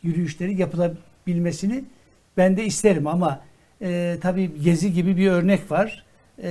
yürüyüşleri 0.02 0.60
yapılabilmesini 0.60 1.84
ben 2.36 2.56
de 2.56 2.64
isterim 2.64 3.06
ama 3.06 3.40
e, 3.82 4.16
tabii 4.20 4.62
Gezi 4.64 4.92
gibi 4.92 5.16
bir 5.16 5.30
örnek 5.30 5.70
var. 5.70 6.04
E, 6.42 6.50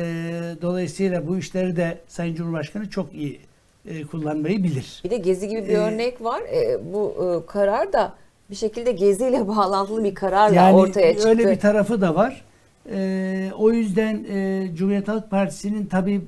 dolayısıyla 0.61 1.27
bu 1.27 1.37
işleri 1.37 1.75
de 1.75 1.97
Sayın 2.07 2.35
Cumhurbaşkanı 2.35 2.89
çok 2.89 3.13
iyi 3.13 3.39
e, 3.85 4.03
kullanmayı 4.03 4.63
bilir. 4.63 5.01
Bir 5.03 5.09
de 5.09 5.17
Gezi 5.17 5.47
gibi 5.47 5.63
bir 5.63 5.73
Ee, 5.73 5.77
örnek 5.77 6.23
var. 6.23 6.41
E, 6.41 6.93
bu 6.93 7.15
e, 7.43 7.51
karar 7.51 7.93
da 7.93 8.13
bir 8.49 8.55
şekilde 8.55 8.91
Gezi 8.91 9.27
ile 9.27 9.47
bağlantılı 9.47 10.03
bir 10.03 10.15
kararla 10.15 10.73
ortaya 10.73 11.13
çıktı. 11.13 11.29
öyle 11.29 11.51
bir 11.51 11.59
tarafı 11.59 12.01
da 12.01 12.15
var. 12.15 12.41
Ee, 12.91 13.51
o 13.57 13.71
yüzden 13.71 14.25
e, 14.31 14.67
Cumhuriyet 14.75 15.07
Halk 15.07 15.31
Partisi'nin 15.31 15.85
tabii 15.85 16.21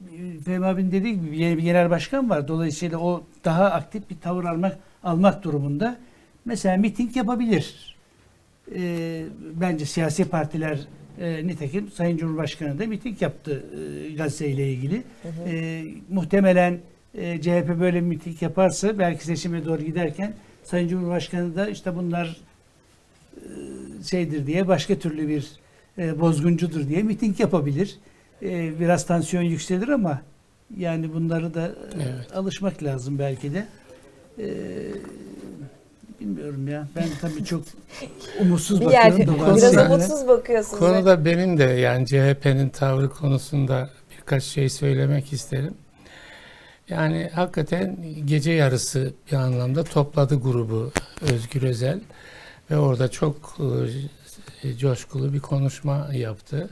e, 0.00 0.40
Fehmi 0.44 0.66
abinin 0.66 0.92
dediği 0.92 1.20
gibi 1.20 1.38
yeni 1.38 1.56
bir 1.58 1.62
genel 1.62 1.90
başkan 1.90 2.30
var. 2.30 2.48
Dolayısıyla 2.48 2.98
o 2.98 3.22
daha 3.44 3.64
aktif 3.64 4.10
bir 4.10 4.20
tavır 4.20 4.44
almak 4.44 4.78
almak 5.02 5.42
durumunda. 5.42 5.96
Mesela 6.44 6.76
miting 6.76 7.16
yapabilir. 7.16 7.96
Ee, 8.74 9.24
bence 9.60 9.86
siyasi 9.86 10.24
partiler 10.24 10.78
e, 11.20 11.46
nitekim 11.46 11.90
Sayın 11.90 12.16
Cumhurbaşkanı 12.16 12.78
da 12.78 12.86
miting 12.86 13.22
yaptı 13.22 13.64
e, 14.08 14.12
Gazze 14.12 14.48
ile 14.48 14.72
ilgili. 14.72 15.02
Ee, 15.46 15.84
muhtemelen 16.08 16.78
e, 17.14 17.40
CHP 17.40 17.80
böyle 17.80 17.96
bir 17.96 18.06
miting 18.06 18.42
yaparsa 18.42 18.98
belki 18.98 19.24
seçime 19.24 19.64
doğru 19.64 19.82
giderken 19.82 20.34
Sayın 20.64 20.88
Cumhurbaşkanı 20.88 21.56
da 21.56 21.68
işte 21.68 21.96
bunlar 21.96 22.36
e, 23.36 23.42
şeydir 24.10 24.46
diye 24.46 24.68
başka 24.68 24.98
türlü 24.98 25.28
bir 25.28 25.50
e, 25.98 26.20
bozguncudur 26.20 26.88
diye 26.88 27.02
miting 27.02 27.40
yapabilir. 27.40 27.98
E, 28.42 28.80
biraz 28.80 29.06
tansiyon 29.06 29.42
yükselir 29.42 29.88
ama 29.88 30.22
yani 30.76 31.14
bunları 31.14 31.54
da 31.54 31.66
e, 31.66 31.72
Evet. 31.96 32.36
alışmak 32.36 32.82
lazım 32.82 33.18
belki 33.18 33.54
de. 33.54 33.66
E, 34.38 34.46
bilmiyorum 36.20 36.68
ya. 36.68 36.88
Ben 36.96 37.08
tabii 37.20 37.44
çok 37.44 37.62
umutsuz 38.40 38.84
bakıyorum 38.84 39.18
yer, 39.18 39.28
da 39.28 39.56
biraz 39.56 39.76
umutsuz 39.76 40.28
bakıyorsunuz. 40.28 40.78
Konuda 40.78 41.24
benim 41.24 41.58
de 41.58 41.64
yani 41.64 42.06
CHP'nin 42.06 42.68
tavrı 42.68 43.10
konusunda 43.10 43.90
birkaç 44.18 44.44
şey 44.44 44.68
söylemek 44.68 45.32
isterim. 45.32 45.74
Yani 46.88 47.30
hakikaten 47.34 47.96
gece 48.24 48.52
yarısı 48.52 49.12
bir 49.32 49.36
anlamda 49.36 49.84
topladı 49.84 50.40
grubu 50.40 50.92
Özgür 51.20 51.62
Özel 51.62 52.00
ve 52.70 52.78
orada 52.78 53.10
çok 53.10 53.58
e, 54.64 54.76
coşkulu 54.76 55.32
bir 55.32 55.40
konuşma 55.40 56.08
yaptı 56.14 56.70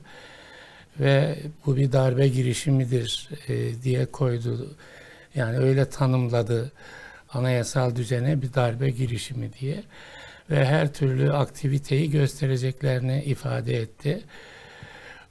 ve 1.00 1.38
bu 1.66 1.76
bir 1.76 1.92
darbe 1.92 2.28
girişimidir 2.28 3.28
e, 3.48 3.82
diye 3.82 4.06
koydu. 4.06 4.76
Yani 5.34 5.58
öyle 5.58 5.88
tanımladı 5.88 6.72
anayasal 7.32 7.96
düzene 7.96 8.42
bir 8.42 8.54
darbe 8.54 8.90
girişimi 8.90 9.52
diye 9.60 9.82
ve 10.50 10.64
her 10.64 10.92
türlü 10.92 11.32
aktiviteyi 11.32 12.10
göstereceklerini 12.10 13.22
ifade 13.22 13.76
etti. 13.76 14.20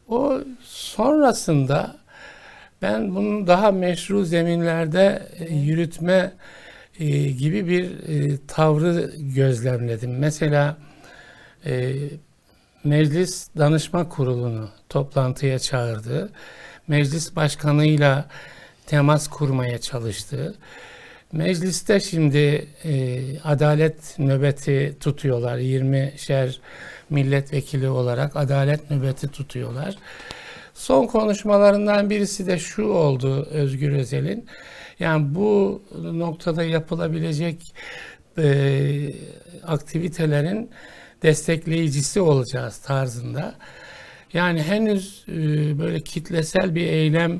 O 0.08 0.42
sonrasında 0.64 1.98
ben 2.82 3.16
bunun 3.16 3.48
daha 3.48 3.72
meşru 3.72 4.26
zeminlerde 4.26 5.28
e, 5.40 5.56
yürütme 5.56 6.34
e, 7.00 7.30
gibi 7.32 7.68
bir 7.68 7.84
e, 7.84 8.38
tavrı 8.48 9.12
gözlemledim. 9.18 10.18
Mesela 10.18 10.78
Meclis 12.88 13.48
Danışma 13.58 14.10
Kurulu'nu 14.10 14.70
toplantıya 14.90 15.60
çağırdı. 15.60 16.30
Meclis 16.88 17.36
Başkanı'yla 17.36 18.26
temas 18.86 19.28
kurmaya 19.28 19.78
çalıştı. 19.78 20.56
Mecliste 21.32 22.00
şimdi 22.00 22.68
e, 22.84 23.22
adalet 23.40 24.20
nöbeti 24.20 24.98
tutuyorlar. 25.00 25.58
20 25.58 26.14
şer 26.18 26.60
milletvekili 27.10 27.90
olarak 27.90 28.36
adalet 28.36 28.92
nöbeti 28.92 29.28
tutuyorlar. 29.28 29.96
Son 30.74 31.08
konuşmalarından 31.08 32.10
birisi 32.10 32.48
de 32.48 32.60
şu 32.60 32.84
oldu 32.84 33.48
Özgür 33.52 33.92
Özel'in. 33.92 34.46
Yani 35.00 35.36
bu 35.36 35.82
noktada 36.14 36.64
yapılabilecek 36.64 37.74
e, 38.38 39.14
aktivitelerin 39.64 40.70
destekleyicisi 41.24 42.22
olacağız 42.22 42.78
tarzında. 42.78 43.56
Yani 44.34 44.64
henüz 44.64 45.26
e, 45.28 45.34
böyle 45.80 46.00
kitlesel 46.00 46.76
bir 46.76 46.88
eylem 46.88 47.40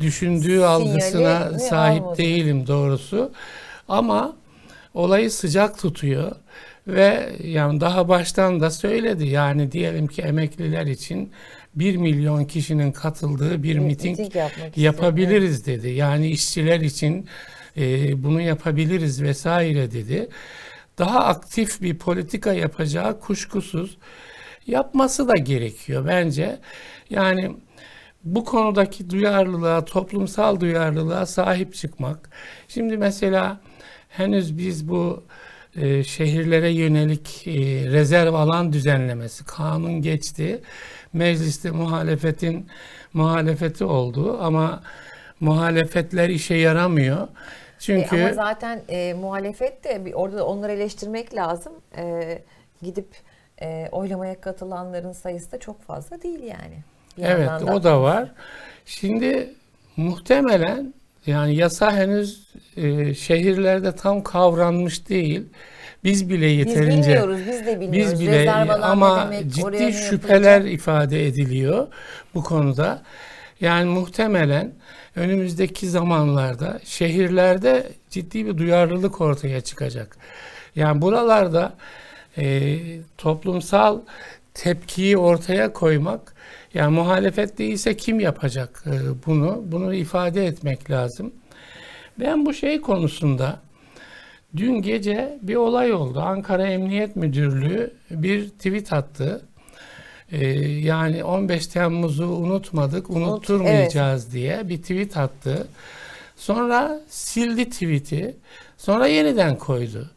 düşündüğü 0.00 0.42
Sinyali 0.42 0.64
algısına 0.64 1.58
sahip 1.58 2.02
almadı? 2.02 2.18
değilim 2.18 2.66
doğrusu. 2.66 3.32
Ama 3.88 4.36
olayı 4.94 5.30
sıcak 5.30 5.78
tutuyor 5.78 6.32
ve 6.86 7.28
yani 7.44 7.80
daha 7.80 8.08
baştan 8.08 8.60
da 8.60 8.70
söyledi. 8.70 9.26
Yani 9.26 9.72
diyelim 9.72 10.06
ki 10.06 10.22
emekliler 10.22 10.86
için 10.86 11.32
1 11.74 11.96
milyon 11.96 12.44
kişinin 12.44 12.92
katıldığı 12.92 13.62
bir 13.62 13.78
miting 13.78 14.20
istedi. 14.20 14.80
yapabiliriz 14.80 15.66
dedi. 15.66 15.88
Yani 15.88 16.28
işçiler 16.28 16.80
için 16.80 17.26
e, 17.76 18.22
bunu 18.22 18.40
yapabiliriz 18.40 19.22
vesaire 19.22 19.90
dedi. 19.92 20.28
Daha 21.00 21.24
aktif 21.24 21.82
bir 21.82 21.98
politika 21.98 22.52
yapacağı 22.52 23.20
kuşkusuz 23.20 23.98
yapması 24.66 25.28
da 25.28 25.36
gerekiyor 25.36 26.06
bence. 26.06 26.58
Yani 27.10 27.56
bu 28.24 28.44
konudaki 28.44 29.10
duyarlılığa, 29.10 29.84
toplumsal 29.84 30.60
duyarlılığa 30.60 31.26
sahip 31.26 31.74
çıkmak. 31.74 32.30
Şimdi 32.68 32.96
mesela 32.96 33.60
henüz 34.08 34.58
biz 34.58 34.88
bu 34.88 35.24
e, 35.76 36.04
şehirlere 36.04 36.70
yönelik 36.70 37.46
e, 37.46 37.52
rezerv 37.90 38.34
alan 38.34 38.72
düzenlemesi 38.72 39.44
kanun 39.44 40.02
geçti. 40.02 40.62
Mecliste 41.12 41.70
muhalefetin 41.70 42.66
muhalefeti 43.12 43.84
oldu 43.84 44.38
ama 44.42 44.82
muhalefetler 45.40 46.28
işe 46.28 46.54
yaramıyor. 46.54 47.28
Çünkü 47.80 48.16
E, 48.16 48.24
ama 48.24 48.32
zaten 48.32 48.80
e, 48.88 49.14
muhalefet 49.14 49.84
de 49.84 50.04
bir, 50.04 50.12
orada 50.12 50.36
da 50.36 50.46
onları 50.46 50.72
eleştirmek 50.72 51.34
lazım. 51.34 51.72
E, 51.96 52.38
gidip 52.82 53.08
e, 53.62 53.88
oylamaya 53.92 54.40
katılanların 54.40 55.12
sayısı 55.12 55.52
da 55.52 55.58
çok 55.58 55.82
fazla 55.82 56.22
değil 56.22 56.42
yani. 56.42 56.78
Bir 57.18 57.22
Evet 57.24 57.50
o 57.72 57.82
da 57.82 58.02
var. 58.02 58.28
Şimdi 58.86 59.54
muhtemelen 59.96 60.94
yani 61.26 61.54
yasa 61.56 61.92
henüz 61.92 62.48
e, 62.76 63.14
şehirlerde 63.14 63.96
tam 63.96 64.22
kavranmış 64.22 65.08
değil. 65.08 65.42
Biz 66.04 66.30
bile 66.30 66.46
Biz 66.46 66.58
yeterince 66.58 67.08
bilmiyoruz, 67.10 67.40
biz 67.48 67.66
de 67.66 67.80
bilmiyoruz. 67.80 68.12
biz 68.12 68.20
bile 68.20 68.50
ama 68.52 69.24
demek, 69.32 69.52
ciddi 69.52 69.92
şüpheler 69.92 70.52
yapılacak? 70.52 70.74
ifade 70.74 71.26
ediliyor 71.26 71.86
bu 72.34 72.42
konuda. 72.42 73.02
Yani 73.60 73.84
muhtemelen 73.84 74.72
önümüzdeki 75.16 75.88
zamanlarda 75.88 76.80
şehirlerde 76.84 77.92
ciddi 78.10 78.46
bir 78.46 78.58
duyarlılık 78.58 79.20
ortaya 79.20 79.60
çıkacak. 79.60 80.16
Yani 80.76 81.02
buralarda 81.02 81.74
e, 82.38 82.78
toplumsal 83.18 84.00
tepkiyi 84.54 85.16
ortaya 85.16 85.72
koymak, 85.72 86.34
yani 86.74 86.94
muhalefet 86.94 87.58
değilse 87.58 87.96
kim 87.96 88.20
yapacak 88.20 88.84
e, 88.86 88.92
bunu? 89.26 89.62
Bunu 89.66 89.94
ifade 89.94 90.46
etmek 90.46 90.90
lazım. 90.90 91.32
Ben 92.20 92.46
bu 92.46 92.54
şey 92.54 92.80
konusunda 92.80 93.60
dün 94.56 94.82
gece 94.82 95.38
bir 95.42 95.56
olay 95.56 95.92
oldu. 95.92 96.20
Ankara 96.20 96.66
Emniyet 96.66 97.16
Müdürlüğü 97.16 97.94
bir 98.10 98.48
tweet 98.48 98.92
attı. 98.92 99.42
Ee, 100.32 100.46
yani 100.68 101.24
15 101.24 101.66
Temmuz'u 101.66 102.26
unutmadık, 102.26 103.10
unutturmayacağız 103.10 104.32
diye 104.32 104.68
bir 104.68 104.82
tweet 104.82 105.16
attı. 105.16 105.66
Sonra 106.36 107.00
sildi 107.08 107.70
tweet'i. 107.70 108.36
Sonra 108.78 109.06
yeniden 109.06 109.58
koydu. 109.58 110.10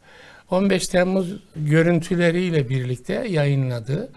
15 0.50 0.88
Temmuz 0.88 1.36
görüntüleriyle 1.56 2.68
birlikte 2.68 3.26
yayınladı. 3.28 4.08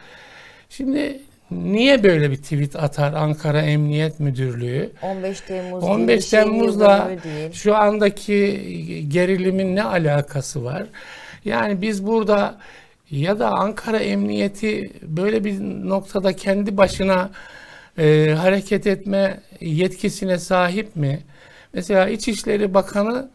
Şimdi 0.70 1.20
niye 1.52 2.04
böyle 2.04 2.32
bir 2.32 2.38
tweet 2.38 2.76
atar 2.76 3.14
Ankara 3.14 3.62
Emniyet 3.62 4.20
Müdürlüğü? 4.20 4.92
15 5.02 5.42
Temmuz 5.42 5.84
15 5.84 6.08
değil, 6.08 6.22
şeyin 6.22 6.44
Temmuz'la 6.44 7.10
değil. 7.24 7.52
şu 7.52 7.76
andaki 7.76 9.06
gerilimin 9.10 9.76
ne 9.76 9.84
alakası 9.84 10.64
var? 10.64 10.84
Yani 11.46 11.82
biz 11.82 12.08
burada 12.08 12.58
ya 13.12 13.40
da 13.40 13.50
Ankara 13.50 13.98
Emniyeti 14.00 14.92
böyle 15.04 15.44
bir 15.44 15.60
noktada 15.90 16.36
kendi 16.36 16.78
başına 16.78 17.30
e, 17.98 18.36
hareket 18.38 18.88
etme 18.88 19.40
yetkisine 19.62 20.38
sahip 20.38 20.96
mi? 20.96 21.20
Mesela 21.74 22.10
İçişleri 22.10 22.74
Bakanı 22.74 23.30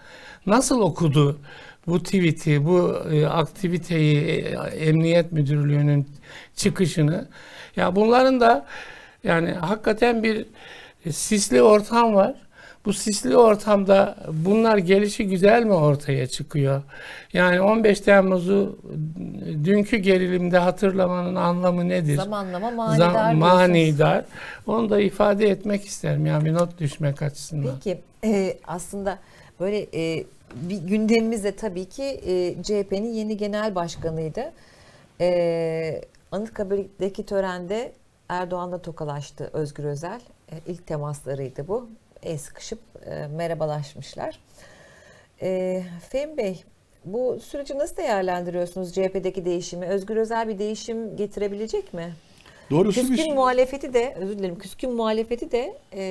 nasıl 0.47 0.81
okudu 0.81 1.41
bu 1.87 2.03
tweet'i, 2.03 2.65
bu 2.65 3.03
e, 3.13 3.27
aktiviteyi, 3.27 4.21
e, 4.21 4.41
Emniyet 4.89 5.33
Müdürlüğü'nün 5.33 6.09
çıkışını? 6.57 7.29
Ya 7.77 7.97
bunların 7.97 8.41
da 8.41 8.67
yani 9.25 9.51
hakikaten 9.53 10.23
bir 10.23 10.47
sisli 11.11 11.63
ortam 11.63 12.15
var. 12.15 12.35
Bu 12.85 12.93
sisli 12.93 13.37
ortamda 13.37 14.17
bunlar 14.33 14.79
gelişi 14.79 15.27
güzel 15.29 15.65
mi 15.65 15.73
ortaya 15.73 16.27
çıkıyor? 16.27 16.83
Yani 17.33 17.61
15 17.61 18.01
Temmuz'u 18.01 18.79
dünkü 19.65 19.97
gerilimde 19.97 20.59
hatırlamanın 20.59 21.35
anlamı 21.35 21.89
nedir? 21.89 22.17
Zamanlama 22.17 22.67
Zam- 22.69 22.77
manidar 22.77 23.37
diyorsunuz. 23.37 23.39
manidar. 23.41 24.25
Onu 24.67 24.91
da 24.91 25.01
ifade 25.01 25.49
etmek 25.49 25.87
isterim. 25.87 26.27
Yani 26.27 26.45
bir 26.45 26.55
not 26.55 26.79
düşmek 26.79 27.23
açısından. 27.23 27.75
Peki 27.75 28.01
e, 28.25 28.59
aslında 28.67 29.19
böyle 29.61 29.87
e, 29.95 30.25
bir 30.55 30.77
gündemimizde 30.77 31.57
tabii 31.57 31.85
ki 31.85 32.03
e, 32.03 32.63
CHP'nin 32.63 33.13
yeni 33.13 33.37
genel 33.37 33.75
başkanıydı. 33.75 34.53
E, 35.21 36.01
Anıtkabir'deki 36.33 37.27
törende 37.27 37.93
Erdoğan'la 38.29 38.83
tokalaştı 38.83 39.51
Özgür 39.53 39.85
Özel. 39.85 40.21
E, 40.53 40.55
ilk 40.67 40.87
temaslarıydı 40.87 41.69
bu. 41.69 41.89
El 42.23 42.39
sıkışıp 42.39 42.81
e, 43.07 43.27
merhabalaşmışlar. 43.27 44.39
E, 45.43 45.83
Fehmi 46.09 46.37
Bey 46.37 46.65
bu 47.05 47.41
süreci 47.41 47.79
nasıl 47.79 47.97
değerlendiriyorsunuz 47.97 48.95
CHP'deki 48.95 49.45
değişimi? 49.45 49.87
Özgür 49.87 50.17
Özel 50.17 50.49
bir 50.49 50.59
değişim 50.59 51.17
getirebilecek 51.17 51.95
mi? 51.95 52.15
Doğrusu 52.71 53.01
Küskün 53.01 53.17
biz 53.17 53.35
muhalefeti 53.35 53.95
de 53.95 54.15
özür 54.19 54.39
dilerim 54.39 54.59
küskün 54.59 54.93
muhalefeti 54.93 55.51
de 55.51 55.77
e, 55.93 56.05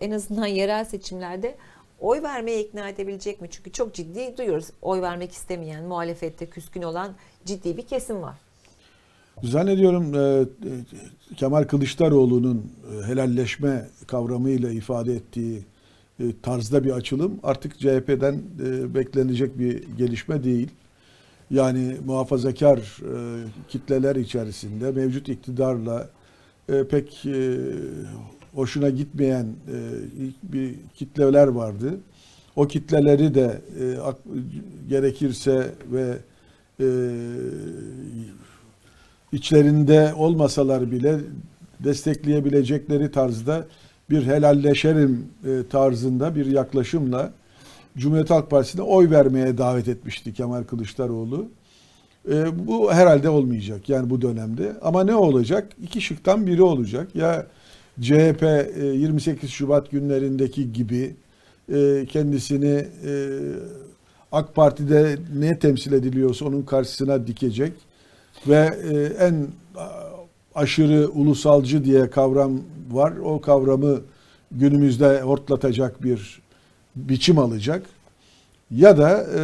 en 0.00 0.10
azından 0.10 0.46
yerel 0.46 0.84
seçimlerde 0.84 1.54
oy 2.00 2.22
vermeye 2.22 2.60
ikna 2.60 2.88
edebilecek 2.88 3.40
mi? 3.40 3.48
Çünkü 3.50 3.72
çok 3.72 3.94
ciddi 3.94 4.36
duyuyoruz 4.36 4.66
oy 4.82 5.02
vermek 5.02 5.32
istemeyen 5.32 5.84
muhalefette 5.84 6.46
küskün 6.46 6.82
olan 6.82 7.14
ciddi 7.44 7.76
bir 7.76 7.86
kesim 7.86 8.22
var. 8.22 8.34
Zannediyorum 9.42 10.14
e, 10.14 10.18
e, 10.18 10.46
Kemal 11.36 11.64
Kılıçdaroğlu'nun 11.64 12.66
e, 12.92 13.06
helalleşme 13.06 13.88
kavramıyla 14.06 14.70
ifade 14.70 15.14
ettiği 15.14 15.64
e, 16.20 16.24
tarzda 16.42 16.84
bir 16.84 16.90
açılım 16.90 17.40
artık 17.42 17.78
CHP'den 17.78 18.42
e, 18.66 18.94
beklenecek 18.94 19.58
bir 19.58 19.82
gelişme 19.98 20.44
değil. 20.44 20.70
Yani 21.50 21.96
muhafazakar 22.06 22.78
e, 22.78 23.44
kitleler 23.68 24.16
içerisinde 24.16 24.90
mevcut 24.90 25.28
iktidarla 25.28 26.08
e, 26.68 26.84
pek 26.84 27.26
e, 27.26 27.58
hoşuna 28.54 28.90
gitmeyen 28.90 29.44
e, 29.44 29.78
bir 30.42 30.74
kitleler 30.94 31.48
vardı. 31.48 32.00
O 32.56 32.66
kitleleri 32.66 33.34
de 33.34 33.60
e, 33.80 33.96
gerekirse 34.88 35.70
ve 35.92 36.18
e, 36.80 36.86
içlerinde 39.32 40.14
olmasalar 40.16 40.90
bile 40.90 41.18
destekleyebilecekleri 41.80 43.10
tarzda 43.10 43.66
bir 44.10 44.26
helalleşerim 44.26 45.26
e, 45.46 45.68
tarzında 45.70 46.34
bir 46.36 46.46
yaklaşımla 46.46 47.32
Cumhuriyet 47.98 48.30
Halk 48.30 48.50
Partisi'ne 48.50 48.82
oy 48.82 49.10
vermeye 49.10 49.58
davet 49.58 49.88
etmişti 49.88 50.34
Kemal 50.34 50.62
Kılıçdaroğlu. 50.62 51.48
E, 52.30 52.66
bu 52.66 52.92
herhalde 52.92 53.28
olmayacak 53.28 53.88
yani 53.88 54.10
bu 54.10 54.22
dönemde. 54.22 54.72
Ama 54.82 55.04
ne 55.04 55.14
olacak? 55.14 55.68
İki 55.82 56.00
şıktan 56.00 56.46
biri 56.46 56.62
olacak. 56.62 57.08
Ya 57.14 57.46
CHP 58.00 58.42
e, 58.42 58.86
28 58.86 59.50
Şubat 59.50 59.90
günlerindeki 59.90 60.72
gibi 60.72 61.16
e, 61.72 62.06
kendisini 62.08 62.86
e, 63.06 63.12
AK 64.32 64.54
Parti'de 64.54 65.16
ne 65.38 65.58
temsil 65.58 65.92
ediliyorsa 65.92 66.44
onun 66.44 66.62
karşısına 66.62 67.26
dikecek 67.26 67.72
ve 68.48 68.78
e, 68.92 69.24
en 69.24 69.46
aşırı 70.54 71.10
ulusalcı 71.10 71.84
diye 71.84 72.10
kavram 72.10 72.60
var. 72.90 73.12
O 73.24 73.40
kavramı 73.40 74.00
günümüzde 74.50 75.20
hortlatacak 75.20 76.02
bir 76.02 76.42
biçim 76.96 77.38
alacak. 77.38 77.86
Ya 78.70 78.98
da 78.98 79.26
e, 79.36 79.42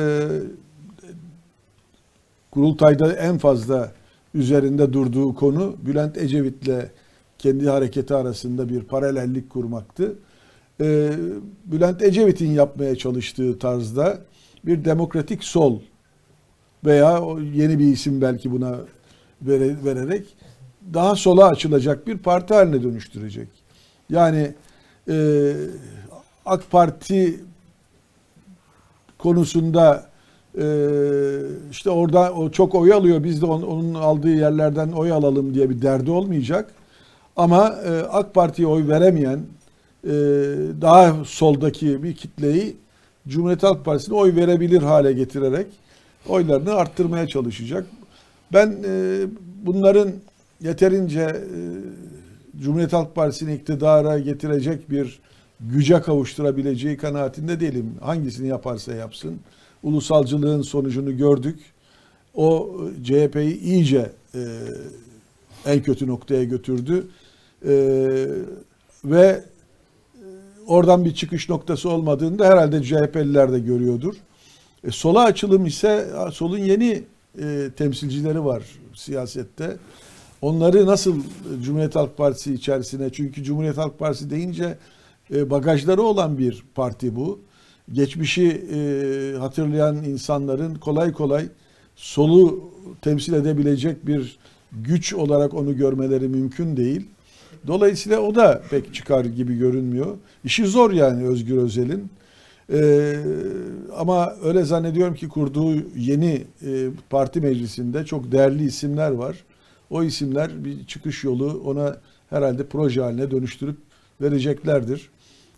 kurultayda 2.50 3.12
en 3.12 3.38
fazla 3.38 3.92
üzerinde 4.34 4.92
durduğu 4.92 5.34
konu 5.34 5.76
Bülent 5.86 6.18
Ecevit'le 6.18 6.90
kendi 7.38 7.68
hareketi 7.68 8.14
arasında 8.14 8.68
bir 8.68 8.80
paralellik 8.80 9.50
kurmaktı. 9.50 10.14
Ee, 10.80 11.10
Bülent 11.64 12.02
Ecevit'in 12.02 12.50
yapmaya 12.50 12.96
çalıştığı 12.96 13.58
tarzda 13.58 14.18
bir 14.66 14.84
demokratik 14.84 15.44
sol 15.44 15.80
veya 16.84 17.20
yeni 17.54 17.78
bir 17.78 17.86
isim 17.86 18.20
belki 18.20 18.50
buna 18.52 18.76
vere- 19.46 19.84
vererek 19.84 20.24
daha 20.94 21.16
sola 21.16 21.46
açılacak 21.48 22.06
bir 22.06 22.18
parti 22.18 22.54
haline 22.54 22.82
dönüştürecek. 22.82 23.48
Yani 24.10 24.54
e, 25.10 25.52
AK 26.46 26.70
Parti 26.70 27.40
konusunda 29.18 30.06
e, 30.58 30.64
işte 31.70 31.90
orada 31.90 32.32
o 32.32 32.50
çok 32.50 32.74
oy 32.74 32.92
alıyor 32.92 33.24
biz 33.24 33.42
de 33.42 33.46
on- 33.46 33.62
onun 33.62 33.94
aldığı 33.94 34.34
yerlerden 34.34 34.92
oy 34.92 35.12
alalım 35.12 35.54
diye 35.54 35.70
bir 35.70 35.82
derdi 35.82 36.10
olmayacak. 36.10 36.70
Ama 37.36 37.74
e, 37.86 37.90
AK 38.00 38.34
Parti'ye 38.34 38.68
oy 38.68 38.88
veremeyen 38.88 39.40
e, 40.04 40.10
daha 40.80 41.24
soldaki 41.24 42.02
bir 42.02 42.14
kitleyi 42.14 42.76
Cumhuriyet 43.28 43.62
Halk 43.62 43.84
Partisi'ne 43.84 44.14
oy 44.14 44.36
verebilir 44.36 44.82
hale 44.82 45.12
getirerek 45.12 45.66
oylarını 46.28 46.74
arttırmaya 46.74 47.28
çalışacak. 47.28 47.86
Ben 48.52 48.76
e, 48.84 49.22
bunların 49.62 50.12
yeterince 50.60 51.20
e, 51.20 51.58
Cumhuriyet 52.60 52.92
Halk 52.92 53.14
Partisi'ni 53.14 53.54
iktidara 53.54 54.18
getirecek 54.18 54.90
bir 54.90 55.18
güce 55.60 56.00
kavuşturabileceği 56.00 56.96
kanaatinde 56.96 57.60
değilim. 57.60 57.94
Hangisini 58.00 58.48
yaparsa 58.48 58.94
yapsın. 58.94 59.40
Ulusalcılığın 59.82 60.62
sonucunu 60.62 61.16
gördük. 61.16 61.60
O 62.34 62.76
e, 63.00 63.04
CHP'yi 63.04 63.60
iyice 63.60 64.12
e, 64.34 64.40
en 65.66 65.82
kötü 65.82 66.06
noktaya 66.06 66.44
götürdü. 66.44 67.06
E, 67.64 67.72
ve 69.04 69.26
e, 69.26 69.42
oradan 70.66 71.04
bir 71.04 71.14
çıkış 71.14 71.48
noktası 71.48 71.90
olmadığını 71.90 72.38
da 72.38 72.46
herhalde 72.46 72.82
CHP'liler 72.82 73.52
de 73.52 73.58
görüyordur. 73.58 74.14
E, 74.84 74.90
sola 74.90 75.24
açılım 75.24 75.66
ise 75.66 76.08
solun 76.32 76.58
yeni 76.58 77.02
e, 77.42 77.70
temsilcileri 77.76 78.44
var 78.44 78.62
siyasette. 78.94 79.76
Onları 80.42 80.86
nasıl 80.86 81.16
Cumhuriyet 81.62 81.96
Halk 81.96 82.16
Partisi 82.16 82.54
içerisine 82.54 83.10
çünkü 83.12 83.42
Cumhuriyet 83.42 83.76
Halk 83.76 83.98
Partisi 83.98 84.30
deyince 84.30 84.78
e, 85.34 85.50
bagajları 85.50 86.02
olan 86.02 86.38
bir 86.38 86.62
parti 86.74 87.16
bu. 87.16 87.40
Geçmişi 87.92 88.68
e, 88.72 89.38
hatırlayan 89.38 89.96
insanların 90.04 90.74
kolay 90.74 91.12
kolay 91.12 91.46
solu 91.96 92.70
temsil 93.02 93.32
edebilecek 93.32 94.06
bir 94.06 94.38
güç 94.72 95.14
olarak 95.14 95.54
onu 95.54 95.76
görmeleri 95.76 96.28
mümkün 96.28 96.76
değil. 96.76 97.06
Dolayısıyla 97.66 98.20
o 98.20 98.34
da 98.34 98.62
pek 98.70 98.94
çıkar 98.94 99.24
gibi 99.24 99.58
görünmüyor. 99.58 100.16
İşi 100.44 100.66
zor 100.66 100.90
yani 100.90 101.26
Özgür 101.28 101.56
Özel'in. 101.56 102.10
Ee, 102.72 103.16
ama 103.96 104.34
öyle 104.42 104.64
zannediyorum 104.64 105.14
ki 105.14 105.28
kurduğu 105.28 105.74
yeni 105.96 106.44
e, 106.66 106.88
parti 107.10 107.40
meclisinde 107.40 108.04
çok 108.04 108.32
değerli 108.32 108.64
isimler 108.64 109.10
var. 109.10 109.44
O 109.90 110.02
isimler 110.02 110.64
bir 110.64 110.86
çıkış 110.86 111.24
yolu 111.24 111.62
ona 111.64 111.96
herhalde 112.30 112.66
proje 112.66 113.00
haline 113.00 113.30
dönüştürüp 113.30 113.76
vereceklerdir. 114.20 115.10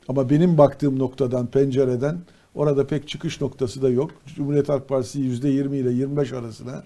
Ama 0.08 0.30
benim 0.30 0.58
baktığım 0.58 0.98
noktadan, 0.98 1.46
pencereden 1.46 2.18
orada 2.54 2.86
pek 2.86 3.08
çıkış 3.08 3.40
noktası 3.40 3.82
da 3.82 3.88
yok. 3.88 4.10
Cumhuriyet 4.36 4.68
Halk 4.68 4.88
Partisi 4.88 5.20
%20 5.20 5.76
ile 5.76 5.90
25 5.90 6.32
arasına 6.32 6.82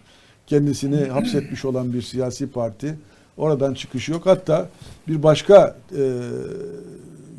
kendisini 0.47 1.05
hapsetmiş 1.11 1.65
olan 1.65 1.93
bir 1.93 2.03
siyasi 2.03 2.51
parti. 2.51 2.99
Oradan 3.37 3.75
çıkış 3.75 4.09
yok. 4.09 4.27
Hatta 4.27 4.69
bir 5.09 5.23
başka 5.23 5.77
e, 5.97 6.21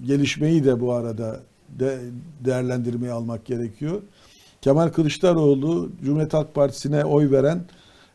gelişmeyi 0.05 0.63
de 0.63 0.79
bu 0.79 0.93
arada 0.93 1.39
de, 1.69 1.99
değerlendirmeye 2.45 3.11
almak 3.11 3.45
gerekiyor. 3.45 4.01
Kemal 4.61 4.89
Kılıçdaroğlu 4.89 5.91
Cumhuriyet 6.03 6.33
Halk 6.33 6.55
Partisi'ne 6.55 7.05
oy 7.05 7.31
veren 7.31 7.65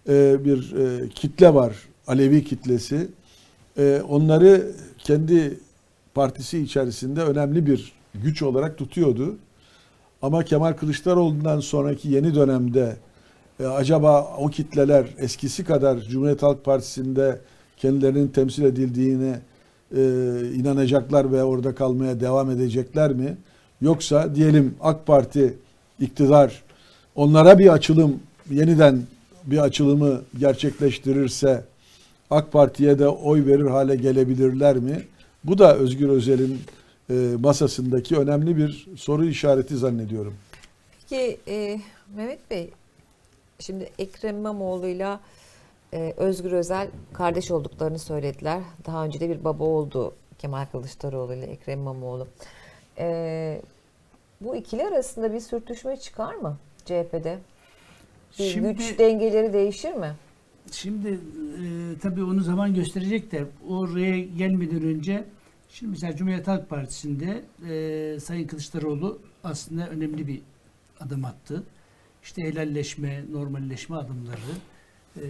e, 0.09 0.45
bir 0.45 0.73
e, 0.77 1.09
kitle 1.09 1.55
var. 1.55 1.77
Alevi 2.07 2.45
kitlesi. 2.45 3.09
E, 3.79 4.03
onları 4.09 4.73
kendi 4.99 5.61
partisi 6.15 6.59
içerisinde 6.59 7.23
önemli 7.23 7.67
bir 7.67 7.93
güç 8.15 8.43
olarak 8.43 8.79
tutuyordu. 8.79 9.37
Ama 10.23 10.45
Kemal 10.45 10.73
Kılıçdaroğlu'ndan 10.73 11.61
sonraki 11.61 12.09
yeni 12.09 12.35
dönemde 12.35 12.97
e, 13.61 13.67
acaba 13.67 14.37
o 14.39 14.49
kitleler 14.49 15.07
eskisi 15.19 15.65
kadar 15.65 16.01
Cumhuriyet 16.01 16.43
Halk 16.43 16.65
Partisi'nde 16.65 17.41
kendilerinin 17.77 18.29
temsil 18.29 18.65
edildiğine 18.65 19.41
e, 19.97 20.01
inanacaklar 20.55 21.33
ve 21.33 21.45
orada 21.45 21.75
kalmaya 21.75 22.21
devam 22.21 22.51
edecekler 22.51 23.13
mi? 23.13 23.37
Yoksa 23.81 24.35
diyelim 24.35 24.75
AK 24.81 25.07
Parti 25.07 25.55
iktidar 26.01 26.63
onlara 27.15 27.59
bir 27.59 27.73
açılım 27.73 28.21
yeniden 28.51 29.03
bir 29.47 29.59
açılımı 29.59 30.21
gerçekleştirirse 30.39 31.65
AK 32.31 32.53
Parti'ye 32.53 32.99
de 32.99 33.09
oy 33.09 33.47
verir 33.47 33.67
hale 33.67 33.97
gelebilirler 33.97 34.77
mi? 34.77 35.03
Bu 35.45 35.59
da 35.59 35.77
Özgür 35.77 36.09
Özel'in 36.09 36.61
e, 37.11 37.15
masasındaki 37.39 38.17
önemli 38.17 38.57
bir 38.57 38.87
soru 38.97 39.25
işareti 39.25 39.77
zannediyorum. 39.77 40.35
Peki 41.01 41.39
e, 41.49 41.81
Mehmet 42.17 42.51
Bey, 42.51 42.71
şimdi 43.59 43.91
Ekrem 43.99 44.37
İmamoğlu'yla 44.37 45.21
e, 45.95 46.15
Özgür 46.17 46.53
Özel 46.53 46.89
kardeş 47.13 47.51
olduklarını 47.51 47.99
söylediler. 47.99 48.63
Daha 48.87 49.05
önce 49.05 49.21
de 49.21 49.29
bir 49.31 49.45
baba 49.45 49.65
oldu 49.65 50.15
Kemal 50.39 50.67
Kılıçdaroğlu 50.67 51.35
ile 51.35 51.47
Ekrem 51.47 51.79
İmamoğlu. 51.79 52.29
E, 52.99 53.63
bu 54.41 54.57
ikili 54.57 54.85
arasında 54.87 55.33
bir 55.33 55.41
sürtüşme 55.41 55.97
çıkar 55.97 56.35
mı 56.35 56.57
CHP'de? 56.85 57.39
Bir 58.39 58.45
Şimdi- 58.45 58.73
güç 58.73 58.99
dengeleri 58.99 59.53
değişir 59.53 59.93
mi? 59.93 60.13
Şimdi 60.73 61.09
e, 61.09 61.19
tabii 62.03 62.25
onu 62.25 62.41
zaman 62.41 62.75
gösterecek 62.75 63.33
de 63.33 63.45
oraya 63.69 64.21
gelmeden 64.21 64.83
önce 64.83 65.25
şimdi 65.69 65.91
mesela 65.91 66.17
Cumhuriyet 66.17 66.49
Halk 66.49 66.69
Partisi'nde 66.71 67.43
e, 67.69 68.21
Sayın 68.21 68.47
Kılıçdaroğlu 68.47 69.19
aslında 69.45 69.89
önemli 69.89 70.27
bir 70.27 70.43
adım 71.01 71.25
attı. 71.25 71.63
İşte 72.23 72.43
helalleşme, 72.43 73.25
normalleşme 73.33 73.97
adımları 73.97 74.41
e, 75.17 75.27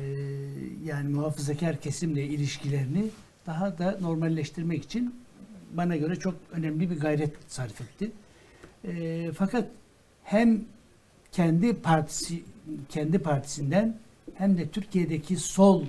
yani 0.84 1.08
muhafazakar 1.08 1.76
kesimle 1.76 2.24
ilişkilerini 2.24 3.04
daha 3.46 3.78
da 3.78 3.98
normalleştirmek 4.00 4.84
için 4.84 5.14
bana 5.72 5.96
göre 5.96 6.16
çok 6.16 6.34
önemli 6.52 6.90
bir 6.90 7.00
gayret 7.00 7.32
sarf 7.46 7.80
etti. 7.80 8.10
E, 8.84 9.32
fakat 9.32 9.66
hem 10.24 10.64
kendi 11.32 11.74
partisi 11.74 12.42
kendi 12.88 13.18
partisinden 13.18 13.96
hem 14.34 14.58
de 14.58 14.68
Türkiye'deki 14.68 15.36
sol 15.36 15.84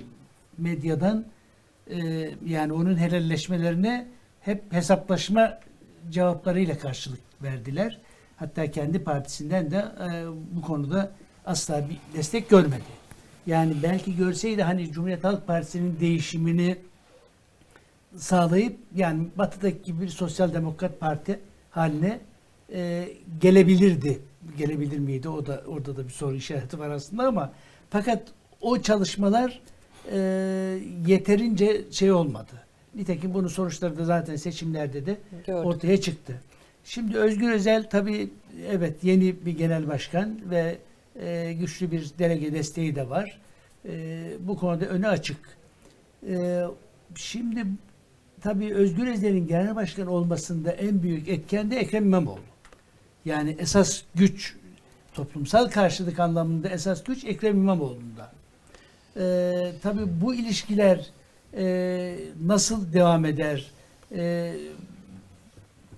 medyadan 0.58 1.24
e, 1.90 2.30
yani 2.46 2.72
onun 2.72 2.96
helalleşmelerine 2.96 4.08
hep 4.40 4.72
hesaplaşma 4.72 5.58
cevaplarıyla 6.10 6.78
karşılık 6.78 7.20
verdiler. 7.42 7.98
Hatta 8.36 8.70
kendi 8.70 8.98
partisinden 9.04 9.70
de 9.70 9.76
e, 9.76 10.26
bu 10.52 10.62
konuda 10.62 11.12
asla 11.46 11.88
bir 11.88 12.16
destek 12.16 12.50
görmedi. 12.50 13.01
Yani 13.46 13.74
belki 13.82 14.16
görseydi 14.16 14.62
hani 14.62 14.92
Cumhuriyet 14.92 15.24
Halk 15.24 15.46
Partisi'nin 15.46 16.00
değişimini 16.00 16.76
sağlayıp 18.16 18.76
yani 18.94 19.26
Batı'daki 19.38 19.82
gibi 19.82 20.02
bir 20.02 20.08
sosyal 20.08 20.54
demokrat 20.54 21.00
parti 21.00 21.40
haline 21.70 22.20
e, 22.72 23.08
gelebilirdi. 23.40 24.18
Gelebilir 24.58 24.98
miydi? 24.98 25.28
O 25.28 25.46
da 25.46 25.62
orada 25.66 25.96
da 25.96 26.04
bir 26.04 26.12
soru 26.12 26.34
işareti 26.34 26.78
var 26.78 26.90
aslında 26.90 27.28
ama 27.28 27.52
fakat 27.90 28.22
o 28.60 28.78
çalışmalar 28.82 29.60
e, 30.12 30.18
yeterince 31.06 31.82
şey 31.90 32.12
olmadı. 32.12 32.52
Nitekim 32.94 33.34
bunun 33.34 33.48
sonuçları 33.48 33.98
da 33.98 34.04
zaten 34.04 34.36
seçimlerde 34.36 35.06
de 35.06 35.16
Gördük. 35.46 35.66
ortaya 35.66 36.00
çıktı. 36.00 36.40
Şimdi 36.84 37.18
Özgür 37.18 37.52
Özel 37.52 37.90
tabii 37.90 38.30
evet 38.70 39.04
yeni 39.04 39.46
bir 39.46 39.58
genel 39.58 39.88
başkan 39.88 40.40
ve 40.50 40.78
e, 41.20 41.52
güçlü 41.52 41.90
bir 41.90 42.10
delege 42.18 42.52
desteği 42.52 42.96
de 42.96 43.10
var. 43.10 43.40
E, 43.88 44.24
bu 44.40 44.58
konuda 44.58 44.84
önü 44.84 45.08
açık. 45.08 45.38
E, 46.28 46.64
şimdi 47.14 47.66
tabii 48.40 48.74
Özgür 48.74 49.06
Özel'in 49.06 49.46
genel 49.46 49.76
başkan 49.76 50.06
olmasında 50.06 50.72
en 50.72 51.02
büyük 51.02 51.28
etken 51.28 51.70
de 51.70 51.76
Ekrem 51.76 52.04
İmamoğlu. 52.04 52.40
Yani 53.24 53.56
esas 53.58 54.02
güç 54.14 54.56
toplumsal 55.14 55.68
karşılık 55.68 56.20
anlamında 56.20 56.68
esas 56.68 57.04
güç 57.04 57.24
Ekrem 57.24 57.56
İmamoğlu'nda. 57.56 58.32
Ee, 59.16 59.72
tabii 59.82 60.20
bu 60.20 60.34
ilişkiler 60.34 61.06
e, 61.56 62.16
nasıl 62.44 62.92
devam 62.92 63.24
eder 63.24 63.70
e, 64.14 64.54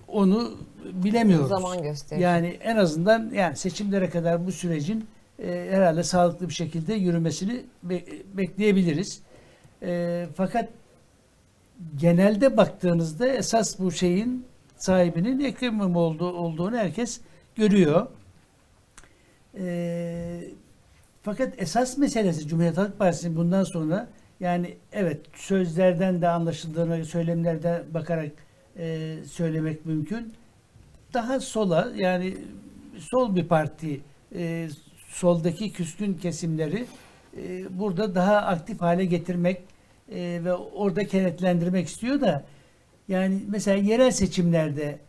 onu 0.07 0.57
bilemiyoruz. 0.93 1.49
Zaman 1.49 1.83
gösterecek. 1.83 2.23
Yani 2.23 2.47
en 2.47 2.75
azından 2.75 3.31
yani 3.33 3.55
seçimlere 3.55 4.09
kadar 4.09 4.47
bu 4.47 4.51
sürecin 4.51 5.07
e, 5.39 5.67
herhalde 5.71 6.03
sağlıklı 6.03 6.49
bir 6.49 6.53
şekilde 6.53 6.93
yürümesini 6.93 7.63
be- 7.83 8.05
bekleyebiliriz. 8.33 9.21
E, 9.81 10.25
fakat 10.35 10.69
genelde 11.95 12.57
baktığınızda 12.57 13.27
esas 13.27 13.79
bu 13.79 13.91
şeyin 13.91 14.45
sahibinin 14.77 15.39
Ekrem 15.39 15.73
İmamoğlu 15.73 16.25
olduğunu 16.25 16.77
herkes 16.77 17.21
görüyor. 17.55 18.07
E, 19.59 20.41
fakat 21.23 21.53
esas 21.57 21.97
meselesi 21.97 22.47
Cumhuriyet 22.47 22.77
Halk 22.77 22.99
Partisi'nin 22.99 23.35
bundan 23.35 23.63
sonra 23.63 24.07
yani 24.39 24.77
evet 24.93 25.21
sözlerden 25.35 26.21
de 26.21 26.27
anlaşıldığına 26.27 27.05
söylemlerden 27.05 27.83
bakarak 27.93 28.31
e, 28.77 29.15
söylemek 29.31 29.85
mümkün. 29.85 30.33
Daha 31.15 31.39
sola 31.39 31.91
yani 31.95 32.37
sol 32.99 33.35
bir 33.35 33.47
parti 33.47 34.01
e, 34.35 34.69
soldaki 35.07 35.71
küskün 35.71 36.13
kesimleri 36.13 36.85
e, 37.37 37.79
burada 37.79 38.15
daha 38.15 38.37
aktif 38.37 38.81
hale 38.81 39.05
getirmek 39.05 39.61
e, 40.11 40.41
ve 40.43 40.53
orada 40.53 41.07
kenetlendirmek 41.07 41.87
istiyor 41.87 42.21
da 42.21 42.45
yani 43.07 43.43
mesela 43.47 43.77
yerel 43.77 44.11
seçimlerde 44.11 44.99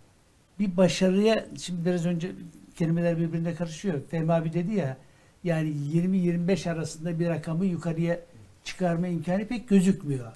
bir 0.59 0.77
başarıya 0.77 1.47
şimdi 1.59 1.85
biraz 1.85 2.07
önce 2.07 2.33
kelimeler 2.77 3.19
birbirine 3.19 3.55
karışıyor. 3.55 4.01
Fehmi 4.11 4.33
abi 4.33 4.53
dedi 4.53 4.75
ya 4.75 4.97
yani 5.45 5.69
20-25 5.69 6.71
arasında 6.71 7.19
bir 7.19 7.29
rakamı 7.29 7.67
yukarıya 7.67 8.21
çıkarma 8.65 9.07
imkanı 9.07 9.45
pek 9.45 9.69
gözükmüyor. 9.69 10.33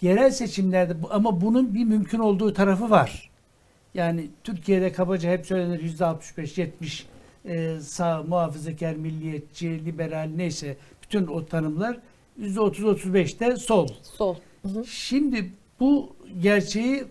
Yerel 0.00 0.30
seçimlerde 0.30 0.96
ama 1.10 1.40
bunun 1.40 1.74
bir 1.74 1.84
mümkün 1.84 2.18
olduğu 2.18 2.52
tarafı 2.52 2.90
var. 2.90 3.31
Yani 3.94 4.28
Türkiye'de 4.44 4.92
kabaca 4.92 5.30
hep 5.30 5.46
söylenir 5.46 5.82
yüzde 5.82 6.04
65-70 6.04 7.02
e, 7.44 7.80
sağ, 7.80 8.22
muhafazakar, 8.22 8.94
milliyetçi, 8.94 9.84
liberal 9.84 10.30
neyse 10.36 10.76
bütün 11.02 11.26
o 11.26 11.46
tanımlar 11.46 11.98
yüzde 12.36 12.60
30-35'te 12.60 13.56
sol. 13.56 13.88
Sol. 14.02 14.36
Hı 14.62 14.68
hı. 14.68 14.84
Şimdi 14.84 15.52
bu 15.80 16.16
gerçeği 16.42 17.04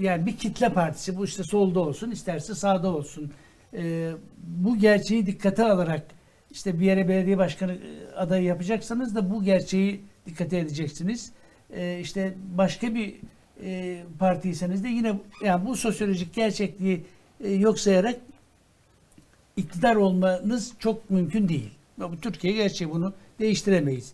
yani 0.00 0.26
bir 0.26 0.36
kitle 0.36 0.68
partisi 0.72 1.16
bu 1.16 1.24
işte 1.24 1.42
solda 1.44 1.80
olsun 1.80 2.10
isterse 2.10 2.54
sağda 2.54 2.94
olsun 2.94 3.32
e, 3.74 4.12
bu 4.38 4.78
gerçeği 4.78 5.26
dikkate 5.26 5.64
alarak 5.64 6.06
işte 6.50 6.80
bir 6.80 6.84
yere 6.84 7.08
belediye 7.08 7.38
başkanı 7.38 7.72
e, 7.72 8.14
adayı 8.16 8.44
yapacaksanız 8.44 9.14
da 9.14 9.30
bu 9.30 9.44
gerçeği 9.44 10.00
dikkate 10.26 10.58
edeceksiniz. 10.58 11.32
E, 11.70 12.00
işte 12.00 12.34
başka 12.56 12.94
bir 12.94 13.14
e, 13.62 14.02
partiyseniz 14.18 14.84
de 14.84 14.88
yine 14.88 15.20
yani 15.42 15.66
bu 15.66 15.76
sosyolojik 15.76 16.34
gerçekliği 16.34 17.04
e, 17.44 17.52
yok 17.52 17.78
sayarak 17.78 18.20
iktidar 19.56 19.96
olmanız 19.96 20.72
çok 20.78 21.10
mümkün 21.10 21.48
değil. 21.48 21.70
Bu 21.98 22.20
Türkiye 22.20 22.52
gerçeği 22.52 22.90
bunu 22.90 23.12
değiştiremeyiz. 23.40 24.12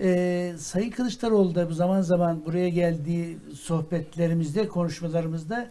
Ee, 0.00 0.54
Sayın 0.58 0.90
Kılıçdaroğlu 0.90 1.54
da 1.54 1.68
bu 1.70 1.74
zaman 1.74 2.00
zaman 2.00 2.46
buraya 2.46 2.68
geldiği 2.68 3.38
sohbetlerimizde, 3.54 4.68
konuşmalarımızda 4.68 5.70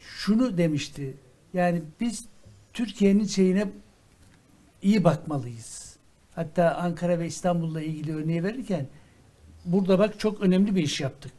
şunu 0.00 0.58
demişti. 0.58 1.14
Yani 1.54 1.82
biz 2.00 2.24
Türkiye'nin 2.72 3.24
şeyine 3.24 3.68
iyi 4.82 5.04
bakmalıyız. 5.04 5.96
Hatta 6.34 6.74
Ankara 6.74 7.18
ve 7.18 7.26
İstanbul'la 7.26 7.82
ilgili 7.82 8.14
örneği 8.14 8.44
verirken 8.44 8.86
burada 9.72 9.98
bak 9.98 10.20
çok 10.20 10.40
önemli 10.40 10.76
bir 10.76 10.82
iş 10.82 11.00
yaptık. 11.00 11.32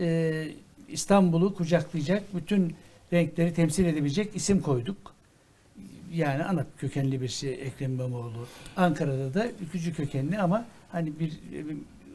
Ee, 0.00 0.48
İstanbul'u 0.88 1.54
kucaklayacak, 1.54 2.34
bütün 2.34 2.74
renkleri 3.12 3.54
temsil 3.54 3.84
edebilecek 3.84 4.36
isim 4.36 4.60
koyduk. 4.60 5.14
Yani 6.12 6.44
ANAP 6.44 6.78
kökenli 6.78 7.20
birisi 7.20 7.48
Ekrem 7.48 7.94
İmamoğlu. 7.94 8.46
Ankara'da 8.76 9.34
da 9.34 9.46
ülkücü 9.60 9.94
kökenli 9.94 10.38
ama 10.38 10.64
hani 10.92 11.12
bir 11.20 11.32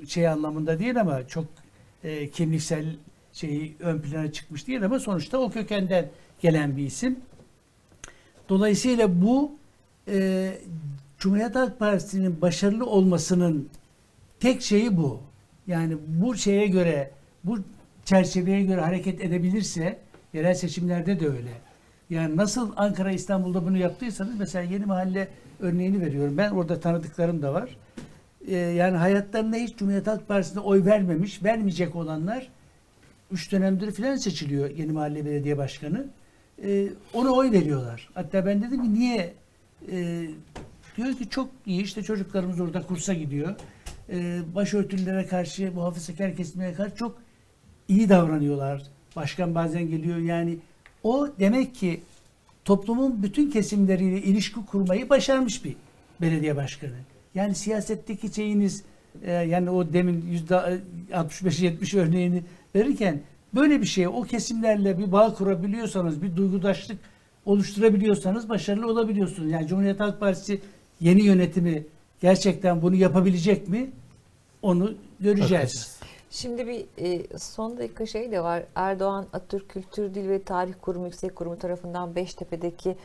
şey 0.07 0.27
anlamında 0.27 0.79
değil 0.79 1.01
ama 1.01 1.27
çok 1.27 1.45
e, 2.03 2.29
kimliksel 2.29 2.95
şeyi 3.33 3.75
ön 3.79 3.99
plana 4.01 4.31
çıkmış 4.31 4.67
değil 4.67 4.85
ama 4.85 4.99
sonuçta 4.99 5.37
o 5.37 5.51
kökenden 5.51 6.09
gelen 6.41 6.77
bir 6.77 6.85
isim. 6.85 7.19
Dolayısıyla 8.49 9.21
bu 9.21 9.51
e, 10.07 10.53
Cumhuriyet 11.17 11.55
Halk 11.55 11.79
Partisi'nin 11.79 12.41
başarılı 12.41 12.85
olmasının 12.85 13.69
tek 14.39 14.61
şeyi 14.61 14.97
bu. 14.97 15.26
Yani 15.67 15.97
bu 16.07 16.35
şeye 16.35 16.67
göre, 16.67 17.11
bu 17.43 17.59
çerçeveye 18.05 18.63
göre 18.63 18.81
hareket 18.81 19.21
edebilirse, 19.21 19.99
yerel 20.33 20.53
seçimlerde 20.53 21.19
de 21.19 21.27
öyle. 21.27 21.51
Yani 22.09 22.37
nasıl 22.37 22.71
Ankara, 22.75 23.11
İstanbul'da 23.11 23.65
bunu 23.65 23.77
yaptıysanız, 23.77 24.39
mesela 24.39 24.71
Yeni 24.71 24.85
Mahalle 24.85 25.27
örneğini 25.59 26.01
veriyorum. 26.01 26.37
Ben 26.37 26.51
orada 26.51 26.79
tanıdıklarım 26.79 27.41
da 27.41 27.53
var. 27.53 27.77
Ee, 28.47 28.55
yani 28.55 28.97
hayatlarında 28.97 29.55
hiç 29.55 29.77
Cumhuriyet 29.77 30.07
Halk 30.07 30.27
Partisi'ne 30.27 30.59
oy 30.59 30.85
vermemiş, 30.85 31.43
vermeyecek 31.43 31.95
olanlar 31.95 32.49
üç 33.31 33.51
dönemdir 33.51 33.91
filan 33.91 34.15
seçiliyor 34.15 34.69
Yeni 34.69 34.91
Mahalle 34.91 35.25
Belediye 35.25 35.57
Başkanı. 35.57 36.05
Ee, 36.63 36.87
ona 37.13 37.31
oy 37.31 37.51
veriyorlar. 37.51 38.09
Hatta 38.13 38.45
ben 38.45 38.61
dedim 38.61 38.83
ki 38.83 38.93
niye? 38.93 39.33
Ee, 39.91 40.27
diyor 40.97 41.13
ki 41.13 41.29
çok 41.29 41.49
iyi 41.65 41.83
işte 41.83 42.03
çocuklarımız 42.03 42.59
orada 42.59 42.81
kursa 42.81 43.13
gidiyor. 43.13 43.55
Ee, 44.09 44.39
başörtülere 44.55 45.25
karşı, 45.25 45.71
muhafazakar 45.71 46.35
kesimlere 46.35 46.73
karşı 46.73 46.95
çok 46.95 47.17
iyi 47.87 48.09
davranıyorlar. 48.09 48.83
Başkan 49.15 49.55
bazen 49.55 49.89
geliyor 49.89 50.17
yani 50.17 50.57
o 51.03 51.27
demek 51.39 51.75
ki 51.75 52.01
toplumun 52.65 53.23
bütün 53.23 53.51
kesimleriyle 53.51 54.21
ilişki 54.21 54.65
kurmayı 54.65 55.09
başarmış 55.09 55.65
bir 55.65 55.75
belediye 56.21 56.55
başkanı. 56.55 56.95
Yani 57.35 57.55
siyasetteki 57.55 58.33
şeyiniz 58.33 58.83
e, 59.23 59.31
yani 59.31 59.69
o 59.69 59.93
demin 59.93 60.25
yüzde 60.31 60.79
65-70 61.11 61.99
örneğini 61.99 62.43
verirken 62.75 63.21
böyle 63.55 63.81
bir 63.81 63.85
şey 63.85 64.07
o 64.07 64.21
kesimlerle 64.21 64.97
bir 64.97 65.11
bağ 65.11 65.33
kurabiliyorsanız 65.33 66.21
bir 66.21 66.35
duygudaşlık 66.35 66.97
oluşturabiliyorsanız 67.45 68.49
başarılı 68.49 68.87
olabiliyorsunuz. 68.87 69.51
Yani 69.51 69.67
Cumhuriyet 69.67 69.99
Halk 69.99 70.19
Partisi 70.19 70.61
yeni 70.99 71.23
yönetimi 71.23 71.83
gerçekten 72.21 72.81
bunu 72.81 72.95
yapabilecek 72.95 73.67
mi? 73.67 73.91
Onu 74.61 74.93
göreceğiz. 75.19 75.51
Bakacağız. 75.51 75.97
Şimdi 76.29 76.67
bir 76.67 76.85
e, 76.97 77.37
son 77.37 77.77
dakika 77.77 78.05
şey 78.05 78.31
de 78.31 78.43
var. 78.43 78.63
Erdoğan 78.75 79.25
Atatürk 79.33 79.69
Kültür 79.69 80.13
Dil 80.13 80.29
ve 80.29 80.43
Tarih 80.43 80.73
Kurumu 80.81 81.05
Yüksek 81.05 81.35
Kurumu 81.35 81.59
tarafından 81.59 82.15
Beştepe'deki 82.15 82.95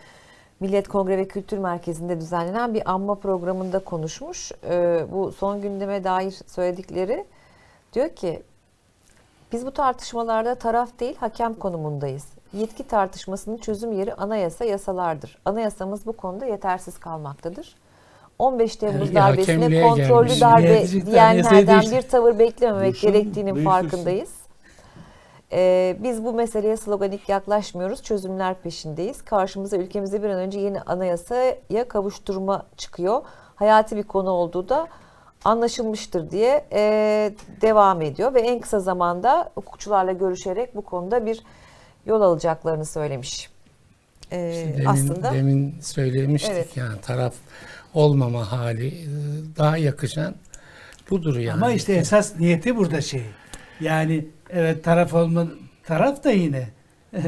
Millet 0.60 0.88
Kongre 0.88 1.18
ve 1.18 1.28
Kültür 1.28 1.58
Merkezi'nde 1.58 2.20
düzenlenen 2.20 2.74
bir 2.74 2.90
anma 2.90 3.14
programında 3.14 3.78
konuşmuş. 3.78 4.52
E, 4.64 5.06
bu 5.12 5.32
son 5.32 5.62
gündeme 5.62 6.04
dair 6.04 6.34
söyledikleri 6.46 7.24
diyor 7.92 8.08
ki 8.08 8.42
biz 9.52 9.66
bu 9.66 9.70
tartışmalarda 9.70 10.54
taraf 10.54 11.00
değil 11.00 11.16
hakem 11.16 11.54
konumundayız. 11.54 12.26
Yetki 12.52 12.86
tartışmasının 12.86 13.56
çözüm 13.56 13.92
yeri 13.92 14.14
anayasa 14.14 14.64
yasalardır. 14.64 15.38
Anayasamız 15.44 16.06
bu 16.06 16.12
konuda 16.12 16.46
yetersiz 16.46 16.98
kalmaktadır. 16.98 17.76
15 18.42 18.76
Temmuz 18.76 19.10
Bir 19.10 19.14
darbesine 19.14 19.82
kontrollü 19.82 20.26
gelmiş. 20.28 20.40
darbe 20.40 21.06
diyenlerden 21.06 21.82
bir 21.90 22.02
tavır 22.02 22.38
beklememek 22.38 22.82
Değiştirsin, 22.82 23.12
gerektiğinin 23.12 23.54
değiştirsin. 23.54 23.70
farkındayız. 23.70 24.30
Ee, 25.52 25.96
biz 26.02 26.24
bu 26.24 26.32
meseleye 26.32 26.76
sloganik 26.76 27.28
yaklaşmıyoruz, 27.28 28.02
çözümler 28.02 28.54
peşindeyiz. 28.54 29.22
Karşımıza 29.22 29.76
ülkemize 29.76 30.22
bir 30.22 30.28
an 30.30 30.38
önce 30.38 30.60
yeni 30.60 30.80
anayasaya 30.80 31.88
kavuşturma 31.88 32.66
çıkıyor. 32.76 33.22
Hayati 33.54 33.96
bir 33.96 34.02
konu 34.02 34.30
olduğu 34.30 34.68
da 34.68 34.88
anlaşılmıştır 35.44 36.30
diye 36.30 36.64
e, 36.72 36.80
devam 37.60 38.02
ediyor 38.02 38.34
ve 38.34 38.40
en 38.40 38.60
kısa 38.60 38.80
zamanda 38.80 39.50
hukukçularla 39.54 40.12
görüşerek 40.12 40.76
bu 40.76 40.82
konuda 40.82 41.26
bir 41.26 41.42
yol 42.06 42.20
alacaklarını 42.20 42.84
söylemiş. 42.84 43.50
Ee, 44.32 44.52
İşte 44.52 44.74
demin, 44.74 44.86
aslında 44.86 45.32
demin 45.32 45.74
söylemiştik 45.80 46.52
Evet. 46.54 46.76
yani 46.76 47.00
taraf 47.00 47.34
olmama 47.94 48.52
hali 48.52 48.86
e, 48.88 49.06
daha 49.58 49.76
yakışan 49.76 50.34
budur 51.10 51.36
yani. 51.36 51.52
Ama 51.64 51.72
işte 51.72 51.92
esas 51.92 52.40
niyeti 52.40 52.76
burada 52.76 53.00
şey. 53.00 53.22
Yani 53.80 54.26
evet 54.50 54.84
taraf 54.84 55.14
olma 55.14 55.46
taraf 55.84 56.24
da 56.24 56.30
yine. 56.30 56.68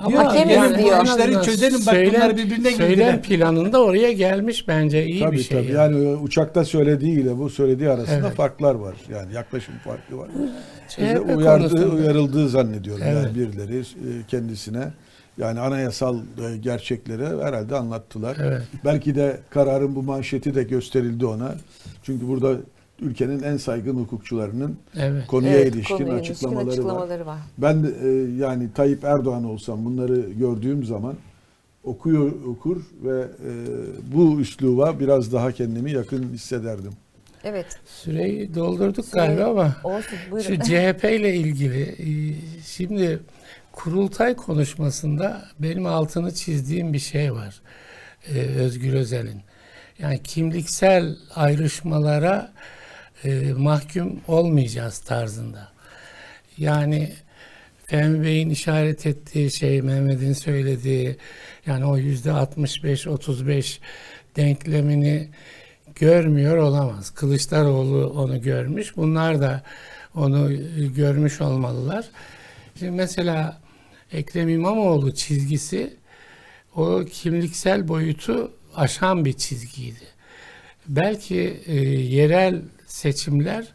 Ama 0.00 0.18
Hakemiz 0.24 0.56
yani 0.56 0.78
diyor. 0.78 0.98
en 1.00 1.04
işleri 1.04 1.42
çözelim 1.42 1.86
bak 1.86 1.94
söylem- 1.94 2.14
bunlar 2.14 2.36
birbirine 2.36 2.70
Söylem 2.70 2.88
girdiler. 2.90 3.22
planında 3.22 3.82
oraya 3.82 4.12
gelmiş 4.12 4.68
bence 4.68 5.06
iyi 5.06 5.20
tabii 5.22 5.36
bir 5.36 5.42
şey. 5.42 5.62
tabii. 5.62 5.72
yani. 5.72 6.04
Yani. 6.04 6.16
uçakta 6.16 6.64
söylediği 6.64 7.20
ile 7.20 7.38
bu 7.38 7.50
söylediği 7.50 7.90
arasında 7.90 8.26
Evet. 8.26 8.34
farklar 8.36 8.74
var. 8.74 8.94
Yani 9.12 9.34
yaklaşım 9.34 9.74
farkı 9.84 10.18
var. 10.18 10.28
CHP 10.88 10.98
Bize 11.02 11.20
uyardığı, 11.20 11.68
konusunda- 11.68 11.94
uyarıldığı 11.94 12.48
zannediyorum 12.48 13.02
Evet. 13.06 13.22
yani 13.24 13.34
birileri 13.34 13.80
e, 13.80 13.82
kendisine. 14.28 14.92
Yani 15.38 15.60
anayasal 15.60 16.18
e, 16.18 16.56
gerçekleri 16.56 17.26
herhalde 17.42 17.76
anlattılar. 17.76 18.36
Evet. 18.42 18.62
Belki 18.84 19.14
de 19.14 19.40
kararın 19.50 19.94
bu 19.94 20.02
manşeti 20.02 20.54
de 20.54 20.62
gösterildi 20.62 21.26
ona. 21.26 21.54
Çünkü 22.02 22.28
burada 22.28 22.56
ülkenin 23.00 23.42
en 23.42 23.56
saygın 23.56 23.94
hukukçularının 23.96 24.76
Evet. 24.98 25.26
konuya 25.26 25.52
Evet, 25.54 25.74
ilişkin 25.74 25.96
konuya 25.96 26.14
ilişkin 26.16 26.32
açıklamaları, 26.34 26.66
var. 26.66 26.72
açıklamaları 26.72 27.26
var. 27.26 27.38
Ben 27.58 27.82
de, 27.84 27.88
e, 28.02 28.36
yani 28.36 28.72
Tayyip 28.74 29.04
Erdoğan 29.04 29.44
olsam 29.44 29.84
bunları 29.84 30.20
gördüğüm 30.20 30.84
zaman 30.84 31.14
okuyor 31.84 32.32
okur 32.46 32.76
ve 33.04 33.20
e, 33.20 33.50
bu 34.14 34.40
üsluba 34.40 35.00
biraz 35.00 35.32
daha 35.32 35.52
kendimi 35.52 35.92
yakın 35.92 36.22
hissederdim. 36.32 36.92
Evet. 37.44 37.66
Süreyi 37.86 38.54
doldurduk 38.54 39.04
Süreyi- 39.04 39.14
galiba 39.36 39.44
ama 39.50 39.76
Olsun 39.84 40.18
buyurun. 40.30 40.48
şu 40.54 40.60
CHP 40.62 41.04
ile 41.04 41.34
ilgili 41.34 41.82
e, 41.82 42.08
şimdi 42.66 43.20
kurultay 43.72 44.36
konuşmasında 44.36 45.48
benim 45.58 45.86
altını 45.86 46.34
çizdiğim 46.34 46.92
bir 46.92 46.98
şey 46.98 47.32
var. 47.32 47.60
e, 48.28 48.38
Özgür 48.40 48.94
Özel'in. 48.94 49.42
Yani 49.98 50.22
kimliksel 50.22 51.16
ayrışmalara 51.34 52.52
e, 53.24 53.52
mahkum 53.52 54.20
olmayacağız 54.28 54.98
tarzında. 54.98 55.68
Yani 56.58 57.12
Fehmi 57.86 58.24
Bey'in 58.24 58.50
işaret 58.50 59.06
ettiği 59.06 59.50
şey, 59.50 59.82
Mehmet'in 59.82 60.32
söylediği 60.32 61.16
yani 61.66 61.84
o 61.84 61.96
yüzde 61.96 62.28
65-35 62.28 63.78
denklemini 64.36 65.28
görmüyor 65.94 66.56
olamaz. 66.56 67.10
Kılıçdaroğlu 67.10 68.06
onu 68.06 68.40
görmüş. 68.40 68.96
Bunlar 68.96 69.40
da 69.40 69.62
onu 70.14 70.50
görmüş 70.94 71.40
olmalılar. 71.40 72.04
Şimdi 72.78 72.92
mesela 72.92 73.61
Ekrem 74.12 74.48
İmamoğlu 74.48 75.14
çizgisi 75.14 75.96
o 76.76 77.04
kimliksel 77.04 77.88
boyutu 77.88 78.52
aşan 78.76 79.24
bir 79.24 79.32
çizgiydi. 79.32 80.04
Belki 80.88 81.60
e, 81.66 81.74
yerel 81.90 82.62
seçimler 82.86 83.74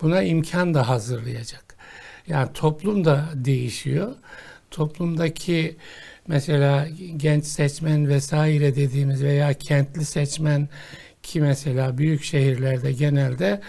buna 0.00 0.22
imkan 0.22 0.74
da 0.74 0.88
hazırlayacak. 0.88 1.76
Yani 2.26 2.52
toplum 2.54 3.04
da 3.04 3.28
değişiyor. 3.34 4.14
Toplumdaki 4.70 5.76
mesela 6.28 6.88
genç 7.16 7.44
seçmen 7.44 8.08
vesaire 8.08 8.76
dediğimiz 8.76 9.22
veya 9.22 9.52
kentli 9.52 10.04
seçmen 10.04 10.68
ki 11.22 11.40
mesela 11.40 11.98
büyük 11.98 12.24
şehirlerde 12.24 12.92
genelde 12.92 13.60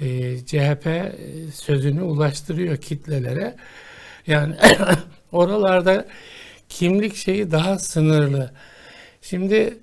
e, 0.00 0.38
CHP 0.46 1.14
sözünü 1.54 2.02
ulaştırıyor 2.02 2.76
kitlelere. 2.76 3.56
Yani 4.26 4.54
oralarda 5.32 6.06
kimlik 6.68 7.16
şeyi 7.16 7.50
daha 7.50 7.78
sınırlı. 7.78 8.50
Şimdi 9.22 9.78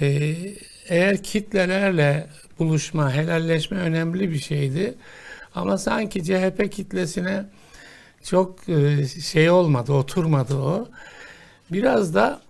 e, 0.00 0.36
eğer 0.88 1.22
kitlelerle 1.22 2.26
buluşma, 2.58 3.14
helalleşme 3.14 3.78
önemli 3.78 4.30
bir 4.30 4.38
şeydi. 4.38 4.94
Ama 5.54 5.78
sanki 5.78 6.24
CHP 6.24 6.72
kitlesine 6.72 7.44
çok 8.24 8.68
e, 8.68 9.06
şey 9.06 9.50
olmadı, 9.50 9.92
oturmadı 9.92 10.56
o. 10.56 10.88
Biraz 11.72 12.14
da 12.14 12.40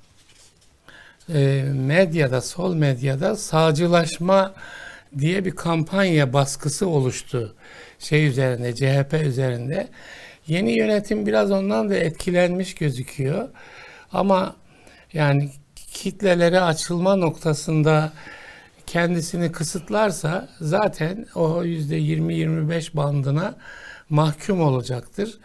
e, 1.29 1.65
medyada, 1.75 2.41
sol 2.41 2.75
medyada 2.75 3.37
sağcılaşma 3.37 4.55
diye 5.19 5.45
bir 5.45 5.51
kampanya 5.51 6.33
baskısı 6.33 6.89
oluştu. 6.89 7.55
Şey 7.99 8.27
üzerinde, 8.27 8.75
CHP 8.75 9.15
üzerinde. 9.15 9.89
Yeni 10.47 10.73
yönetim 10.73 11.27
biraz 11.27 11.51
ondan 11.51 11.91
da 11.91 11.95
etkilenmiş 11.95 12.75
gözüküyor. 12.75 13.49
Ama 14.13 14.57
yani 15.13 15.51
kitlelere 15.93 16.61
açılma 16.61 17.17
noktasında 17.17 18.13
kendisini 18.87 19.53
kısıtlarsa 19.53 20.49
zaten 20.61 21.27
o 21.35 21.65
yüzde 21.65 21.99
20-25 21.99 22.97
bandına 22.97 23.55
mahkum 24.11 24.61
olacaktır. 24.61 25.39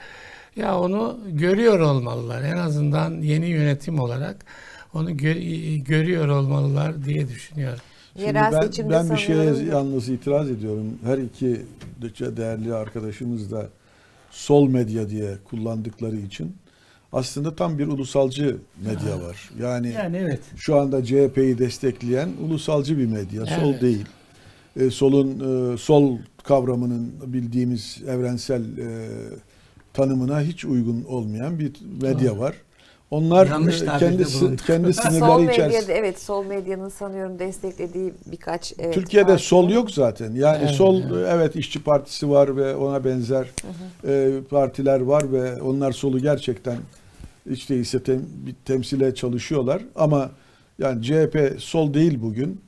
Ya 0.55 0.79
onu 0.79 1.19
görüyor 1.27 1.79
olmalılar. 1.79 2.43
En 2.43 2.57
azından 2.57 3.21
yeni 3.21 3.45
yönetim 3.45 3.99
olarak 3.99 4.45
onu 4.93 5.11
gö- 5.11 5.83
görüyor 5.83 6.27
olmalılar 6.27 7.05
diye 7.05 7.27
düşünüyorum. 7.27 7.79
Şimdi 8.13 8.27
Yerel 8.27 8.51
ben, 8.53 8.89
ben 8.89 9.09
bir 9.09 9.17
şeye 9.17 9.53
yalnız 9.63 10.09
itiraz 10.09 10.49
ediyorum. 10.49 10.99
Her 11.05 11.17
iki 11.17 11.61
değerli 12.37 12.73
arkadaşımız 12.73 13.51
da 13.51 13.67
sol 14.38 14.69
medya 14.69 15.09
diye 15.09 15.38
kullandıkları 15.49 16.15
için 16.17 16.55
aslında 17.13 17.55
tam 17.55 17.79
bir 17.79 17.88
ulusalcı 17.88 18.57
medya 18.85 19.21
var. 19.21 19.49
Yani, 19.61 19.89
Yani 19.91 20.17
evet. 20.17 20.39
şu 20.55 20.75
anda 20.75 21.03
CHP'yi 21.03 21.57
destekleyen 21.57 22.29
ulusalcı 22.41 22.97
bir 22.97 23.05
medya, 23.05 23.45
sol 23.45 23.71
Evet. 23.71 23.81
değil. 23.81 24.05
E, 24.79 24.89
solun 24.89 25.29
e, 25.73 25.77
sol 25.77 26.17
kavramının 26.43 27.13
bildiğimiz 27.25 28.03
evrensel 28.07 28.77
e, 28.77 29.09
tanımına 29.93 30.41
hiç 30.41 30.65
uygun 30.65 31.03
olmayan 31.03 31.59
bir 31.59 31.71
medya 32.01 32.39
var. 32.39 32.55
Onlar 33.12 33.47
Yanlış 33.47 33.82
e, 33.82 33.86
tabirde 33.86 34.10
kendi 34.10 34.26
bulunduk. 34.41 34.66
kendi 34.68 34.93
sol 34.93 35.03
sınırları 35.03 35.39
medyada 35.39 35.68
içerisinde 35.68 35.93
evet 35.93 36.22
sol 36.22 36.45
medyanın 36.45 36.89
sanıyorum 36.89 37.39
desteklediği 37.39 38.14
birkaç 38.26 38.74
evet, 38.80 38.93
Türkiye'de 38.93 39.28
parti 39.28 39.43
sol 39.43 39.66
var. 39.66 39.70
yok 39.74 39.91
zaten. 39.91 40.32
Yani 40.36 40.58
Evet, 40.62 40.72
sol 40.72 41.01
evet. 41.01 41.28
evet 41.32 41.55
işçi 41.55 41.84
partisi 41.84 42.30
var 42.30 42.58
ve 42.58 42.76
ona 42.76 43.03
benzer 43.05 43.47
e, 44.08 44.32
partiler 44.49 44.99
var 44.99 45.32
ve 45.32 45.62
onlar 45.62 45.91
solu 45.91 46.20
gerçekten 46.20 46.78
hiç 47.49 47.70
değilse 47.70 48.03
tem, 48.03 48.26
bir 48.45 48.55
temsile 48.66 49.16
çalışıyorlar 49.16 49.82
ama 49.95 50.32
yani 50.80 51.03
CHP 51.03 51.55
sol 51.60 51.93
değil 51.93 52.22
bugün. 52.22 52.62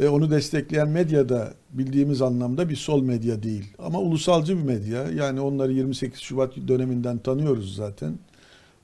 E, 0.00 0.08
onu 0.08 0.30
destekleyen 0.30 0.88
medyada 0.88 1.54
bildiğimiz 1.72 2.22
anlamda 2.22 2.68
bir 2.68 2.76
sol 2.76 3.02
medya 3.02 3.42
değil. 3.42 3.64
Ama 3.78 3.98
ulusalcı 3.98 4.58
bir 4.58 4.62
medya. 4.62 5.04
Yani 5.14 5.40
onları 5.40 5.72
28 5.72 6.20
Şubat 6.20 6.56
döneminden 6.68 7.18
tanıyoruz 7.18 7.76
zaten. 7.76 8.18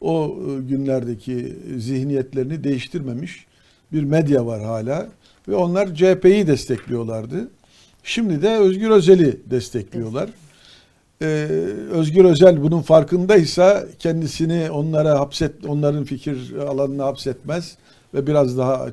O 0.03 0.37
e, 0.49 0.63
günlerdeki 0.63 1.57
zihniyetlerini 1.79 2.65
değiştirmemiş 2.65 3.47
bir 3.93 4.03
medya 4.03 4.47
var 4.47 4.63
hala. 4.63 5.09
Ve 5.49 5.55
onlar 5.55 5.95
CHP'yi 5.95 6.47
destekliyorlardı. 6.47 7.49
Şimdi 8.05 8.43
de 8.43 8.51
Özgür 8.57 8.91
Özel'i 8.91 9.41
destekliyorlar. 9.51 10.31
Ee, 11.23 11.27
Özgür 11.93 12.25
Özel 12.25 12.63
bunun 12.63 12.83
farkındaysa 12.83 13.85
kendisini 13.99 14.71
onlara 14.71 15.21
hapset, 15.21 15.67
onların 15.67 16.05
fikir 16.05 16.53
alanına 16.57 17.05
hapsetmez 17.05 17.77
ve 18.15 18.27
biraz 18.27 18.59
daha 18.59 18.87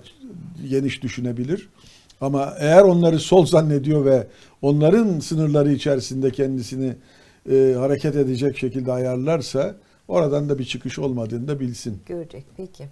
geniş 0.69 1.03
düşünebilir. 1.03 1.69
Ama 2.21 2.53
eğer 2.59 2.81
onları 2.81 3.19
sol 3.19 3.45
zannediyor 3.45 4.05
ve 4.05 4.27
onların 4.61 5.19
sınırları 5.19 5.71
içerisinde 5.71 6.31
kendisini 6.31 6.93
e, 7.51 7.75
hareket 7.77 8.15
edecek 8.15 8.57
şekilde 8.57 8.91
ayarlarsa 8.91 9.75
oradan 10.09 10.49
da 10.49 10.59
bir 10.59 10.65
çıkış 10.65 10.99
olmadığını 10.99 11.47
da 11.47 11.59
bilsin. 11.59 12.01
Görecek 12.05 12.45
peki. 12.57 12.87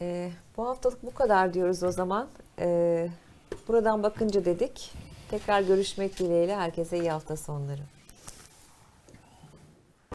Ee, 0.00 0.30
bu 0.56 0.68
haftalık 0.68 1.02
bu 1.02 1.14
kadar 1.14 1.54
diyoruz 1.54 1.82
o 1.82 1.92
zaman. 1.92 2.28
Ee, 2.58 3.08
buradan 3.68 4.02
bakınca 4.02 4.44
dedik. 4.44 4.92
Tekrar 5.30 5.62
görüşmek 5.62 6.18
dileğiyle 6.18 6.56
herkese 6.56 6.98
iyi 6.98 7.10
hafta 7.10 7.36
sonları. 7.36 7.80